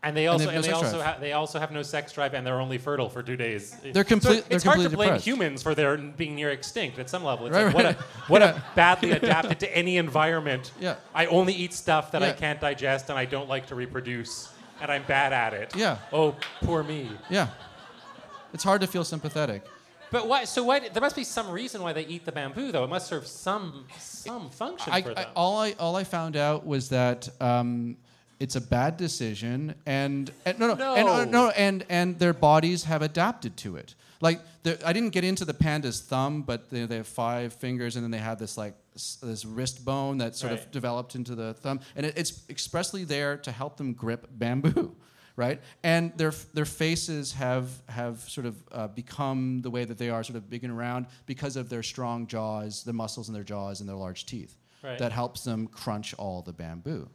And 0.04 0.16
they 0.16 0.26
And 0.26 0.32
also 0.32 0.46
they 0.46 0.52
have 0.52 0.54
and 0.54 0.56
no 0.56 0.62
they 0.62 0.68
sex 0.68 0.84
also 0.84 0.96
drive. 0.98 1.14
ha- 1.14 1.20
they 1.20 1.32
also 1.32 1.58
have 1.58 1.70
no 1.72 1.82
sex 1.82 2.12
drive, 2.12 2.34
and 2.34 2.46
they're 2.46 2.60
only 2.60 2.78
fertile 2.78 3.08
for 3.08 3.22
two 3.22 3.36
days. 3.36 3.74
They're 3.92 4.04
complete- 4.04 4.42
So 4.42 4.48
they're 4.48 4.56
it's 4.56 4.64
hard 4.64 4.80
to 4.80 4.90
blame 4.90 5.08
depressed. 5.08 5.24
humans 5.26 5.62
for 5.62 5.74
their 5.74 5.96
being 5.96 6.34
near 6.36 6.50
extinct 6.50 6.98
at 6.98 7.08
some 7.10 7.24
level. 7.24 7.46
It's 7.46 7.54
Right, 7.56 7.64
like 7.66 7.74
what 7.74 7.84
right. 7.84 7.96
a 8.00 8.02
what 8.28 8.42
Yeah. 8.42 8.56
a 8.72 8.74
badly 8.76 9.10
adapted 9.12 9.58
to 9.60 9.76
any 9.76 9.96
environment. 9.96 10.72
Yeah. 10.78 10.96
I 11.14 11.26
only 11.26 11.54
eat 11.54 11.72
stuff 11.72 12.12
that 12.12 12.22
I 12.22 12.32
can't 12.32 12.60
digest, 12.60 13.08
and 13.10 13.18
I 13.18 13.24
don't 13.24 13.48
like 13.48 13.66
to 13.68 13.74
reproduce, 13.74 14.50
and 14.80 14.90
I'm 14.92 15.02
bad 15.04 15.32
at 15.32 15.54
it. 15.54 15.74
Yeah. 15.74 15.96
Oh, 16.12 16.36
poor 16.62 16.82
me. 16.82 17.10
Yeah. 17.30 17.48
It's 18.52 18.62
hard 18.64 18.80
to 18.82 18.86
feel 18.86 19.04
sympathetic. 19.04 19.64
But 20.10 20.28
why? 20.28 20.44
So 20.44 20.62
why? 20.62 20.78
There 20.88 21.00
must 21.00 21.16
be 21.16 21.24
some 21.24 21.50
reason 21.50 21.82
why 21.82 21.92
they 21.92 22.06
eat 22.06 22.24
the 22.24 22.30
bamboo, 22.30 22.70
though. 22.70 22.84
It 22.84 22.90
must 22.90 23.08
serve 23.08 23.26
some 23.26 23.86
some 23.98 24.48
function 24.50 24.92
I, 24.92 25.02
for 25.02 25.10
I, 25.10 25.14
them. 25.14 25.26
all 25.34 25.58
I 25.58 25.72
all 25.72 25.96
I 25.96 26.04
found 26.04 26.36
out 26.36 26.64
was 26.64 26.90
that 26.90 27.28
um, 27.40 27.96
it's 28.40 28.56
a 28.56 28.60
bad 28.60 28.96
decision, 28.96 29.74
and, 29.86 30.30
and 30.44 30.58
no, 30.58 30.74
no, 30.74 30.94
And, 30.94 31.08
uh, 31.08 31.24
No. 31.24 31.30
no, 31.30 31.48
and 31.50 31.84
and 31.88 32.18
their 32.18 32.32
bodies 32.34 32.84
have 32.84 33.02
adapted 33.02 33.56
to 33.58 33.76
it. 33.76 33.94
Like 34.20 34.40
I 34.84 34.92
didn't 34.92 35.10
get 35.10 35.24
into 35.24 35.44
the 35.44 35.54
panda's 35.54 36.00
thumb, 36.00 36.42
but 36.42 36.70
they, 36.70 36.86
they 36.86 36.96
have 36.96 37.06
five 37.08 37.52
fingers, 37.54 37.96
and 37.96 38.04
then 38.04 38.10
they 38.10 38.18
have 38.18 38.38
this 38.38 38.56
like 38.56 38.74
s- 38.94 39.18
this 39.22 39.44
wrist 39.44 39.84
bone 39.84 40.18
that 40.18 40.34
sort 40.36 40.52
Right. 40.52 40.60
of 40.60 40.70
developed 40.70 41.14
into 41.14 41.34
the 41.34 41.54
thumb, 41.54 41.80
and 41.96 42.06
it, 42.06 42.14
it's 42.16 42.42
expressly 42.48 43.04
there 43.04 43.36
to 43.38 43.52
help 43.52 43.76
them 43.76 43.92
grip 43.92 44.26
bamboo. 44.30 44.94
Right, 45.36 45.60
and 45.82 46.12
their 46.16 46.30
their 46.52 46.64
faces 46.64 47.32
have 47.32 47.66
have 47.88 48.20
sort 48.20 48.46
of 48.46 48.54
uh, 48.70 48.86
become 48.86 49.62
the 49.62 49.70
way 49.70 49.84
that 49.84 49.98
they 49.98 50.08
are, 50.08 50.22
sort 50.22 50.36
of 50.36 50.48
big 50.48 50.62
and 50.62 50.78
round, 50.78 51.06
because 51.26 51.56
of 51.56 51.68
their 51.68 51.82
strong 51.82 52.28
jaws, 52.28 52.84
the 52.84 52.92
muscles 52.92 53.26
in 53.28 53.34
their 53.34 53.42
jaws, 53.42 53.80
and 53.80 53.88
their 53.88 53.96
large 53.96 54.26
teeth 54.26 54.54
Right. 54.80 54.96
that 54.98 55.10
helps 55.10 55.42
them 55.42 55.66
crunch 55.66 56.14
all 56.18 56.42
the 56.42 56.52
bamboo. 56.52 57.08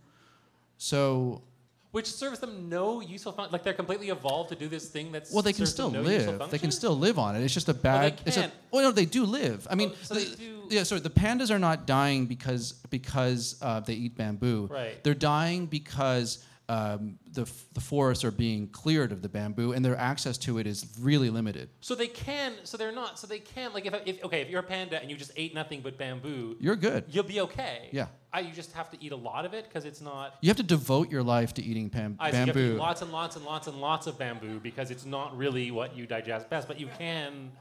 So, 0.80 1.44
Which 1.92 2.08
serves 2.08 2.40
them 2.40 2.70
no 2.70 3.02
useful 3.02 3.34
function. 3.34 3.52
Like 3.52 3.64
they're 3.64 3.74
completely 3.74 4.10
evolved 4.10 4.50
to 4.50 4.56
do 4.56 4.68
this 4.68 4.88
thing 4.90 5.12
that's. 5.12 5.32
well, 5.32 5.44
they 5.44 5.54
can 5.54 5.66
still 5.66 5.92
no 5.92 6.02
live. 6.02 6.50
They 6.50 6.58
can 6.58 6.72
still 6.72 6.98
live 6.98 7.20
on 7.20 7.36
it. 7.36 7.44
It's 7.44 7.54
just 7.54 7.68
a 7.70 7.74
bad. 7.74 8.20
it's 8.26 8.38
a, 8.38 8.42
can't. 8.42 8.54
well, 8.72 8.84
no, 8.84 8.92
they 8.92 9.06
do 9.06 9.26
live. 9.26 9.68
I 9.70 9.76
mean, 9.76 9.92
Oh, 9.92 9.98
so 10.04 10.14
the- 10.16 10.20
they 10.22 10.36
do- 10.36 10.68
yeah. 10.70 10.84
Sorry, 10.84 11.02
the 11.02 11.10
pandas 11.10 11.52
are 11.52 11.60
not 11.60 11.86
dying 11.86 12.28
because 12.28 12.74
because 12.90 13.58
uh, 13.62 13.82
they 13.82 13.94
eat 13.94 14.16
bamboo. 14.16 14.68
Right. 14.72 15.04
They're 15.04 15.14
dying 15.14 15.66
because. 15.68 16.44
Um, 16.72 17.18
the, 17.32 17.42
f- 17.42 17.66
the 17.74 17.82
forests 17.82 18.24
are 18.24 18.30
being 18.30 18.68
cleared 18.68 19.12
of 19.12 19.24
the 19.24 19.28
bamboo, 19.28 19.72
and 19.74 19.84
their 19.84 19.98
access 19.98 20.38
to 20.46 20.60
it 20.60 20.68
is 20.68 20.86
really 21.02 21.32
limited. 21.32 21.68
So 21.82 21.96
they 21.96 22.06
can. 22.06 22.54
So 22.64 22.78
they're 22.78 22.92
not. 22.92 23.18
So 23.18 23.26
they 23.26 23.40
can. 23.40 23.74
Like 23.74 23.88
if, 23.88 23.96
if 24.06 24.24
okay, 24.26 24.42
if 24.44 24.52
you're 24.52 24.60
a 24.60 24.64
panda 24.76 25.02
and 25.02 25.10
you 25.10 25.18
just 25.18 25.32
ate 25.36 25.56
nothing 25.56 25.82
but 25.82 25.98
bamboo, 25.98 26.58
You're 26.60 26.76
good. 26.76 27.06
you'll 27.10 27.24
be 27.24 27.42
okay. 27.42 27.90
Yeah. 27.92 28.06
I, 28.32 28.42
you 28.42 28.52
just 28.54 28.72
have 28.74 28.90
to 28.92 28.98
eat 29.04 29.12
a 29.12 29.16
lot 29.16 29.46
of 29.46 29.54
it 29.54 29.66
because 29.66 29.86
it's 29.86 30.02
not. 30.02 30.36
You 30.42 30.50
have 30.50 30.58
to 30.58 30.64
devote 30.64 31.10
your 31.10 31.24
life 31.24 31.54
to 31.56 31.64
eating 31.64 31.90
pam- 31.90 32.16
I 32.20 32.30
see 32.32 32.38
you 32.38 32.46
have 32.46 32.54
to 32.56 32.74
eat 32.74 32.78
lots 32.78 33.02
and 33.02 33.12
lots 33.12 33.36
and 33.36 33.46
lots 33.46 33.68
and 33.68 33.82
lots 33.82 34.06
of 34.08 34.18
bamboo 34.20 34.60
because 34.60 34.92
it's 34.92 35.06
not 35.06 35.36
really 35.38 35.72
what 35.72 35.96
you 35.96 36.06
digest 36.06 36.50
best. 36.50 36.68
But 36.68 36.80
you 36.80 36.88
can. 36.98 37.52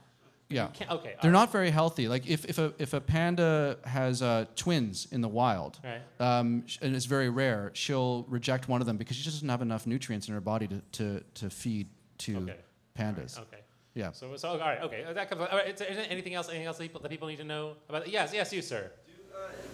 Yeah. 0.51 0.69
can- 0.69 0.89
okay, 0.91 1.15
They're 1.21 1.31
all 1.31 1.41
not 1.41 1.53
very 1.53 1.71
healthy. 1.71 2.09
Like 2.09 2.27
if, 2.27 2.45
if 2.47 2.59
a 2.59 2.73
if 2.79 2.93
a 2.95 3.01
panda 3.01 3.77
has 3.85 4.23
uh, 4.23 4.47
twins 4.57 5.07
in 5.11 5.21
the 5.21 5.29
wild, 5.29 5.79
Right. 5.85 6.01
um, 6.21 6.65
and 6.81 6.97
it's 6.97 7.05
very 7.07 7.29
rare, 7.29 7.71
she'll 7.75 8.25
reject 8.29 8.69
one 8.69 8.81
of 8.81 8.87
them 8.87 8.97
because 8.97 9.17
she 9.17 9.23
just 9.25 9.37
doesn't 9.37 9.49
have 9.49 9.63
enough 9.63 9.87
nutrients 9.87 10.27
in 10.29 10.35
her 10.35 10.41
body 10.41 10.67
to 10.69 10.81
to, 10.93 11.23
to 11.35 11.51
feed 11.51 11.87
to 12.19 12.37
Okay. 12.39 12.57
pandas. 12.99 13.39
Okay. 13.39 13.59
Yeah. 13.95 14.13
So, 14.13 14.37
so 14.37 14.51
all 14.51 14.59
right. 14.59 14.81
Okay. 14.83 15.05
That 15.13 15.29
comes. 15.29 15.43
All 15.51 15.59
right. 15.59 15.69
Is 15.69 15.79
there 15.81 16.07
anything 16.09 16.35
else? 16.35 16.49
Anything 16.49 16.67
else 16.67 16.77
that 16.79 16.85
people, 16.85 17.01
that 17.01 17.11
people 17.11 17.29
need 17.29 17.39
to 17.39 17.45
know 17.45 17.75
about? 17.89 18.09
Yes. 18.09 18.33
Yes. 18.33 18.53
You, 18.53 18.63
sir. 18.63 18.91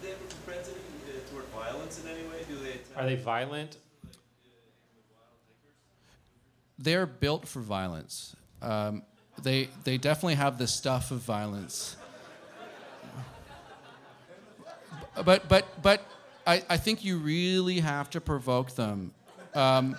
Do 0.02 0.08
uh, 0.10 0.14
violence 1.54 2.02
in 2.02 2.08
any 2.10 2.22
way? 2.28 2.44
Do 2.48 2.56
they? 2.56 2.70
Attack? 2.72 2.96
Are 2.96 3.06
they 3.06 3.16
violent? 3.16 3.76
They're 6.78 7.06
built 7.06 7.46
for 7.46 7.60
violence. 7.60 8.34
Um, 8.60 9.02
they 9.42 9.68
they 9.84 9.96
definitely 9.98 10.34
have 10.34 10.58
the 10.58 10.66
stuff 10.66 11.10
of 11.10 11.18
violence. 11.18 11.96
But 15.24 15.48
but 15.48 15.66
but 15.82 16.02
I, 16.46 16.62
I 16.68 16.76
think 16.76 17.04
you 17.04 17.18
really 17.18 17.80
have 17.80 18.10
to 18.10 18.20
provoke 18.20 18.74
them 18.74 19.12
um, 19.54 19.96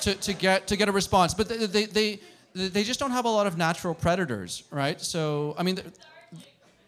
to, 0.00 0.14
to 0.14 0.32
get 0.32 0.68
to 0.68 0.76
get 0.76 0.88
a 0.88 0.92
response. 0.92 1.34
But 1.34 1.48
they, 1.48 1.66
they 1.66 1.86
they 1.86 2.20
they 2.54 2.84
just 2.84 3.00
don't 3.00 3.10
have 3.10 3.24
a 3.24 3.28
lot 3.28 3.46
of 3.48 3.56
natural 3.58 3.94
predators, 3.94 4.62
right? 4.70 5.00
So 5.00 5.54
I 5.58 5.62
mean, 5.64 5.74
they're- 5.76 5.92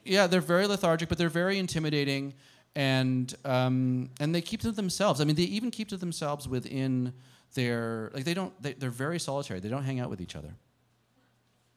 yeah, 0.05 0.29
they're 0.29 0.41
very 0.41 0.69
lethargic, 0.69 1.09
but 1.09 1.19
they're 1.19 1.29
very 1.29 1.59
intimidating, 1.59 2.33
and 2.77 3.35
um, 3.45 4.11
and 4.21 4.35
they 4.35 4.43
keep 4.43 4.61
to 4.61 4.71
themselves. 4.71 5.21
I 5.21 5.25
mean, 5.25 5.35
they 5.35 5.43
even 5.45 5.71
keep 5.71 5.89
to 5.89 5.97
themselves 5.97 6.47
within 6.47 7.15
their 7.55 8.11
like 8.15 8.25
they 8.25 8.35
don't 8.35 8.53
they, 8.63 8.75
they're 8.75 8.91
very 8.91 9.19
solitary. 9.19 9.59
They 9.61 9.71
don't 9.71 9.83
hang 9.83 9.99
out 9.99 10.11
with 10.11 10.21
each 10.21 10.37
other. 10.37 10.55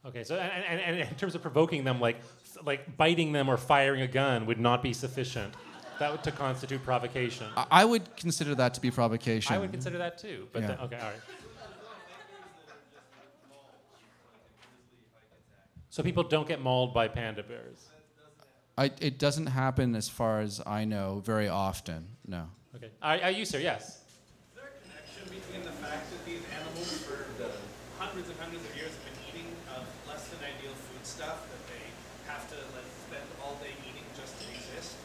Okay. 0.06 0.24
So 0.24 0.36
and, 0.36 0.64
and, 0.66 0.80
and 0.82 1.10
in 1.10 1.16
terms 1.16 1.36
of 1.36 1.42
provoking 1.42 1.86
them, 1.86 2.00
like 2.00 2.18
like 2.66 2.98
biting 2.98 3.32
them 3.32 3.50
or 3.50 3.58
firing 3.58 4.02
a 4.02 4.08
gun 4.08 4.46
would 4.46 4.60
not 4.60 4.84
be 4.84 4.94
sufficient. 4.94 5.54
That 6.00 6.12
would 6.12 6.24
to 6.24 6.32
constitute 6.32 6.84
provocation. 6.84 7.48
I, 7.58 7.66
I 7.72 7.86
would 7.86 8.16
consider 8.16 8.56
that 8.56 8.74
to 8.76 8.82
be 8.82 8.92
provocation. 8.92 9.56
I 9.56 9.58
would 9.60 9.72
consider 9.72 9.98
that 9.98 10.18
too. 10.18 10.48
But 10.54 10.62
Yeah. 10.62 10.68
then- 10.68 10.80
okay. 10.80 10.98
All 10.98 11.10
right. 11.10 11.20
So 15.90 16.04
people 16.04 16.24
don't 16.24 16.48
get 16.48 16.62
mauled 16.62 16.94
by 16.94 17.08
panda 17.08 17.44
bears. 17.44 17.90
I, 18.80 18.92
it 19.02 19.20
doesn't 19.20 19.48
happen 19.48 19.94
as 19.94 20.08
far 20.08 20.40
as 20.40 20.62
I 20.66 20.86
know 20.86 21.22
very 21.26 21.50
often. 21.50 22.16
No. 22.26 22.48
Okay. 22.78 22.88
Are, 23.02 23.20
are 23.24 23.32
you, 23.32 23.44
sir? 23.44 23.60
Yes. 23.60 23.84
Is 23.84 24.56
there 24.56 24.72
a 24.72 24.88
connection 24.88 25.24
between 25.36 25.68
the 25.68 25.76
fact 25.84 26.10
that 26.12 26.24
these 26.26 26.40
animals 26.56 26.88
for 27.04 27.28
the 27.44 27.52
hundreds 28.00 28.30
and 28.30 28.40
hundreds 28.40 28.64
of 28.64 28.74
years 28.78 28.96
have 28.96 29.04
been 29.04 29.20
eating 29.28 29.52
uh, 29.68 29.84
less 30.08 30.30
than 30.30 30.40
ideal 30.48 30.72
food 30.72 31.04
stuff 31.04 31.44
that 31.52 31.60
they 31.68 31.92
have 32.32 32.48
to 32.52 32.56
like 32.72 32.88
spend 33.04 33.28
all 33.44 33.60
day 33.60 33.76
eating 33.84 34.08
just 34.16 34.40
to 34.40 34.48
exist, 34.48 34.96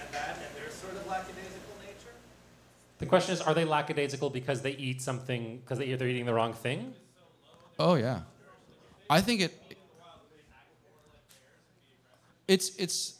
and 0.00 0.08
that 0.08 0.40
and 0.40 0.48
their 0.56 0.72
sort 0.72 0.96
of 0.96 1.06
lackadaisical 1.06 1.76
nature? 1.84 2.16
The 2.96 3.04
question 3.04 3.34
is, 3.34 3.42
are 3.42 3.52
they 3.52 3.66
lackadaisical 3.66 4.30
because 4.30 4.62
they 4.62 4.72
eat 4.72 5.02
something 5.02 5.58
because 5.58 5.76
they, 5.76 5.92
they're 5.92 6.08
eating 6.08 6.24
the 6.24 6.32
wrong 6.32 6.54
thing? 6.54 6.94
Oh 7.78 7.96
yeah. 7.96 8.20
I 9.10 9.20
think 9.20 9.42
it. 9.42 9.52
It's 12.48 12.74
it's 12.76 13.17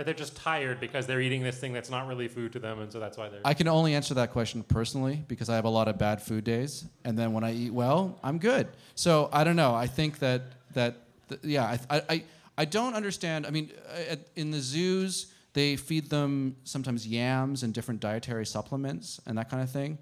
Or 0.00 0.02
they're 0.02 0.14
just 0.14 0.34
tired 0.34 0.80
because 0.80 1.06
they're 1.06 1.20
eating 1.20 1.42
this 1.42 1.58
thing 1.58 1.74
that's 1.74 1.90
not 1.90 2.08
really 2.08 2.26
food 2.26 2.54
to 2.54 2.58
them, 2.58 2.80
and 2.80 2.90
so 2.90 2.98
that's 2.98 3.18
why 3.18 3.28
they're. 3.28 3.42
I 3.44 3.52
can 3.52 3.68
only 3.68 3.94
answer 3.94 4.14
that 4.14 4.30
question 4.30 4.62
personally 4.62 5.22
because 5.28 5.50
I 5.50 5.56
have 5.56 5.66
a 5.66 5.68
lot 5.68 5.88
of 5.88 5.98
bad 5.98 6.22
food 6.22 6.42
days, 6.42 6.86
and 7.04 7.18
then 7.18 7.34
when 7.34 7.44
I 7.44 7.52
eat 7.52 7.70
well, 7.70 8.18
I'm 8.24 8.38
good. 8.38 8.68
So 8.94 9.28
I 9.30 9.44
don't 9.44 9.56
know. 9.56 9.74
I 9.74 9.86
think 9.86 10.18
that 10.20 10.40
that 10.72 10.96
th- 11.28 11.42
yeah, 11.44 11.76
I, 11.90 12.02
I 12.08 12.24
I 12.56 12.64
don't 12.64 12.94
understand. 12.94 13.46
I 13.46 13.50
mean, 13.50 13.72
uh, 13.90 14.12
at, 14.12 14.20
in 14.36 14.50
the 14.50 14.60
zoos, 14.60 15.34
they 15.52 15.76
feed 15.76 16.08
them 16.08 16.56
sometimes 16.64 17.06
yams 17.06 17.62
and 17.62 17.74
different 17.74 18.00
dietary 18.00 18.46
supplements 18.46 19.20
and 19.26 19.36
that 19.36 19.50
kind 19.50 19.62
of 19.62 19.70
thing. 19.70 19.98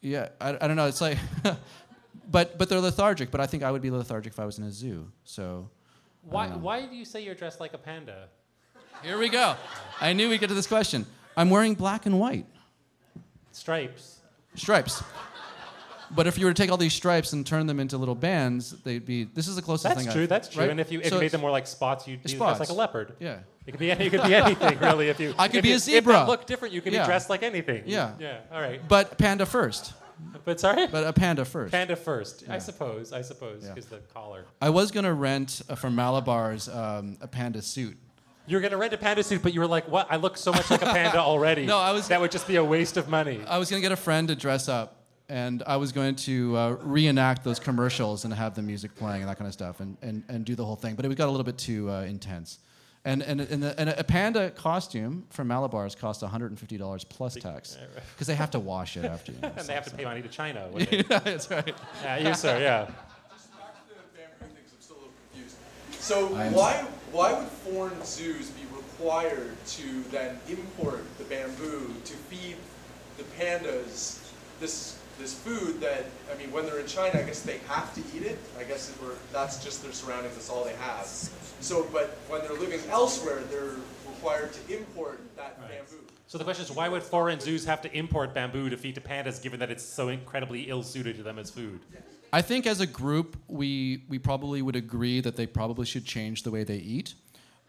Yeah, 0.00 0.30
I, 0.40 0.56
I 0.58 0.66
don't 0.66 0.76
know. 0.76 0.86
It's 0.86 1.02
like, 1.02 1.18
but 2.30 2.56
but 2.56 2.70
they're 2.70 2.80
lethargic. 2.80 3.30
But 3.30 3.42
I 3.42 3.46
think 3.46 3.62
I 3.62 3.70
would 3.70 3.82
be 3.82 3.90
lethargic 3.90 4.32
if 4.32 4.40
I 4.40 4.46
was 4.46 4.56
in 4.56 4.64
a 4.64 4.72
zoo. 4.72 5.12
So. 5.24 5.68
Why, 6.24 6.48
why 6.48 6.86
do 6.86 6.94
you 6.94 7.04
say 7.04 7.22
you're 7.24 7.34
dressed 7.34 7.60
like 7.60 7.74
a 7.74 7.78
panda? 7.78 8.28
Here 9.02 9.18
we 9.18 9.28
go. 9.28 9.56
I 10.00 10.12
knew 10.12 10.28
we'd 10.28 10.40
get 10.40 10.48
to 10.48 10.54
this 10.54 10.66
question. 10.66 11.04
I'm 11.36 11.50
wearing 11.50 11.74
black 11.74 12.06
and 12.06 12.18
white. 12.18 12.46
Stripes. 13.52 14.20
Stripes. 14.54 15.02
But 16.10 16.26
if 16.26 16.38
you 16.38 16.46
were 16.46 16.52
to 16.52 16.62
take 16.62 16.70
all 16.70 16.76
these 16.76 16.92
stripes 16.94 17.32
and 17.32 17.44
turn 17.46 17.66
them 17.66 17.80
into 17.80 17.98
little 17.98 18.14
bands, 18.14 18.70
they'd 18.82 19.04
be. 19.04 19.24
This 19.24 19.48
is 19.48 19.56
the 19.56 19.62
closest 19.62 19.84
That's 19.94 20.04
thing. 20.04 20.12
true. 20.12 20.22
I've- 20.22 20.26
that's 20.28 20.48
true. 20.48 20.62
right? 20.62 20.70
And 20.70 20.78
if 20.78 20.92
you, 20.92 21.00
if 21.00 21.08
So 21.08 21.16
you 21.16 21.20
made 21.22 21.30
them 21.32 21.40
more 21.40 21.50
like 21.50 21.66
spots, 21.66 22.06
you'd 22.06 22.22
be 22.22 22.28
Spots. 22.30 22.58
dressed 22.58 22.70
like 22.70 22.76
a 22.76 22.78
leopard. 22.78 23.14
Yeah. 23.18 23.38
It 23.66 23.72
could 23.72 23.80
be 23.80 23.90
any, 23.90 24.06
it 24.06 24.10
could 24.10 24.22
be 24.22 24.34
anything 24.34 24.78
really. 24.78 25.08
If 25.08 25.18
you 25.18 25.34
I 25.38 25.48
could 25.48 25.56
if 25.58 25.62
be 25.62 25.68
you, 25.70 25.74
a 25.74 25.76
If 25.78 25.82
zebra. 25.82 26.12
that 26.12 26.28
look 26.28 26.46
different, 26.46 26.74
you 26.74 26.82
could 26.82 26.92
Yeah. 26.92 27.02
be 27.02 27.06
dressed 27.06 27.30
like 27.30 27.42
anything. 27.42 27.84
Yeah. 27.86 28.12
Yeah. 28.20 28.40
All 28.52 28.60
right. 28.60 28.86
But 28.86 29.18
panda 29.18 29.46
first. 29.46 29.92
But 30.44 30.60
sorry. 30.60 30.86
But 30.86 31.06
a 31.06 31.12
panda 31.12 31.44
first. 31.44 31.72
Panda 31.72 31.96
first. 31.96 32.44
I 32.48 32.58
suppose. 32.58 33.12
I 33.12 33.22
suppose 33.22 33.64
Yeah. 33.64 33.74
the 33.74 33.98
collar. 34.12 34.44
I 34.60 34.70
was 34.70 34.90
gonna 34.90 35.12
rent 35.14 35.62
uh, 35.68 35.74
from 35.74 35.94
Malabar's 35.96 36.68
um, 36.68 37.16
a 37.20 37.26
panda 37.26 37.62
suit. 37.62 37.96
You 38.46 38.56
were 38.56 38.60
gonna 38.60 38.76
rent 38.76 38.92
a 38.92 38.98
panda 38.98 39.22
suit, 39.22 39.42
but 39.42 39.54
you 39.54 39.60
were 39.60 39.66
like, 39.66 39.88
"What? 39.88 40.06
I 40.10 40.16
look 40.16 40.36
so 40.36 40.52
much 40.52 40.70
like 40.70 40.82
a 40.82 40.86
panda 40.86 41.18
already." 41.32 41.64
No, 41.66 41.78
I 41.78 41.92
was- 41.92 42.08
That 42.08 42.20
would 42.20 42.30
just 42.30 42.46
be 42.46 42.56
a 42.56 42.64
waste 42.64 42.96
of 42.96 43.08
money. 43.08 43.40
I 43.46 43.58
was 43.58 43.70
gonna 43.70 43.82
get 43.82 43.92
a 43.92 43.96
friend 43.96 44.28
to 44.28 44.36
dress 44.36 44.68
up, 44.68 44.96
and 45.28 45.62
I 45.66 45.76
was 45.78 45.92
going 45.92 46.16
to 46.16 46.56
uh, 46.56 46.70
reenact 46.82 47.42
those 47.42 47.58
commercials 47.58 48.24
and 48.24 48.34
have 48.34 48.54
the 48.54 48.62
music 48.62 48.94
playing 48.94 49.22
and 49.22 49.30
that 49.30 49.38
kind 49.38 49.48
of 49.48 49.54
stuff, 49.54 49.80
and, 49.80 49.96
and, 50.02 50.22
and 50.28 50.44
do 50.44 50.54
the 50.54 50.64
whole 50.64 50.76
thing. 50.76 50.94
But 50.94 51.06
it 51.06 51.14
got 51.16 51.28
a 51.28 51.30
little 51.30 51.44
bit 51.44 51.56
too 51.58 51.90
uh, 51.90 52.02
intense. 52.02 52.58
And 53.06 53.22
and, 53.22 53.40
and, 53.40 53.62
the, 53.62 53.78
and 53.78 53.90
a 53.90 54.02
panda 54.04 54.50
costume 54.50 55.26
from 55.28 55.48
Malabar's 55.48 55.94
costs 55.94 56.22
$150 56.22 57.08
plus 57.10 57.34
tax 57.34 57.76
because 58.14 58.26
they 58.26 58.34
have 58.34 58.50
to 58.52 58.58
wash 58.58 58.96
it 58.96 59.04
after. 59.04 59.32
You 59.32 59.40
know, 59.42 59.52
and 59.58 59.66
they 59.66 59.74
have 59.74 59.84
to 59.84 59.94
pay 59.94 60.04
money 60.04 60.22
to 60.22 60.28
China. 60.28 60.70
yeah, 60.74 61.02
that's 61.18 61.50
right. 61.50 61.74
Yeah, 62.02 62.16
you 62.16 62.34
sir. 62.34 62.58
Yeah. 62.60 62.90
So 65.98 66.34
I 66.34 66.46
am- 66.46 66.52
why 66.52 66.84
why 67.12 67.32
would 67.32 67.48
foreign 67.48 68.04
zoos 68.04 68.50
be 68.50 68.62
required 68.74 69.52
to 69.66 70.02
then 70.10 70.38
import 70.48 71.04
the 71.18 71.24
bamboo 71.24 71.94
to 72.04 72.12
feed 72.14 72.56
the 73.16 73.24
pandas 73.38 74.18
this 74.60 74.98
this 75.18 75.34
food 75.34 75.80
that 75.80 76.04
I 76.32 76.36
mean 76.38 76.50
when 76.52 76.66
they're 76.66 76.80
in 76.80 76.86
China 76.86 77.18
I 77.18 77.22
guess 77.22 77.42
they 77.42 77.58
have 77.68 77.94
to 77.94 78.00
eat 78.16 78.22
it 78.22 78.38
I 78.58 78.64
guess 78.64 78.90
it 78.90 79.00
were, 79.02 79.14
that's 79.32 79.62
just 79.62 79.82
their 79.82 79.92
surroundings 79.92 80.34
that's 80.34 80.50
all 80.50 80.64
they 80.64 80.74
have 80.74 81.06
so 81.06 81.86
but 81.92 82.18
when 82.28 82.40
they're 82.42 82.58
living 82.58 82.80
elsewhere 82.90 83.40
they're 83.50 83.76
required 84.24 84.52
to 84.52 84.78
import 84.78 85.20
that 85.36 85.60
bamboo 85.60 85.96
So 86.26 86.38
the 86.38 86.44
question 86.44 86.64
is, 86.64 86.72
why 86.72 86.88
would 86.88 87.02
foreign 87.02 87.40
zoos 87.40 87.64
have 87.66 87.82
to 87.82 87.96
import 87.96 88.32
bamboo 88.34 88.70
to 88.70 88.76
feed 88.76 88.94
to 88.94 89.00
pandas, 89.00 89.42
given 89.42 89.60
that 89.60 89.70
it's 89.70 89.84
so 89.84 90.08
incredibly 90.08 90.62
ill-suited 90.62 91.16
to 91.16 91.22
them 91.22 91.38
as 91.38 91.50
food? 91.50 91.80
I 92.32 92.42
think 92.42 92.66
as 92.66 92.80
a 92.80 92.86
group, 92.86 93.36
we, 93.48 94.02
we 94.08 94.18
probably 94.18 94.62
would 94.62 94.76
agree 94.76 95.20
that 95.20 95.36
they 95.36 95.46
probably 95.46 95.86
should 95.86 96.04
change 96.04 96.42
the 96.42 96.50
way 96.50 96.64
they 96.64 96.78
eat. 96.78 97.14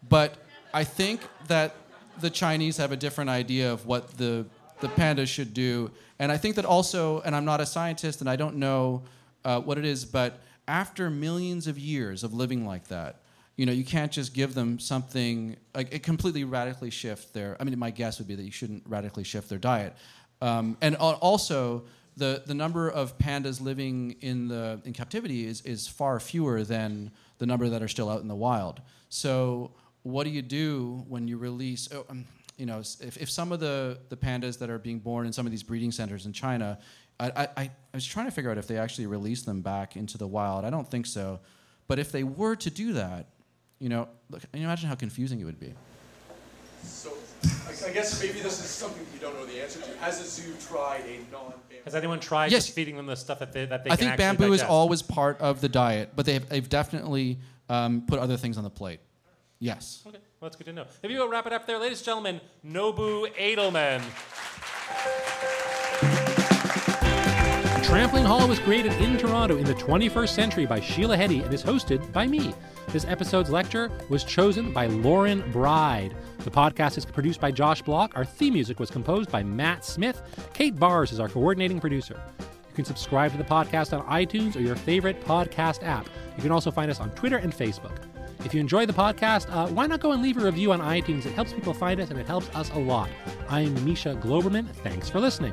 But 0.08 0.38
I 0.72 0.82
think 0.84 1.20
that 1.48 1.74
the 2.20 2.30
Chinese 2.30 2.78
have 2.78 2.90
a 2.90 2.96
different 2.96 3.30
idea 3.30 3.72
of 3.72 3.86
what 3.86 4.16
the, 4.16 4.46
the 4.80 4.88
pandas 4.88 5.28
should 5.28 5.54
do. 5.54 5.90
And 6.18 6.30
I 6.32 6.36
think 6.36 6.56
that 6.56 6.64
also, 6.64 7.20
and 7.20 7.34
I'm 7.34 7.44
not 7.44 7.60
a 7.60 7.66
scientist 7.66 8.20
and 8.20 8.30
I 8.30 8.36
don't 8.36 8.56
know 8.56 9.02
uh, 9.44 9.60
what 9.60 9.78
it 9.78 9.84
is, 9.84 10.04
but 10.04 10.40
after 10.68 11.10
millions 11.10 11.66
of 11.66 11.78
years 11.78 12.24
of 12.24 12.34
living 12.34 12.66
like 12.66 12.88
that, 12.88 13.20
you 13.56 13.64
know, 13.64 13.72
you 13.72 13.84
can't 13.84 14.12
just 14.12 14.34
give 14.34 14.54
them 14.54 14.78
something 14.78 15.56
like 15.74 15.92
it 15.92 16.02
completely 16.02 16.44
radically 16.44 16.90
shift 16.90 17.32
their. 17.32 17.56
I 17.58 17.64
mean, 17.64 17.78
my 17.78 17.90
guess 17.90 18.18
would 18.18 18.28
be 18.28 18.34
that 18.34 18.42
you 18.42 18.50
shouldn't 18.50 18.82
radically 18.86 19.24
shift 19.24 19.48
their 19.48 19.58
diet, 19.58 19.94
um, 20.42 20.76
and 20.82 20.94
also 20.96 21.84
the 22.18 22.42
the 22.44 22.52
number 22.52 22.90
of 22.90 23.16
pandas 23.16 23.60
living 23.60 24.16
in 24.20 24.48
the 24.48 24.80
in 24.84 24.92
captivity 24.92 25.46
is 25.46 25.62
is 25.62 25.88
far 25.88 26.20
fewer 26.20 26.64
than 26.64 27.10
the 27.38 27.46
number 27.46 27.70
that 27.70 27.82
are 27.82 27.88
still 27.88 28.10
out 28.10 28.20
in 28.20 28.28
the 28.28 28.34
wild. 28.34 28.82
So 29.08 29.72
what 30.02 30.24
do 30.24 30.30
you 30.30 30.42
do 30.42 31.04
when 31.08 31.26
you 31.26 31.38
release? 31.38 31.88
Oh, 31.92 32.04
um, 32.10 32.26
you 32.56 32.66
know, 32.66 32.78
if, 32.78 33.16
if 33.16 33.30
some 33.30 33.52
of 33.52 33.60
the, 33.60 33.98
the 34.08 34.16
pandas 34.16 34.58
that 34.58 34.70
are 34.70 34.78
being 34.78 34.98
born 34.98 35.26
in 35.26 35.32
some 35.32 35.46
of 35.46 35.52
these 35.52 35.62
breeding 35.62 35.92
centers 35.92 36.26
in 36.26 36.32
China, 36.32 36.78
I, 37.20 37.48
I, 37.56 37.62
I 37.62 37.70
was 37.94 38.06
trying 38.06 38.26
to 38.26 38.32
figure 38.32 38.50
out 38.50 38.58
if 38.58 38.66
they 38.66 38.78
actually 38.78 39.06
release 39.06 39.42
them 39.42 39.60
back 39.60 39.96
into 39.96 40.18
the 40.18 40.26
wild. 40.26 40.64
I 40.64 40.70
don't 40.70 40.88
think 40.90 41.06
so. 41.06 41.40
But 41.88 41.98
if 41.98 42.12
they 42.12 42.24
were 42.24 42.56
to 42.56 42.70
do 42.70 42.94
that, 42.94 43.26
you 43.78 43.88
know, 43.88 44.08
look, 44.30 44.40
can 44.50 44.60
you 44.60 44.66
imagine 44.66 44.88
how 44.88 44.94
confusing 44.94 45.40
it 45.40 45.44
would 45.44 45.60
be? 45.60 45.72
so 46.82 47.12
I, 47.44 47.88
I 47.88 47.92
guess 47.92 48.22
maybe 48.22 48.40
this 48.40 48.60
is 48.62 48.70
something 48.70 49.04
that 49.04 49.12
you 49.12 49.20
don't 49.20 49.34
know 49.34 49.44
the 49.44 49.60
answer 49.60 49.80
to 49.80 49.98
has 49.98 50.20
a 50.20 50.24
zoo 50.24 50.54
tried 50.68 51.00
a 51.00 51.18
non-bamboo 51.32 51.82
Has 51.84 51.94
anyone 51.94 52.20
tried 52.20 52.52
Yes. 52.52 52.66
just 52.66 52.76
feeding 52.76 52.96
them 52.96 53.06
the 53.06 53.16
stuff 53.16 53.40
that 53.40 53.52
they 53.52 53.66
that 53.66 53.82
they 53.82 53.90
I 53.90 53.96
can 53.96 53.98
think 53.98 54.20
actually 54.20 54.36
bamboo 54.38 54.52
is 54.52 54.62
always 54.62 55.02
part 55.02 55.40
of 55.40 55.60
the 55.60 55.68
diet, 55.68 56.10
but 56.14 56.26
they've, 56.26 56.48
they've 56.48 56.68
definitely 56.68 57.38
um, 57.68 58.02
put 58.06 58.18
other 58.20 58.36
things 58.36 58.56
on 58.56 58.64
the 58.64 58.70
plate. 58.70 59.00
Yes. 59.58 60.02
Okay, 60.06 60.18
well, 60.40 60.50
that's 60.50 60.56
good 60.56 60.66
to 60.66 60.72
know. 60.72 60.86
If 61.02 61.10
you 61.10 61.16
go 61.18 61.28
wrap 61.28 61.46
it 61.46 61.52
up 61.52 61.66
there, 61.66 61.78
ladies 61.78 61.98
and 61.98 62.06
gentlemen, 62.06 62.40
Nobu 62.64 63.32
Adilman. 63.36 64.02
Trampoline 67.86 68.26
Hall 68.26 68.48
was 68.48 68.58
created 68.58 68.92
in 68.94 69.16
Toronto 69.16 69.56
in 69.56 69.64
the 69.64 69.74
21st 69.74 70.28
century 70.30 70.66
by 70.66 70.80
Sheila 70.80 71.16
Heti 71.16 71.44
and 71.44 71.54
is 71.54 71.62
hosted 71.62 72.12
by 72.12 72.26
me. 72.26 72.52
This 72.88 73.04
episode's 73.04 73.48
lecture 73.48 73.90
was 74.10 74.24
chosen 74.24 74.72
by 74.72 74.86
Lauren 74.86 75.48
Bride. 75.52 76.14
The 76.38 76.50
podcast 76.50 76.98
is 76.98 77.04
produced 77.04 77.40
by 77.40 77.52
Josh 77.52 77.82
Block. 77.82 78.12
Our 78.16 78.24
theme 78.24 78.54
music 78.54 78.80
was 78.80 78.90
composed 78.90 79.30
by 79.30 79.42
Matt 79.44 79.84
Smith. 79.84 80.20
Kate 80.52 80.76
Bars 80.76 81.12
is 81.12 81.20
our 81.20 81.28
coordinating 81.28 81.80
producer. 81.80 82.20
You 82.40 82.74
can 82.74 82.84
subscribe 82.84 83.30
to 83.32 83.38
the 83.38 83.44
podcast 83.44 83.96
on 83.96 84.04
iTunes 84.06 84.56
or 84.56 84.60
your 84.60 84.76
favorite 84.76 85.20
podcast 85.22 85.82
app. 85.84 86.08
You 86.36 86.42
can 86.42 86.52
also 86.52 86.70
find 86.72 86.90
us 86.90 87.00
on 87.00 87.10
Twitter 87.10 87.36
and 87.38 87.52
Facebook. 87.52 87.96
If 88.46 88.54
you 88.54 88.60
enjoy 88.60 88.86
the 88.86 88.92
podcast, 88.92 89.52
uh, 89.52 89.66
why 89.66 89.88
not 89.88 89.98
go 89.98 90.12
and 90.12 90.22
leave 90.22 90.36
a 90.36 90.44
review 90.44 90.70
on 90.70 90.78
iTunes? 90.78 91.26
It 91.26 91.32
helps 91.32 91.52
people 91.52 91.74
find 91.74 91.98
us 92.00 92.10
and 92.10 92.20
it 92.20 92.28
helps 92.28 92.48
us 92.54 92.70
a 92.70 92.78
lot. 92.78 93.10
I'm 93.48 93.74
Misha 93.84 94.16
Glouberman. 94.22 94.68
Thanks 94.84 95.10
for 95.10 95.18
listening. 95.18 95.52